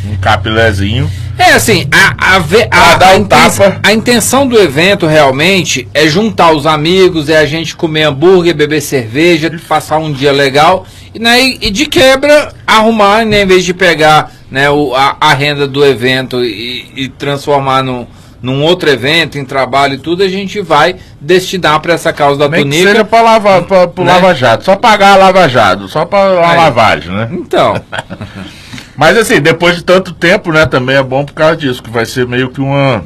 um 0.07 0.17
capilézinho. 0.21 1.11
É 1.41 1.53
assim, 1.55 1.89
a, 1.91 2.15
a, 2.19 2.37
a, 2.37 3.11
a 3.11 3.13
um 3.15 3.17
inten- 3.17 3.25
tapa. 3.29 3.81
a 3.83 3.93
intenção 3.93 4.47
do 4.47 4.59
evento 4.59 5.07
realmente 5.07 5.89
é 5.95 6.07
juntar 6.07 6.53
os 6.53 6.67
amigos, 6.67 7.29
é 7.29 7.39
a 7.39 7.47
gente 7.47 7.75
comer 7.75 8.05
hambúrguer, 8.05 8.55
beber 8.55 8.81
cerveja, 8.81 9.51
passar 9.69 9.99
um 9.99 10.13
dia 10.13 10.33
legal 10.33 10.87
e, 11.15 11.19
né, 11.19 11.41
e, 11.41 11.71
de 11.71 11.87
quebra 11.87 12.53
arrumar, 12.67 13.25
né, 13.25 13.43
em 13.43 13.47
vez 13.47 13.65
de 13.65 13.73
pegar 13.75 14.31
né, 14.51 14.69
o, 14.71 14.95
a, 14.95 15.17
a 15.21 15.33
renda 15.35 15.67
do 15.67 15.85
evento 15.85 16.45
e, 16.45 16.91
e 16.95 17.09
transformar 17.09 17.83
num, 17.83 18.07
num 18.43 18.63
outro 18.63 18.89
evento, 18.91 19.39
em 19.39 19.45
trabalho 19.45 19.95
e 19.95 19.99
tudo, 19.99 20.23
a 20.23 20.29
gente 20.29 20.61
vai 20.61 20.97
destinar 21.21 21.81
para 21.81 21.95
essa 21.95 22.13
causa 22.13 22.39
da 22.39 22.49
Nem 22.49 22.65
que 22.65 22.71
tunica. 22.71 22.91
seja 22.91 23.05
pra 23.05 23.23
lavar, 23.23 23.63
pra, 23.63 23.87
pro 23.89 24.05
Né? 24.05 24.13
Lava 24.13 24.35
Jato. 24.35 24.65
Só 24.65 24.77
pagar 24.77 25.15
a 25.15 25.17
Lava 25.17 25.49
Jato, 25.49 25.89
só 25.89 26.05
pra 26.05 26.33
uma 26.33 26.51
Aí. 26.51 26.57
lavagem, 26.57 27.11
né? 27.13 27.29
Então, 27.33 27.75
Mas 29.01 29.17
assim, 29.17 29.41
depois 29.41 29.77
de 29.77 29.83
tanto 29.83 30.13
tempo, 30.13 30.53
né, 30.53 30.67
também 30.67 30.95
é 30.95 31.03
bom 31.03 31.25
por 31.25 31.33
causa 31.33 31.57
disso, 31.57 31.83
que 31.83 31.89
vai 31.89 32.05
ser 32.05 32.27
meio 32.27 32.51
que 32.51 32.61
uma. 32.61 33.03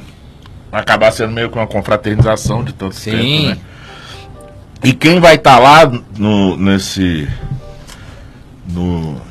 Acabar 0.72 1.12
sendo 1.12 1.30
meio 1.30 1.48
que 1.48 1.56
uma 1.56 1.68
confraternização 1.68 2.64
de 2.64 2.72
tanto 2.72 3.00
tempo, 3.00 3.16
sim. 3.16 3.46
né? 3.50 3.58
E 4.82 4.92
quem 4.92 5.20
vai 5.20 5.36
estar 5.36 5.56
lá 5.60 5.88
no, 6.18 6.56
nesse. 6.56 7.28
No, 8.68 9.22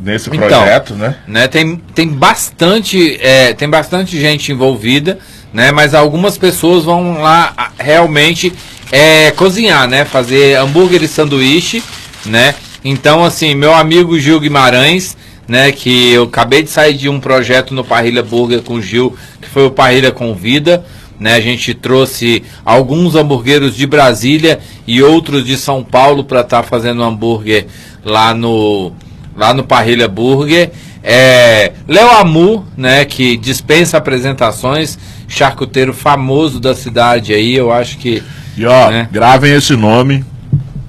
nesse 0.00 0.30
Então, 0.30 0.48
projeto, 0.48 0.94
né? 0.94 1.14
né? 1.26 1.46
Tem, 1.46 1.76
tem 1.76 2.08
bastante 2.08 3.18
é, 3.20 3.52
tem 3.52 3.68
bastante 3.68 4.18
gente 4.18 4.50
envolvida, 4.50 5.18
né? 5.52 5.72
Mas 5.72 5.92
algumas 5.92 6.38
pessoas 6.38 6.84
vão 6.84 7.20
lá 7.20 7.52
realmente 7.78 8.50
é, 8.90 9.30
cozinhar, 9.32 9.86
né? 9.86 10.06
Fazer 10.06 10.56
hambúrguer 10.56 11.02
e 11.02 11.06
sanduíche, 11.06 11.82
né? 12.24 12.54
Então 12.82 13.22
assim, 13.22 13.54
meu 13.54 13.74
amigo 13.74 14.18
Gil 14.18 14.40
Guimarães, 14.40 15.14
né? 15.48 15.72
Que 15.72 16.12
eu 16.12 16.24
acabei 16.24 16.62
de 16.62 16.70
sair 16.70 16.94
de 16.94 17.08
um 17.08 17.18
projeto 17.18 17.74
no 17.74 17.82
Parrilha 17.82 18.22
Burger 18.22 18.62
com 18.62 18.74
o 18.74 18.82
Gil, 18.82 19.16
que 19.40 19.48
foi 19.48 19.66
o 19.66 19.70
Parrilha 19.70 20.12
Convida. 20.12 20.84
Né, 21.18 21.34
a 21.34 21.40
gente 21.40 21.74
trouxe 21.74 22.44
alguns 22.64 23.16
hamburgueros 23.16 23.74
de 23.74 23.88
Brasília 23.88 24.60
e 24.86 25.02
outros 25.02 25.44
de 25.44 25.56
São 25.56 25.82
Paulo 25.82 26.22
para 26.22 26.42
estar 26.42 26.62
fazendo 26.62 27.02
hambúrguer 27.02 27.66
lá 28.04 28.32
no 28.32 28.92
lá 29.36 29.52
no 29.52 29.64
Parrilha 29.64 30.06
Burger. 30.06 30.70
É, 31.02 31.72
Léo 31.88 32.08
Amu, 32.10 32.64
né, 32.76 33.04
que 33.04 33.36
dispensa 33.36 33.96
apresentações, 33.98 34.96
charcuteiro 35.26 35.92
famoso 35.92 36.60
da 36.60 36.74
cidade 36.74 37.32
aí, 37.32 37.54
eu 37.54 37.72
acho 37.72 37.98
que 37.98 38.22
E 38.56 38.64
ó, 38.64 38.90
né? 38.90 39.08
gravem 39.10 39.52
esse 39.52 39.74
nome. 39.74 40.24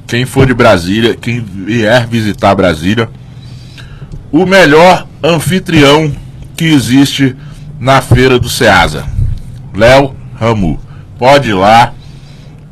Quem 0.08 0.26
for 0.26 0.46
de 0.46 0.54
Brasília, 0.54 1.16
quem 1.16 1.40
vier 1.40 2.08
visitar 2.08 2.54
Brasília, 2.54 3.10
o 4.32 4.46
melhor 4.46 5.08
anfitrião 5.24 6.12
que 6.56 6.66
existe 6.66 7.36
na 7.80 8.02
feira 8.02 8.40
do 8.40 8.50
Ceasa. 8.50 9.06
Léo 9.74 10.16
Ramu. 10.40 10.80
Pode 11.18 11.50
ir 11.50 11.54
lá. 11.54 11.94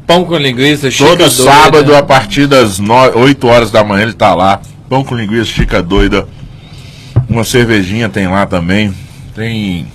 pão 0.06 0.24
com 0.24 0.38
linguiça, 0.38 0.90
chica 0.90 1.10
Todo 1.10 1.20
doida. 1.20 1.32
sábado, 1.32 1.96
a 1.96 2.04
partir 2.04 2.48
das 2.48 2.80
no... 2.80 2.94
8 2.94 3.48
horas 3.48 3.72
da 3.72 3.84
manhã, 3.84 4.04
ele 4.04 4.14
tá 4.14 4.34
lá. 4.34 4.62
Pão 4.90 5.04
com 5.04 5.16
linguiça, 5.16 5.46
chica 5.46 5.82
doida. 5.82 6.28
Uma 7.30 7.44
cervejinha 7.44 8.08
tem 8.08 8.28
lá 8.28 8.46
também. 8.46 8.94
Tem 9.36 9.88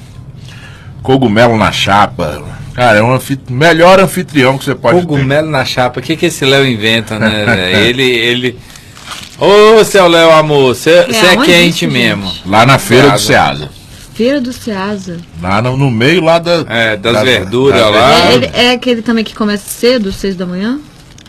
cogumelo 1.03 1.57
na 1.57 1.73
chapa. 1.73 2.43
Cara, 2.75 2.99
é 2.99 3.03
um 3.03 3.15
anfit... 3.15 3.41
melhor 3.51 4.01
anfitrião 4.01 4.57
que 4.57 4.65
você 4.65 4.75
pode 4.75 5.01
ter. 5.01 5.07
Cogumelo 5.07 5.51
na 5.51 5.65
chapa, 5.65 6.01
o 6.01 6.03
que, 6.03 6.17
que 6.17 6.27
esse 6.27 6.45
Léo 6.45 6.67
inventa, 6.67 7.19
né? 7.19 7.73
ele, 7.89 8.03
ele. 8.03 8.59
Ô, 9.45 9.83
seu 9.85 10.07
Léo 10.07 10.31
amor, 10.31 10.75
você 10.75 10.91
é, 10.91 11.07
onde 11.37 11.47
quente 11.47 11.69
isso, 11.71 11.79
gente? 11.81 11.87
mesmo. 11.89 12.31
Lá 12.47 12.65
na 12.65 12.79
feira 12.79 13.11
do 13.11 13.19
Ceasa. 13.19 13.59
Ceasa. 13.59 13.71
Feira 14.15 14.41
do 14.41 14.53
Ceasa. 14.53 15.17
Lá 15.43 15.61
no, 15.61 15.77
no 15.77 15.91
meio 15.91 16.23
lá 16.23 16.39
da. 16.39 16.65
É, 16.69 16.97
das 16.97 17.13
da- 17.13 17.25
verduras 17.25 17.81
das 17.81 17.91
lá. 17.91 18.31
É, 18.31 18.35
ele- 18.35 18.51
é 18.55 18.71
aquele 18.73 19.03
também 19.03 19.25
que 19.25 19.35
começa 19.35 19.65
cedo, 19.69 20.13
seis 20.13 20.37
da 20.37 20.47
manhã? 20.47 20.79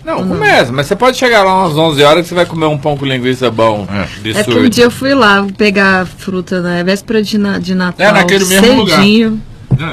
Não, 0.06 0.28
começa, 0.28 0.72
mas 0.72 0.86
você 0.86 0.96
pode 0.98 1.18
chegar 1.18 1.44
lá 1.44 1.64
umas 1.64 1.78
11 1.78 2.04
horas 2.04 2.24
que 2.24 2.30
você 2.30 2.36
vai 2.36 2.46
comer 2.46 2.66
um 2.66 2.78
pão 2.78 2.98
com 2.98 3.06
linguiça 3.06 3.50
bom. 3.50 3.88
É. 3.90 4.30
É 4.32 4.44
porque 4.44 4.60
um 4.60 4.70
dia 4.70 4.84
eu 4.84 4.92
fui 4.92 5.16
lá 5.16 5.48
pegar 5.58 6.06
fruta 6.06 6.60
na 6.62 6.84
véspera 6.84 7.24
de, 7.24 7.38
na, 7.38 7.58
de 7.58 7.74
Natal. 7.74 8.06
É, 8.06 8.12
naquele 8.12 8.44
mesmo 8.46 8.74
lugar. 8.82 8.98
cedinho. 9.00 9.42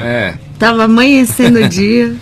É, 0.03 0.33
Tava 0.59 0.83
amanhecendo 0.83 1.59
o 1.59 1.67
dia. 1.69 2.13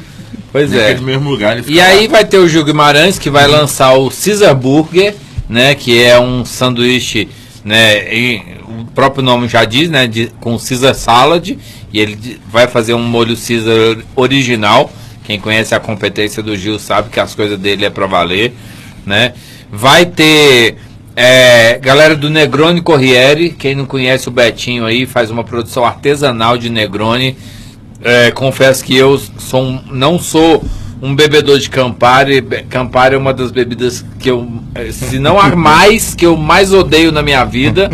pois 0.51 0.71
é. 0.71 0.89
Naquele 0.89 1.05
mesmo 1.07 1.29
lugar. 1.31 1.57
E 1.59 1.63
fica 1.63 1.83
aí 1.83 2.05
lá. 2.05 2.11
vai 2.13 2.25
ter 2.25 2.37
o 2.37 2.47
Gil 2.47 2.63
Guimarães 2.63 3.17
que 3.17 3.29
vai 3.29 3.47
lançar 3.47 3.93
o 3.95 4.09
Caesar 4.11 4.53
Burger, 4.55 5.15
né? 5.49 5.73
Que 5.75 6.01
é 6.01 6.19
um 6.19 6.45
sanduíche 6.45 7.27
né? 7.63 8.57
O 8.67 8.85
próprio 8.93 9.23
nome 9.23 9.47
já 9.47 9.65
diz, 9.65 9.89
né? 9.89 10.07
De, 10.07 10.27
com 10.39 10.57
Caesar 10.57 10.95
Salad. 10.95 11.57
E 11.91 11.99
ele 11.99 12.39
vai 12.51 12.67
fazer 12.67 12.93
um 12.93 13.03
molho 13.03 13.35
Caesar 13.35 13.97
original. 14.15 14.91
Quem 15.23 15.39
conhece 15.39 15.75
a 15.75 15.79
competência 15.79 16.41
do 16.41 16.55
Gil 16.55 16.79
sabe 16.79 17.09
que 17.09 17.19
as 17.19 17.35
coisas 17.35 17.59
dele 17.59 17.85
é 17.85 17.89
pra 17.89 18.07
valer, 18.07 18.53
né? 19.05 19.33
Vai 19.71 20.05
ter 20.05 20.77
é, 21.15 21.77
galera 21.77 22.15
do 22.15 22.29
Negroni 22.29 22.81
Corriere. 22.81 23.51
Quem 23.51 23.75
não 23.75 23.85
conhece 23.85 24.27
o 24.27 24.31
Betinho 24.31 24.85
aí, 24.85 25.05
faz 25.05 25.29
uma 25.29 25.43
produção 25.43 25.85
artesanal 25.85 26.57
de 26.57 26.69
Negroni. 26.69 27.37
É, 28.01 28.31
confesso 28.31 28.83
que 28.83 28.95
eu 28.95 29.21
sou 29.37 29.79
não 29.91 30.17
sou 30.17 30.63
um 31.01 31.15
bebedor 31.15 31.59
de 31.59 31.69
Campari. 31.69 32.41
Campari 32.69 33.15
é 33.15 33.17
uma 33.17 33.33
das 33.33 33.51
bebidas 33.51 34.05
que 34.19 34.29
eu, 34.29 34.47
eh, 34.75 34.91
se 34.91 35.19
não 35.19 35.39
a 35.39 35.55
mais, 35.55 36.13
que 36.13 36.25
eu 36.25 36.35
mais 36.35 36.73
odeio 36.73 37.11
na 37.11 37.21
minha 37.21 37.43
vida. 37.45 37.89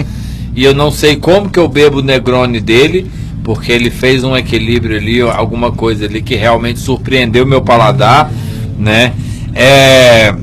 e 0.55 0.63
eu 0.63 0.73
não 0.73 0.89
sei 0.89 1.17
como 1.17 1.49
que 1.49 1.59
eu 1.59 1.67
bebo 1.67 1.99
o 1.99 2.01
Negroni 2.01 2.61
dele, 2.61 3.11
porque 3.43 3.71
ele 3.71 3.89
fez 3.89 4.23
um 4.23 4.35
equilíbrio 4.35 4.97
ali, 4.97 5.21
alguma 5.21 5.71
coisa 5.71 6.05
ali 6.05 6.21
que 6.21 6.35
realmente 6.35 6.79
surpreendeu 6.79 7.45
meu 7.45 7.61
paladar, 7.61 8.31
né? 8.79 9.13
É, 9.53 10.33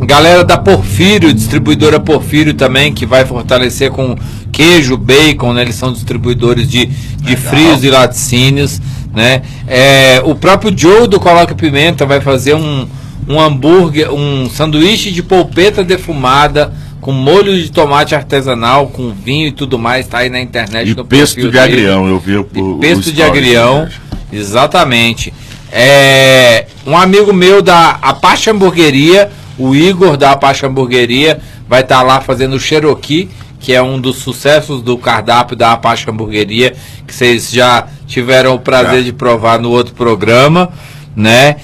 Galera 0.00 0.44
da 0.44 0.56
Porfírio, 0.56 1.34
distribuidora 1.34 1.98
Porfírio 1.98 2.54
também, 2.54 2.92
que 2.94 3.04
vai 3.04 3.24
fortalecer 3.24 3.90
com 3.90 4.16
queijo, 4.52 4.96
bacon, 4.96 5.52
né? 5.52 5.62
Eles 5.62 5.74
são 5.74 5.92
distribuidores 5.92 6.70
de, 6.70 6.86
de 6.86 7.36
frios 7.36 7.82
e 7.82 7.90
laticínios, 7.90 8.80
né? 9.14 9.42
É, 9.66 10.22
o 10.24 10.34
próprio 10.34 10.76
Joe 10.76 11.06
do 11.06 11.18
Coloca 11.18 11.54
Pimenta 11.54 12.06
vai 12.06 12.20
fazer 12.20 12.54
um, 12.54 12.86
um 13.28 13.40
hambúrguer, 13.40 14.12
um 14.12 14.48
sanduíche 14.48 15.10
de 15.10 15.22
polpeta 15.22 15.82
defumada 15.82 16.72
com 17.00 17.12
molho 17.12 17.56
de 17.56 17.70
tomate 17.70 18.14
artesanal, 18.14 18.88
com 18.88 19.10
vinho 19.12 19.46
e 19.46 19.52
tudo 19.52 19.78
mais, 19.78 20.06
tá 20.06 20.18
aí 20.18 20.28
na 20.28 20.40
internet. 20.40 20.90
E 20.90 20.94
no 20.94 21.04
pesto 21.04 21.36
de 21.36 21.46
dele. 21.46 21.58
agrião, 21.58 22.06
eu 22.08 22.18
vi 22.18 22.36
o, 22.36 22.46
o 22.54 22.78
pesto 22.78 23.12
de 23.12 23.22
agrião, 23.22 23.88
exatamente. 24.32 25.32
É, 25.70 26.66
um 26.86 26.96
amigo 26.96 27.32
meu 27.32 27.62
da 27.62 27.98
Apache 28.02 28.50
Hamburgueria, 28.50 29.30
o 29.58 29.74
Igor 29.74 30.16
da 30.16 30.32
Apache 30.32 30.66
Hamburgueria, 30.66 31.40
vai 31.68 31.82
estar 31.82 32.02
lá 32.02 32.20
fazendo 32.20 32.56
o 32.56 32.60
Cherokee, 32.60 33.30
que 33.60 33.72
é 33.72 33.82
um 33.82 34.00
dos 34.00 34.16
sucessos 34.16 34.82
do 34.82 34.96
cardápio 34.96 35.56
da 35.56 35.72
Apache 35.72 36.08
Hamburgueria, 36.10 36.74
que 37.06 37.14
vocês 37.14 37.50
já 37.50 37.86
tiveram 38.08 38.54
o 38.54 38.58
prazer 38.58 38.98
Já. 38.98 39.02
de 39.02 39.12
provar 39.12 39.60
no 39.60 39.70
outro 39.70 39.94
programa, 39.94 40.70
né? 41.14 41.56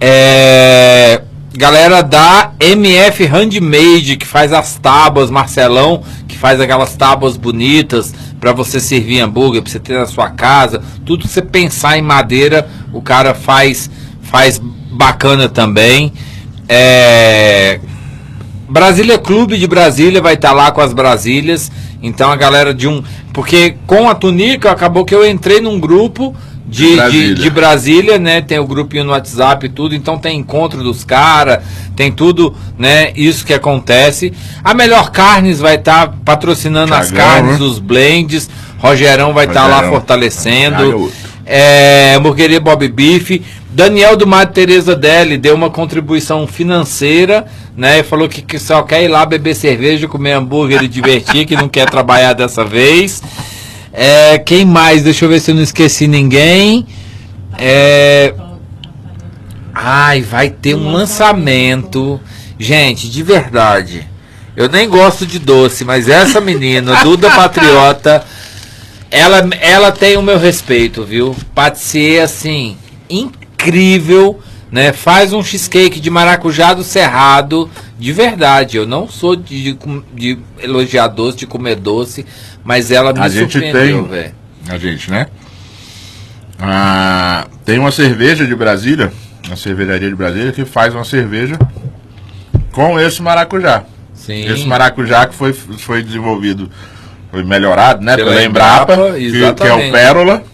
É, 0.00 1.22
galera 1.54 2.02
da 2.02 2.50
MF 2.58 3.24
Handmade, 3.24 4.16
que 4.16 4.26
faz 4.26 4.52
as 4.52 4.76
tábuas, 4.76 5.30
Marcelão, 5.30 6.02
que 6.26 6.36
faz 6.36 6.60
aquelas 6.60 6.96
tábuas 6.96 7.36
bonitas 7.36 8.12
para 8.40 8.52
você 8.52 8.80
servir 8.80 9.20
hambúrguer, 9.20 9.62
para 9.62 9.70
você 9.70 9.78
ter 9.78 9.96
na 9.96 10.06
sua 10.06 10.28
casa, 10.30 10.82
tudo 11.06 11.22
que 11.22 11.28
você 11.28 11.40
pensar 11.40 11.96
em 11.96 12.02
madeira, 12.02 12.68
o 12.92 13.00
cara 13.00 13.32
faz 13.32 13.88
faz 14.22 14.60
bacana 14.90 15.48
também. 15.48 16.12
É, 16.68 17.78
Brasília 18.68 19.18
Clube 19.18 19.58
de 19.58 19.66
Brasília 19.66 20.20
vai 20.20 20.34
estar 20.34 20.52
lá 20.52 20.72
com 20.72 20.80
as 20.80 20.92
Brasílias. 20.92 21.70
Então 22.02 22.30
a 22.30 22.36
galera 22.36 22.74
de 22.74 22.88
um. 22.88 23.02
Porque 23.32 23.76
com 23.86 24.08
a 24.08 24.14
Tunica 24.14 24.70
acabou 24.70 25.04
que 25.04 25.14
eu 25.14 25.28
entrei 25.28 25.60
num 25.60 25.78
grupo 25.78 26.34
de, 26.66 26.88
de, 26.88 26.96
Brasília. 26.96 27.34
de 27.34 27.50
Brasília, 27.50 28.18
né? 28.18 28.40
Tem 28.40 28.58
o 28.58 28.66
grupinho 28.66 29.04
no 29.04 29.10
WhatsApp 29.12 29.66
e 29.66 29.68
tudo. 29.68 29.94
Então 29.94 30.18
tem 30.18 30.38
encontro 30.38 30.82
dos 30.82 31.04
caras, 31.04 31.62
tem 31.94 32.10
tudo, 32.10 32.54
né? 32.78 33.12
Isso 33.14 33.44
que 33.44 33.52
acontece. 33.52 34.32
A 34.64 34.74
Melhor 34.74 35.10
Carnes 35.10 35.60
vai 35.60 35.76
estar 35.76 36.14
patrocinando 36.24 36.94
as 36.94 37.08
Thiagão, 37.10 37.26
carnes, 37.26 37.58
né? 37.60 37.64
os 37.64 37.78
blends. 37.78 38.50
Rogerão 38.78 39.32
vai 39.32 39.46
estar 39.46 39.66
lá 39.66 39.76
Rogerão. 39.76 39.92
fortalecendo. 39.92 40.76
Thiago 40.76 41.12
é. 41.44 42.12
É, 42.12 42.14
hamburgueria 42.16 42.60
Bob 42.60 42.88
Beef. 42.88 43.42
Daniel 43.74 44.16
do 44.18 44.26
Mato 44.26 44.52
Teresa 44.52 44.94
Deli 44.94 45.38
deu 45.38 45.54
uma 45.54 45.70
contribuição 45.70 46.46
financeira, 46.46 47.46
né? 47.74 48.02
Falou 48.02 48.28
que, 48.28 48.42
que 48.42 48.58
só 48.58 48.82
quer 48.82 49.02
ir 49.02 49.08
lá 49.08 49.24
beber 49.24 49.54
cerveja, 49.54 50.06
comer 50.06 50.32
hambúrguer 50.32 50.82
e 50.82 50.88
divertir, 50.88 51.46
que 51.46 51.56
não 51.56 51.70
quer 51.70 51.88
trabalhar 51.88 52.34
dessa 52.34 52.66
vez. 52.66 53.22
É, 53.90 54.38
quem 54.38 54.66
mais? 54.66 55.02
Deixa 55.02 55.24
eu 55.24 55.28
ver 55.30 55.40
se 55.40 55.50
eu 55.50 55.54
não 55.54 55.62
esqueci 55.62 56.06
ninguém. 56.06 56.86
É, 57.56 58.34
ai, 59.72 60.20
vai 60.20 60.50
ter 60.50 60.74
um 60.74 60.92
lançamento. 60.92 62.20
Gente, 62.58 63.08
de 63.08 63.22
verdade. 63.22 64.06
Eu 64.54 64.68
nem 64.68 64.86
gosto 64.86 65.24
de 65.24 65.38
doce, 65.38 65.82
mas 65.82 66.10
essa 66.10 66.42
menina, 66.42 67.02
Duda 67.02 67.30
Patriota, 67.32 68.22
ela, 69.10 69.48
ela 69.62 69.90
tem 69.90 70.18
o 70.18 70.22
meu 70.22 70.38
respeito, 70.38 71.04
viu? 71.04 71.34
Patissier, 71.54 72.22
assim, 72.22 72.76
incrível, 73.08 73.41
né? 74.70 74.92
Faz 74.92 75.32
um 75.32 75.42
cheesecake 75.42 76.00
de 76.00 76.08
maracujá 76.10 76.72
do 76.72 76.82
Cerrado, 76.82 77.70
de 77.98 78.12
verdade. 78.12 78.76
Eu 78.76 78.86
não 78.86 79.08
sou 79.08 79.36
de, 79.36 79.74
de, 79.74 79.78
de 80.14 80.38
elogiar 80.60 81.08
doce, 81.08 81.36
de 81.38 81.46
comer 81.46 81.76
doce, 81.76 82.24
mas 82.64 82.90
ela 82.90 83.12
me 83.12 83.20
A 83.20 83.28
surpreendeu, 83.30 84.06
velho. 84.06 84.34
A 84.68 84.78
gente, 84.78 85.10
né? 85.10 85.26
Ah, 86.58 87.46
tem 87.64 87.78
uma 87.78 87.90
cerveja 87.90 88.46
de 88.46 88.54
Brasília, 88.54 89.12
uma 89.46 89.56
cervejaria 89.56 90.08
de 90.08 90.14
Brasília, 90.14 90.52
que 90.52 90.64
faz 90.64 90.94
uma 90.94 91.04
cerveja 91.04 91.58
com 92.72 92.98
esse 93.00 93.20
maracujá. 93.20 93.84
Sim. 94.14 94.44
Esse 94.46 94.64
maracujá 94.66 95.26
que 95.26 95.34
foi, 95.34 95.52
foi 95.52 96.02
desenvolvido, 96.02 96.70
foi 97.30 97.42
melhorado, 97.42 98.04
né? 98.04 98.14
Pela 98.16 98.30
Pela 98.30 98.44
Embrapa, 98.44 98.92
Embrapa, 98.92 99.14
que, 99.18 99.54
que 99.54 99.66
é 99.66 99.72
o 99.74 99.90
Pérola. 99.92 100.44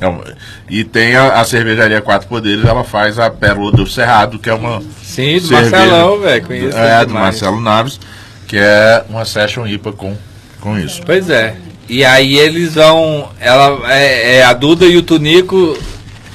É 0.00 0.08
um- 0.08 0.22
e 0.70 0.84
tem 0.84 1.16
a, 1.16 1.40
a 1.40 1.44
cervejaria 1.44 2.00
Quatro 2.00 2.28
Poderes, 2.28 2.64
ela 2.64 2.84
faz 2.84 3.18
a 3.18 3.28
Pérola 3.28 3.72
do 3.72 3.86
Cerrado, 3.86 4.38
que 4.38 4.48
é 4.48 4.54
uma. 4.54 4.80
Sim, 5.02 5.34
do 5.40 5.48
cerveja- 5.48 5.76
Marcelão, 5.76 6.20
velho. 6.20 6.46
Conheço 6.46 6.78
É, 6.78 7.04
do. 7.04 7.12
Marcelo 7.12 7.60
Naves, 7.60 7.98
que 8.46 8.56
é 8.56 9.04
uma 9.10 9.24
Session 9.24 9.66
IPA 9.66 9.92
com, 9.92 10.16
com 10.60 10.78
isso. 10.78 11.02
Pois 11.04 11.28
é. 11.28 11.56
E 11.88 12.04
aí 12.04 12.38
eles 12.38 12.74
vão. 12.76 13.28
Ela, 13.40 13.80
é, 13.92 14.36
é, 14.36 14.44
a 14.44 14.52
Duda 14.52 14.86
e 14.86 14.96
o 14.96 15.02
Tunico 15.02 15.76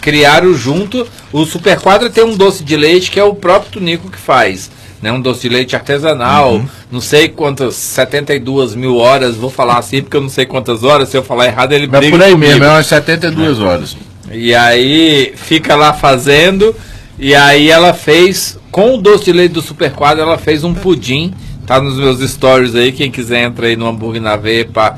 criaram 0.01 0.53
junto. 0.53 1.07
O 1.31 1.45
Super 1.45 1.79
Quadra 1.79 2.09
tem 2.09 2.23
um 2.23 2.35
doce 2.35 2.63
de 2.63 2.75
leite 2.75 3.09
que 3.09 3.19
é 3.19 3.23
o 3.23 3.33
próprio 3.35 3.71
Tunico 3.71 4.09
que 4.11 4.17
faz. 4.17 4.69
Né? 5.01 5.11
Um 5.11 5.21
doce 5.21 5.41
de 5.41 5.49
leite 5.49 5.75
artesanal. 5.75 6.55
Uhum. 6.55 6.67
Não 6.91 6.99
sei 7.01 7.27
quantas, 7.29 7.75
72 7.75 8.75
mil 8.75 8.97
horas. 8.97 9.35
Vou 9.35 9.49
falar 9.49 9.77
assim 9.77 10.01
porque 10.01 10.17
eu 10.17 10.21
não 10.21 10.29
sei 10.29 10.45
quantas 10.45 10.83
horas. 10.83 11.09
Se 11.09 11.17
eu 11.17 11.23
falar 11.23 11.45
errado, 11.45 11.73
ele 11.73 11.87
Mas 11.87 11.99
briga 11.99 12.17
por 12.17 12.23
aí 12.25 12.31
comigo. 12.31 12.49
mesmo, 12.51 12.63
é 12.65 12.69
umas 12.69 12.87
72 12.87 13.59
horas. 13.59 13.95
E 14.31 14.53
aí 14.53 15.33
fica 15.35 15.75
lá 15.75 15.93
fazendo. 15.93 16.75
E 17.17 17.33
aí 17.33 17.69
ela 17.69 17.93
fez, 17.93 18.59
com 18.71 18.95
o 18.95 18.97
doce 19.01 19.25
de 19.25 19.33
leite 19.33 19.53
do 19.53 19.61
Super 19.61 19.91
Quadro, 19.91 20.21
ela 20.21 20.37
fez 20.37 20.63
um 20.63 20.73
pudim. 20.73 21.33
Tá 21.65 21.81
nos 21.81 21.97
meus 21.97 22.19
stories 22.29 22.75
aí, 22.75 22.91
quem 22.91 23.09
quiser 23.09 23.43
entra 23.43 23.67
aí 23.67 23.75
no 23.75 23.87
hambúrguer 23.87 24.21
na 24.21 24.35
veia 24.35 24.65
pra, 24.65 24.97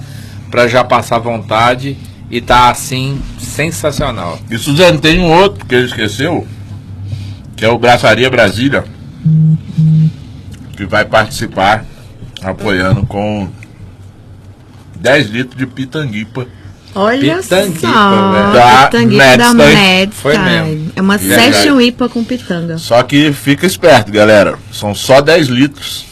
pra 0.51 0.67
já 0.67 0.83
passar 0.83 1.19
vontade. 1.19 1.97
E 2.29 2.41
tá 2.41 2.69
assim, 2.69 3.21
sensacional. 3.39 4.37
E 4.51 4.57
Suzane, 4.57 4.97
tem 4.97 5.19
um 5.19 5.31
outro 5.31 5.65
que 5.65 5.73
ele 5.73 5.85
esqueceu, 5.85 6.45
que 7.55 7.63
é 7.63 7.69
o 7.69 7.77
Braçaria 7.77 8.29
Brasília, 8.29 8.83
que 10.75 10.85
vai 10.85 11.05
participar 11.05 11.85
apoiando 12.41 13.05
com 13.05 13.47
10 14.99 15.29
litros 15.29 15.57
de 15.57 15.65
pitanguipa. 15.65 16.47
Olha 16.97 17.37
Pitanguipa, 17.37 17.79
só. 17.87 18.51
Da 18.53 18.87
pitanguipa 18.87 19.37
da. 19.37 19.53
Madstyle. 19.53 20.11
Foi 20.11 20.37
mesmo. 20.37 20.91
É 20.95 21.01
uma 21.01 21.17
Verdade. 21.17 21.53
session 21.55 21.79
IPA 21.79 22.09
com 22.09 22.23
pitanga. 22.23 22.77
Só 22.77 23.01
que 23.03 23.31
fica 23.31 23.65
esperto, 23.67 24.11
galera. 24.11 24.57
São 24.71 24.95
só 24.95 25.21
10 25.21 25.47
litros. 25.47 26.05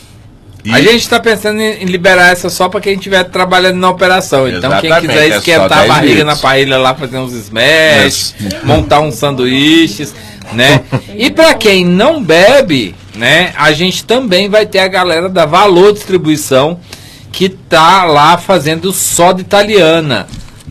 E 0.64 0.72
A 0.74 0.82
gente 0.82 1.08
tá 1.08 1.20
pensando 1.20 1.62
em 1.62 1.86
liberar 1.86 2.32
essa 2.32 2.50
só 2.50 2.68
pra 2.68 2.82
quem 2.82 2.96
estiver 2.96 3.24
trabalhando 3.26 3.78
na 3.78 3.90
operação. 3.90 4.48
Então 4.48 4.72
quem 4.80 4.90
Exatamente, 4.90 5.08
quiser 5.14 5.32
é 5.32 5.38
esquentar 5.38 5.72
a 5.72 5.82
10 5.82 5.88
barriga 5.88 6.14
litros. 6.16 6.26
na 6.26 6.36
parrilha 6.36 6.78
lá, 6.80 6.96
fazer 6.96 7.18
uns 7.20 7.34
smash, 7.34 8.34
montar 8.64 9.00
uns 9.02 9.14
sanduíches, 9.16 10.14
né? 10.54 10.82
E 11.16 11.30
pra 11.30 11.54
quem 11.54 11.86
não 11.86 12.24
bebe, 12.24 12.96
né, 13.16 13.54
a 13.56 13.72
gente 13.74 14.04
também 14.06 14.50
vai 14.50 14.66
ter 14.66 14.80
a 14.80 14.88
galera 14.88 15.30
da 15.30 15.46
Valor 15.46 15.94
Distribuição 15.94 16.80
que 17.32 17.48
tá 17.48 18.04
lá 18.06 18.36
fazendo 18.38 18.92
soda 18.92 19.42
italiana. 19.42 20.26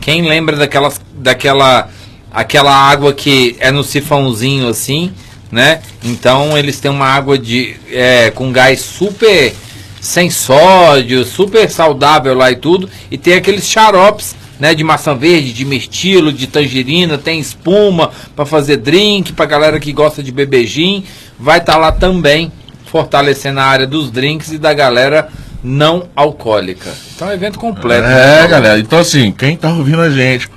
Quem 0.05 0.21
lembra 0.21 0.55
daquelas 0.55 1.01
daquela 1.15 1.89
aquela 2.31 2.71
água 2.71 3.11
que 3.11 3.55
é 3.59 3.71
no 3.71 3.83
sifãozinho 3.83 4.67
assim, 4.67 5.11
né? 5.51 5.81
Então 6.03 6.55
eles 6.55 6.79
têm 6.79 6.91
uma 6.91 7.07
água 7.07 7.39
de 7.39 7.75
é, 7.89 8.29
com 8.29 8.51
gás 8.51 8.81
super 8.81 9.51
sem 9.99 10.29
sódio, 10.29 11.25
super 11.25 11.67
saudável 11.71 12.35
lá 12.35 12.51
e 12.51 12.55
tudo, 12.55 12.87
e 13.09 13.17
tem 13.17 13.33
aqueles 13.33 13.67
xaropes, 13.67 14.35
né, 14.59 14.75
de 14.75 14.83
maçã 14.83 15.15
verde, 15.15 15.51
de 15.51 15.65
mirtilo, 15.65 16.31
de 16.31 16.45
tangerina, 16.45 17.17
tem 17.17 17.39
espuma 17.39 18.11
para 18.35 18.45
fazer 18.45 18.77
drink, 18.77 19.33
pra 19.33 19.47
galera 19.47 19.79
que 19.79 19.91
gosta 19.91 20.21
de 20.21 20.31
beber 20.31 20.67
gin, 20.67 21.03
vai 21.39 21.57
estar 21.57 21.77
lá 21.77 21.91
também 21.91 22.51
fortalecendo 22.85 23.59
a 23.59 23.63
área 23.63 23.87
dos 23.87 24.11
drinks 24.11 24.51
e 24.51 24.59
da 24.59 24.71
galera 24.71 25.27
não 25.65 26.07
alcoólica. 26.15 26.91
Então 27.15 27.27
é 27.27 27.31
um 27.31 27.33
evento 27.33 27.57
completo. 27.57 28.05
É, 28.05 28.41
né? 28.43 28.47
galera. 28.47 28.79
Então, 28.79 28.99
assim, 28.99 29.31
quem 29.31 29.57
tá 29.57 29.69
ouvindo 29.69 30.01
a 30.01 30.09
gente, 30.09 30.47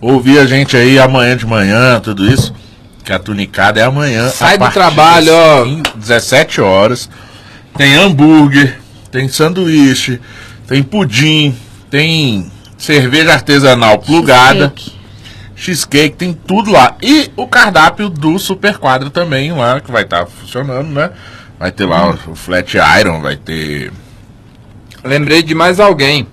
ouvir 0.00 0.38
a 0.38 0.46
gente 0.46 0.76
aí 0.76 0.98
amanhã 0.98 1.36
de 1.36 1.46
manhã, 1.46 2.00
tudo 2.00 2.26
isso, 2.28 2.52
que 3.04 3.12
a 3.12 3.18
tunicada 3.18 3.80
é 3.80 3.84
amanhã. 3.84 4.28
Sai 4.30 4.54
a 4.54 4.56
do 4.56 4.70
trabalho, 4.72 5.26
das 5.26 5.34
ó. 5.34 5.64
15, 5.64 5.82
17 5.96 6.60
horas. 6.60 7.10
Tem 7.76 7.94
hambúrguer, 7.94 8.80
tem 9.12 9.28
sanduíche, 9.28 10.20
tem 10.66 10.82
pudim, 10.82 11.54
tem 11.88 12.50
cerveja 12.76 13.32
artesanal 13.32 13.98
plugada, 13.98 14.72
Cheesecake. 14.74 14.92
cheesecake, 15.54 16.16
tem 16.16 16.32
tudo 16.32 16.72
lá. 16.72 16.96
E 17.00 17.30
o 17.36 17.46
cardápio 17.46 18.08
do 18.08 18.36
Super 18.38 18.78
Quadra 18.78 19.10
também 19.10 19.52
lá, 19.52 19.80
que 19.80 19.92
vai 19.92 20.02
estar 20.02 20.26
funcionando, 20.26 20.88
né? 20.88 21.10
Vai 21.58 21.70
ter 21.70 21.86
lá 21.86 22.10
o 22.10 22.34
Flat 22.34 22.76
Iron, 23.00 23.20
vai 23.20 23.36
ter. 23.36 23.92
Lembrei 25.04 25.42
de 25.42 25.54
mais 25.54 25.78
alguém. 25.80 26.26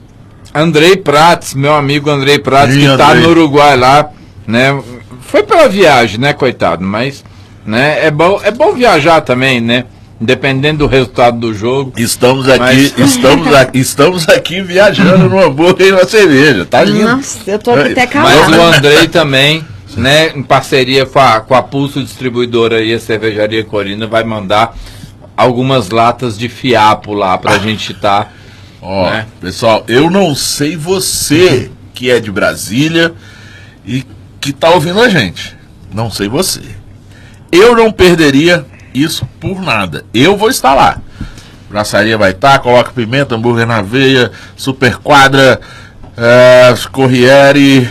Andrei 0.53 0.95
Prates, 0.95 1.53
meu 1.53 1.73
amigo 1.75 2.09
Andrei 2.09 2.39
Prates, 2.39 2.77
que 2.77 2.97
tá 2.97 3.09
Andrei. 3.09 3.23
no 3.23 3.29
Uruguai 3.29 3.75
lá, 3.75 4.09
né? 4.47 4.81
Foi 5.21 5.43
pela 5.43 5.67
viagem, 5.67 6.19
né, 6.19 6.31
coitado? 6.33 6.83
Mas, 6.83 7.23
né, 7.65 8.05
é 8.05 8.11
bom, 8.11 8.39
é 8.41 8.51
bom 8.51 8.71
viajar 8.73 9.21
também, 9.21 9.59
né? 9.59 9.85
Dependendo 10.19 10.79
do 10.79 10.87
resultado 10.87 11.37
do 11.39 11.53
jogo. 11.53 11.91
Estamos 11.97 12.47
aqui, 12.47 12.59
Mas- 12.59 12.97
estamos, 12.97 13.53
aqui, 13.53 13.77
estamos 13.79 14.29
aqui 14.29 14.61
viajando 14.61 15.27
no 15.29 15.43
hambúrguer 15.43 15.87
e 15.87 15.91
na 15.91 16.05
cerveja. 16.05 16.63
Tá 16.65 16.83
lindo. 16.85 17.03
Nossa, 17.09 17.39
eu 17.47 17.59
tô 17.59 17.71
até 17.71 17.93
Mas 18.05 18.09
calada. 18.09 18.57
o 18.57 18.61
Andrei 18.63 19.07
também, 19.09 19.61
né, 19.97 20.29
em 20.33 20.41
parceria 20.41 21.05
com 21.05 21.19
a, 21.19 21.41
com 21.41 21.53
a 21.53 21.61
Pulso 21.61 22.01
Distribuidora 22.01 22.81
e 22.81 22.93
a 22.93 22.99
Cervejaria 22.99 23.65
Corina, 23.65 24.07
vai 24.07 24.23
mandar 24.23 24.73
algumas 25.35 25.89
latas 25.89 26.37
de 26.37 26.47
fiapo 26.47 27.13
lá 27.13 27.37
pra 27.37 27.57
gente 27.57 27.93
tá. 27.93 28.29
Ó, 28.87 29.09
né? 29.09 29.25
pessoal, 29.41 29.83
eu 29.87 30.11
não 30.11 30.35
sei 30.35 30.77
você 30.77 31.71
que 31.91 32.11
é 32.11 32.19
de 32.19 32.31
Brasília 32.31 33.15
e 33.83 34.05
que 34.39 34.53
tá 34.53 34.69
ouvindo 34.69 35.01
a 35.01 35.09
gente. 35.09 35.57
Não 35.91 36.11
sei 36.11 36.27
você. 36.27 36.61
Eu 37.51 37.75
não 37.75 37.91
perderia 37.91 38.63
isso 38.93 39.27
por 39.39 39.59
nada. 39.59 40.05
Eu 40.13 40.37
vou 40.37 40.51
estar 40.51 40.75
lá. 40.75 41.01
Braçaria 41.67 42.15
vai 42.15 42.29
estar, 42.29 42.59
coloca 42.59 42.91
pimenta, 42.91 43.33
hambúrguer 43.33 43.65
na 43.65 43.81
veia, 43.81 44.31
super 44.55 44.97
quadra, 44.97 45.59
é, 46.15 46.71
Corriere. 46.91 47.89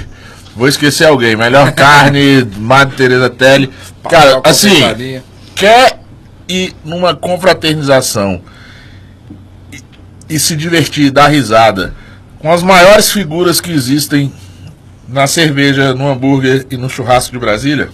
Vou 0.55 0.69
esquecer 0.69 1.09
alguém. 1.09 1.35
Melhor 1.35 1.73
carne, 1.75 2.49
Madre 2.57 2.97
Teresa 2.97 3.29
Telly. 3.29 3.69
Cara, 4.09 4.41
assim, 4.45 5.21
quer 5.57 5.99
ir 6.49 6.73
numa 6.85 7.17
confraternização 7.17 8.41
e 10.35 10.39
se 10.41 10.57
divertir, 10.57 11.13
dar 11.13 11.29
risada 11.29 11.95
com 12.41 12.53
as 12.53 12.61
maiores 12.61 13.13
figuras 13.13 13.61
que 13.61 13.71
existem 13.71 14.33
na 15.09 15.29
cerveja, 15.29 15.95
no 15.95 16.09
hambúrguer 16.09 16.67
e 16.71 16.77
no 16.77 16.91
churrasco 16.91 17.33
de 17.33 17.39
Brasília, 17.39 17.89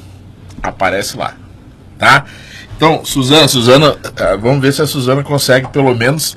aparece 0.63 1.19
lá, 1.19 1.35
tá? 1.99 2.25
Então, 2.75 3.05
Suzana, 3.05 3.47
Suzana, 3.47 3.95
eh, 4.17 4.37
vamos 4.39 4.63
ver 4.63 4.73
se 4.73 4.81
a 4.81 4.87
Suzana 4.87 5.23
consegue 5.23 5.69
pelo 5.69 5.95
menos 5.95 6.35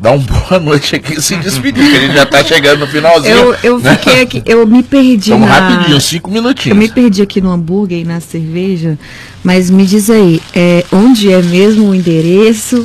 dar 0.00 0.10
uma 0.10 0.26
boa 0.26 0.58
noite 0.58 0.96
aqui 0.96 1.14
e 1.14 1.22
se 1.22 1.36
despedir, 1.36 1.88
que 1.88 1.96
a 1.96 2.00
gente 2.00 2.14
já 2.14 2.26
tá 2.26 2.42
chegando 2.42 2.80
no 2.80 2.86
finalzinho. 2.88 3.32
Eu, 3.32 3.56
eu 3.62 3.78
né? 3.78 3.96
fiquei 3.96 4.22
aqui, 4.22 4.42
eu 4.44 4.66
me 4.66 4.82
perdi 4.82 5.30
Vamos 5.30 5.48
na... 5.48 5.60
rapidinho, 5.60 6.00
cinco 6.00 6.30
Eu 6.30 6.34
minutinhos. 6.34 6.76
me 6.76 6.90
perdi 6.90 7.22
aqui 7.22 7.40
no 7.40 7.52
hambúrguer 7.52 8.00
e 8.00 8.04
na 8.04 8.18
cerveja, 8.18 8.98
mas 9.44 9.70
me 9.70 9.86
diz 9.86 10.10
aí, 10.10 10.42
é, 10.52 10.84
onde 10.90 11.32
é 11.32 11.40
mesmo 11.40 11.90
o 11.90 11.94
endereço? 11.94 12.84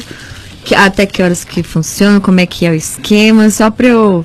Que- 0.70 0.76
até 0.76 1.04
que 1.08 1.24
horas 1.24 1.44
que 1.44 1.64
funciona? 1.64 2.20
Como 2.20 2.40
é 2.40 2.46
que 2.46 2.64
é 2.64 2.70
o 2.70 2.76
esquema? 2.76 3.50
Só 3.50 3.72
pra 3.72 3.88
eu, 3.88 4.24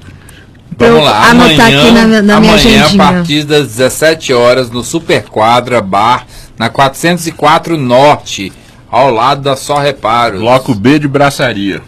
pra 0.77 0.89
eu 0.89 0.93
Vamos 0.97 1.09
lá, 1.09 1.31
anotar 1.31 1.69
amanhã, 1.69 1.83
aqui 1.83 1.91
na, 1.91 2.07
na 2.23 2.41
minha 2.41 2.53
amanhã, 2.53 2.85
a 2.85 2.97
partir 2.99 3.45
das 3.45 3.69
17 3.69 4.35
horas, 4.35 4.71
no 4.71 4.85
Super 4.85 5.23
Quadra 5.25 5.81
Bar, 5.81 6.27
na 6.59 6.69
404 6.69 7.79
Norte, 7.79 8.53
ao 8.91 9.11
lado 9.11 9.41
da 9.41 9.57
Só 9.57 9.79
Reparos. 9.79 10.39
Bloco 10.39 10.75
B 10.75 10.99
de 10.99 11.09
braçaria. 11.09 11.81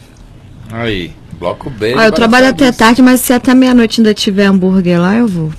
Aí, 0.73 1.13
bloco 1.39 1.69
B. 1.69 1.95
Ah, 1.95 2.07
eu 2.07 2.13
trabalho 2.13 2.49
até 2.49 2.73
tarde, 2.73 3.03
mas 3.03 3.21
se 3.21 3.35
até 3.35 3.55
meia-noite 3.55 4.01
ainda 4.01 4.15
tiver 4.15 4.47
hambúrguer 4.47 4.99
lá, 4.99 5.17
eu 5.17 5.29
vou. 5.29 5.53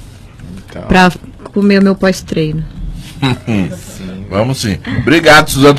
Então. 0.71 0.81
Pra 0.87 1.11
comer 1.53 1.81
o 1.81 1.83
meu 1.83 1.93
pós-treino. 1.93 2.65
Vamos 4.29 4.57
sim. 4.59 4.77
Obrigado, 5.01 5.49
Suzana, 5.49 5.75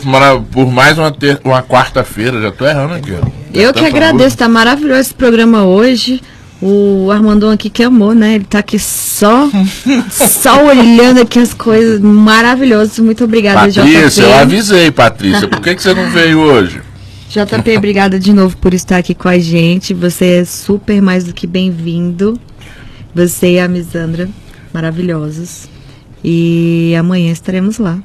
por 0.51 0.70
mais 0.72 0.96
uma, 0.99 1.11
ter- 1.11 1.40
uma 1.44 1.62
quarta-feira. 1.62 2.40
Já 2.40 2.51
tô 2.51 2.66
errando 2.66 2.94
aqui. 2.94 3.12
ó. 3.12 3.26
Eu 3.53 3.72
que 3.72 3.80
Tanto 3.80 3.94
agradeço, 3.96 4.36
tá 4.36 4.49
maravilhoso 4.49 5.01
esse 5.01 5.14
programa 5.14 5.64
hoje. 5.64 6.20
O 6.61 7.11
Armandão 7.12 7.51
aqui 7.51 7.70
que 7.70 7.82
amou, 7.84 8.14
né? 8.14 8.34
Ele 8.34 8.44
tá 8.44 8.59
aqui 8.59 8.78
só, 8.80 9.49
só 10.11 10.64
olhando 10.66 11.20
aqui 11.20 11.38
as 11.38 11.55
coisas 11.55 12.01
maravilhosas. 12.01 12.99
Muito 12.99 13.22
obrigada, 13.24 13.61
Patrícia, 13.72 14.22
eu 14.22 14.28
JP. 14.28 14.32
avisei, 14.40 14.90
Patrícia. 14.90 15.46
Por 15.46 15.61
que, 15.61 15.74
que 15.76 15.82
você 15.82 15.94
não 15.94 16.11
veio 16.11 16.40
hoje? 16.40 16.80
JP, 17.30 17.76
obrigada 17.76 18.18
de 18.18 18.32
novo 18.32 18.57
por 18.57 18.72
estar 18.74 18.96
aqui 18.96 19.14
com 19.14 19.28
a 19.28 19.38
gente. 19.38 19.92
Você 19.94 20.40
é 20.40 20.44
super 20.44 21.01
mais 21.01 21.24
do 21.24 21.32
que 21.32 21.46
bem-vindo. 21.46 22.40
Você 23.14 23.53
e 23.53 23.61
a 23.61 23.68
Misandra, 23.68 24.28
maravilhosos. 24.72 25.68
E 26.24 26.92
amanhã 26.99 27.30
estaremos 27.30 27.78
lá. 27.78 27.99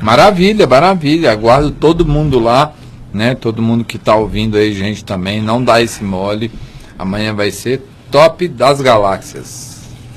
Maravilha, 0.00 0.66
maravilha. 0.66 1.32
Aguardo 1.32 1.70
todo 1.70 2.06
mundo 2.06 2.38
lá, 2.38 2.72
né? 3.12 3.34
Todo 3.34 3.62
mundo 3.62 3.84
que 3.84 3.98
tá 3.98 4.14
ouvindo 4.14 4.56
aí, 4.56 4.74
gente, 4.74 5.04
também. 5.04 5.42
Não 5.42 5.62
dá 5.62 5.80
esse 5.80 6.02
mole. 6.02 6.50
Amanhã 6.98 7.34
vai 7.34 7.50
ser 7.50 7.82
top 8.10 8.48
das 8.48 8.80
galáxias. 8.80 9.70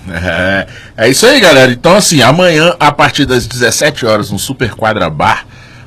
É, 0.10 0.68
é 0.98 1.10
isso 1.10 1.26
aí, 1.26 1.40
galera. 1.40 1.72
Então, 1.72 1.96
assim, 1.96 2.22
amanhã, 2.22 2.76
a 2.80 2.92
partir 2.92 3.26
das 3.26 3.48
17 3.48 4.06
horas, 4.06 4.32
no 4.32 4.40
Super 4.40 4.72
Quadra 4.76 5.10
Bar, 5.10 5.46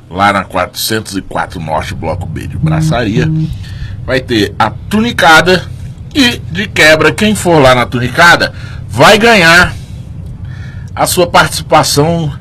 lá 0.09 0.33
na 0.33 0.43
404 0.43 1.59
Norte, 1.59 1.93
Bloco 1.93 2.25
B 2.25 2.47
de 2.47 2.57
Braçaria, 2.57 3.29
vai 4.05 4.19
ter 4.19 4.55
a 4.57 4.71
tunicada. 4.71 5.63
E, 6.15 6.37
de 6.51 6.67
quebra, 6.67 7.11
quem 7.11 7.35
for 7.35 7.61
lá 7.61 7.75
na 7.75 7.85
tunicada 7.85 8.53
vai 8.87 9.19
ganhar 9.19 9.75
a 10.95 11.05
sua 11.05 11.27
participação 11.27 12.33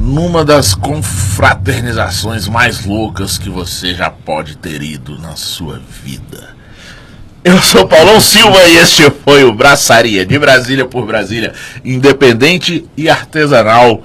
numa 0.00 0.44
das 0.46 0.74
confraternizações 0.74 2.48
mais 2.48 2.86
loucas 2.86 3.36
que 3.36 3.50
você 3.50 3.94
já 3.94 4.08
pode 4.08 4.56
ter 4.56 4.82
ido 4.82 5.18
na 5.18 5.36
sua 5.36 5.78
vida. 6.02 6.56
Eu 7.44 7.60
sou 7.60 7.86
Paulão 7.86 8.18
Silva 8.18 8.64
e 8.64 8.78
este 8.78 9.12
foi 9.24 9.44
o 9.44 9.52
Braçaria 9.52 10.24
de 10.24 10.38
Brasília 10.38 10.86
por 10.86 11.04
Brasília, 11.06 11.52
independente 11.84 12.88
e 12.96 13.10
artesanal. 13.10 14.02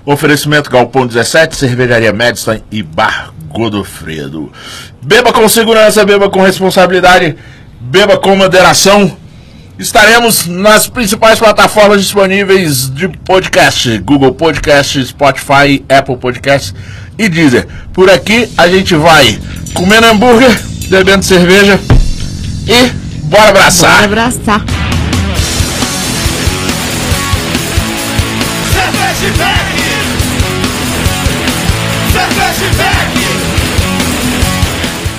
Oferecimento 0.06 0.70
Galpão 0.70 1.08
17, 1.08 1.56
Cervejaria 1.56 2.14
Madison 2.14 2.62
e 2.72 2.84
Bar 2.84 3.35
Godofredo. 3.56 4.52
Beba 5.02 5.32
com 5.32 5.48
segurança, 5.48 6.04
beba 6.04 6.30
com 6.30 6.42
responsabilidade, 6.42 7.38
beba 7.80 8.18
com 8.18 8.36
moderação. 8.36 9.16
Estaremos 9.80 10.46
nas 10.46 10.88
principais 10.88 11.40
plataformas 11.40 12.02
disponíveis 12.02 12.90
de 12.94 13.08
podcast: 13.08 13.98
Google 14.00 14.34
Podcast, 14.34 15.06
Spotify, 15.06 15.84
Apple 15.88 16.18
Podcast 16.18 16.74
e 17.18 17.30
Deezer. 17.30 17.66
Por 17.94 18.10
aqui 18.10 18.50
a 18.58 18.68
gente 18.68 18.94
vai 18.96 19.40
comendo 19.74 20.08
hambúrguer, 20.08 20.52
bebendo 20.90 21.24
cerveja 21.24 21.80
e 22.68 22.90
bora 23.24 23.50
abraçar! 23.50 24.08
Bora 24.08 24.26
abraçar. 24.26 24.95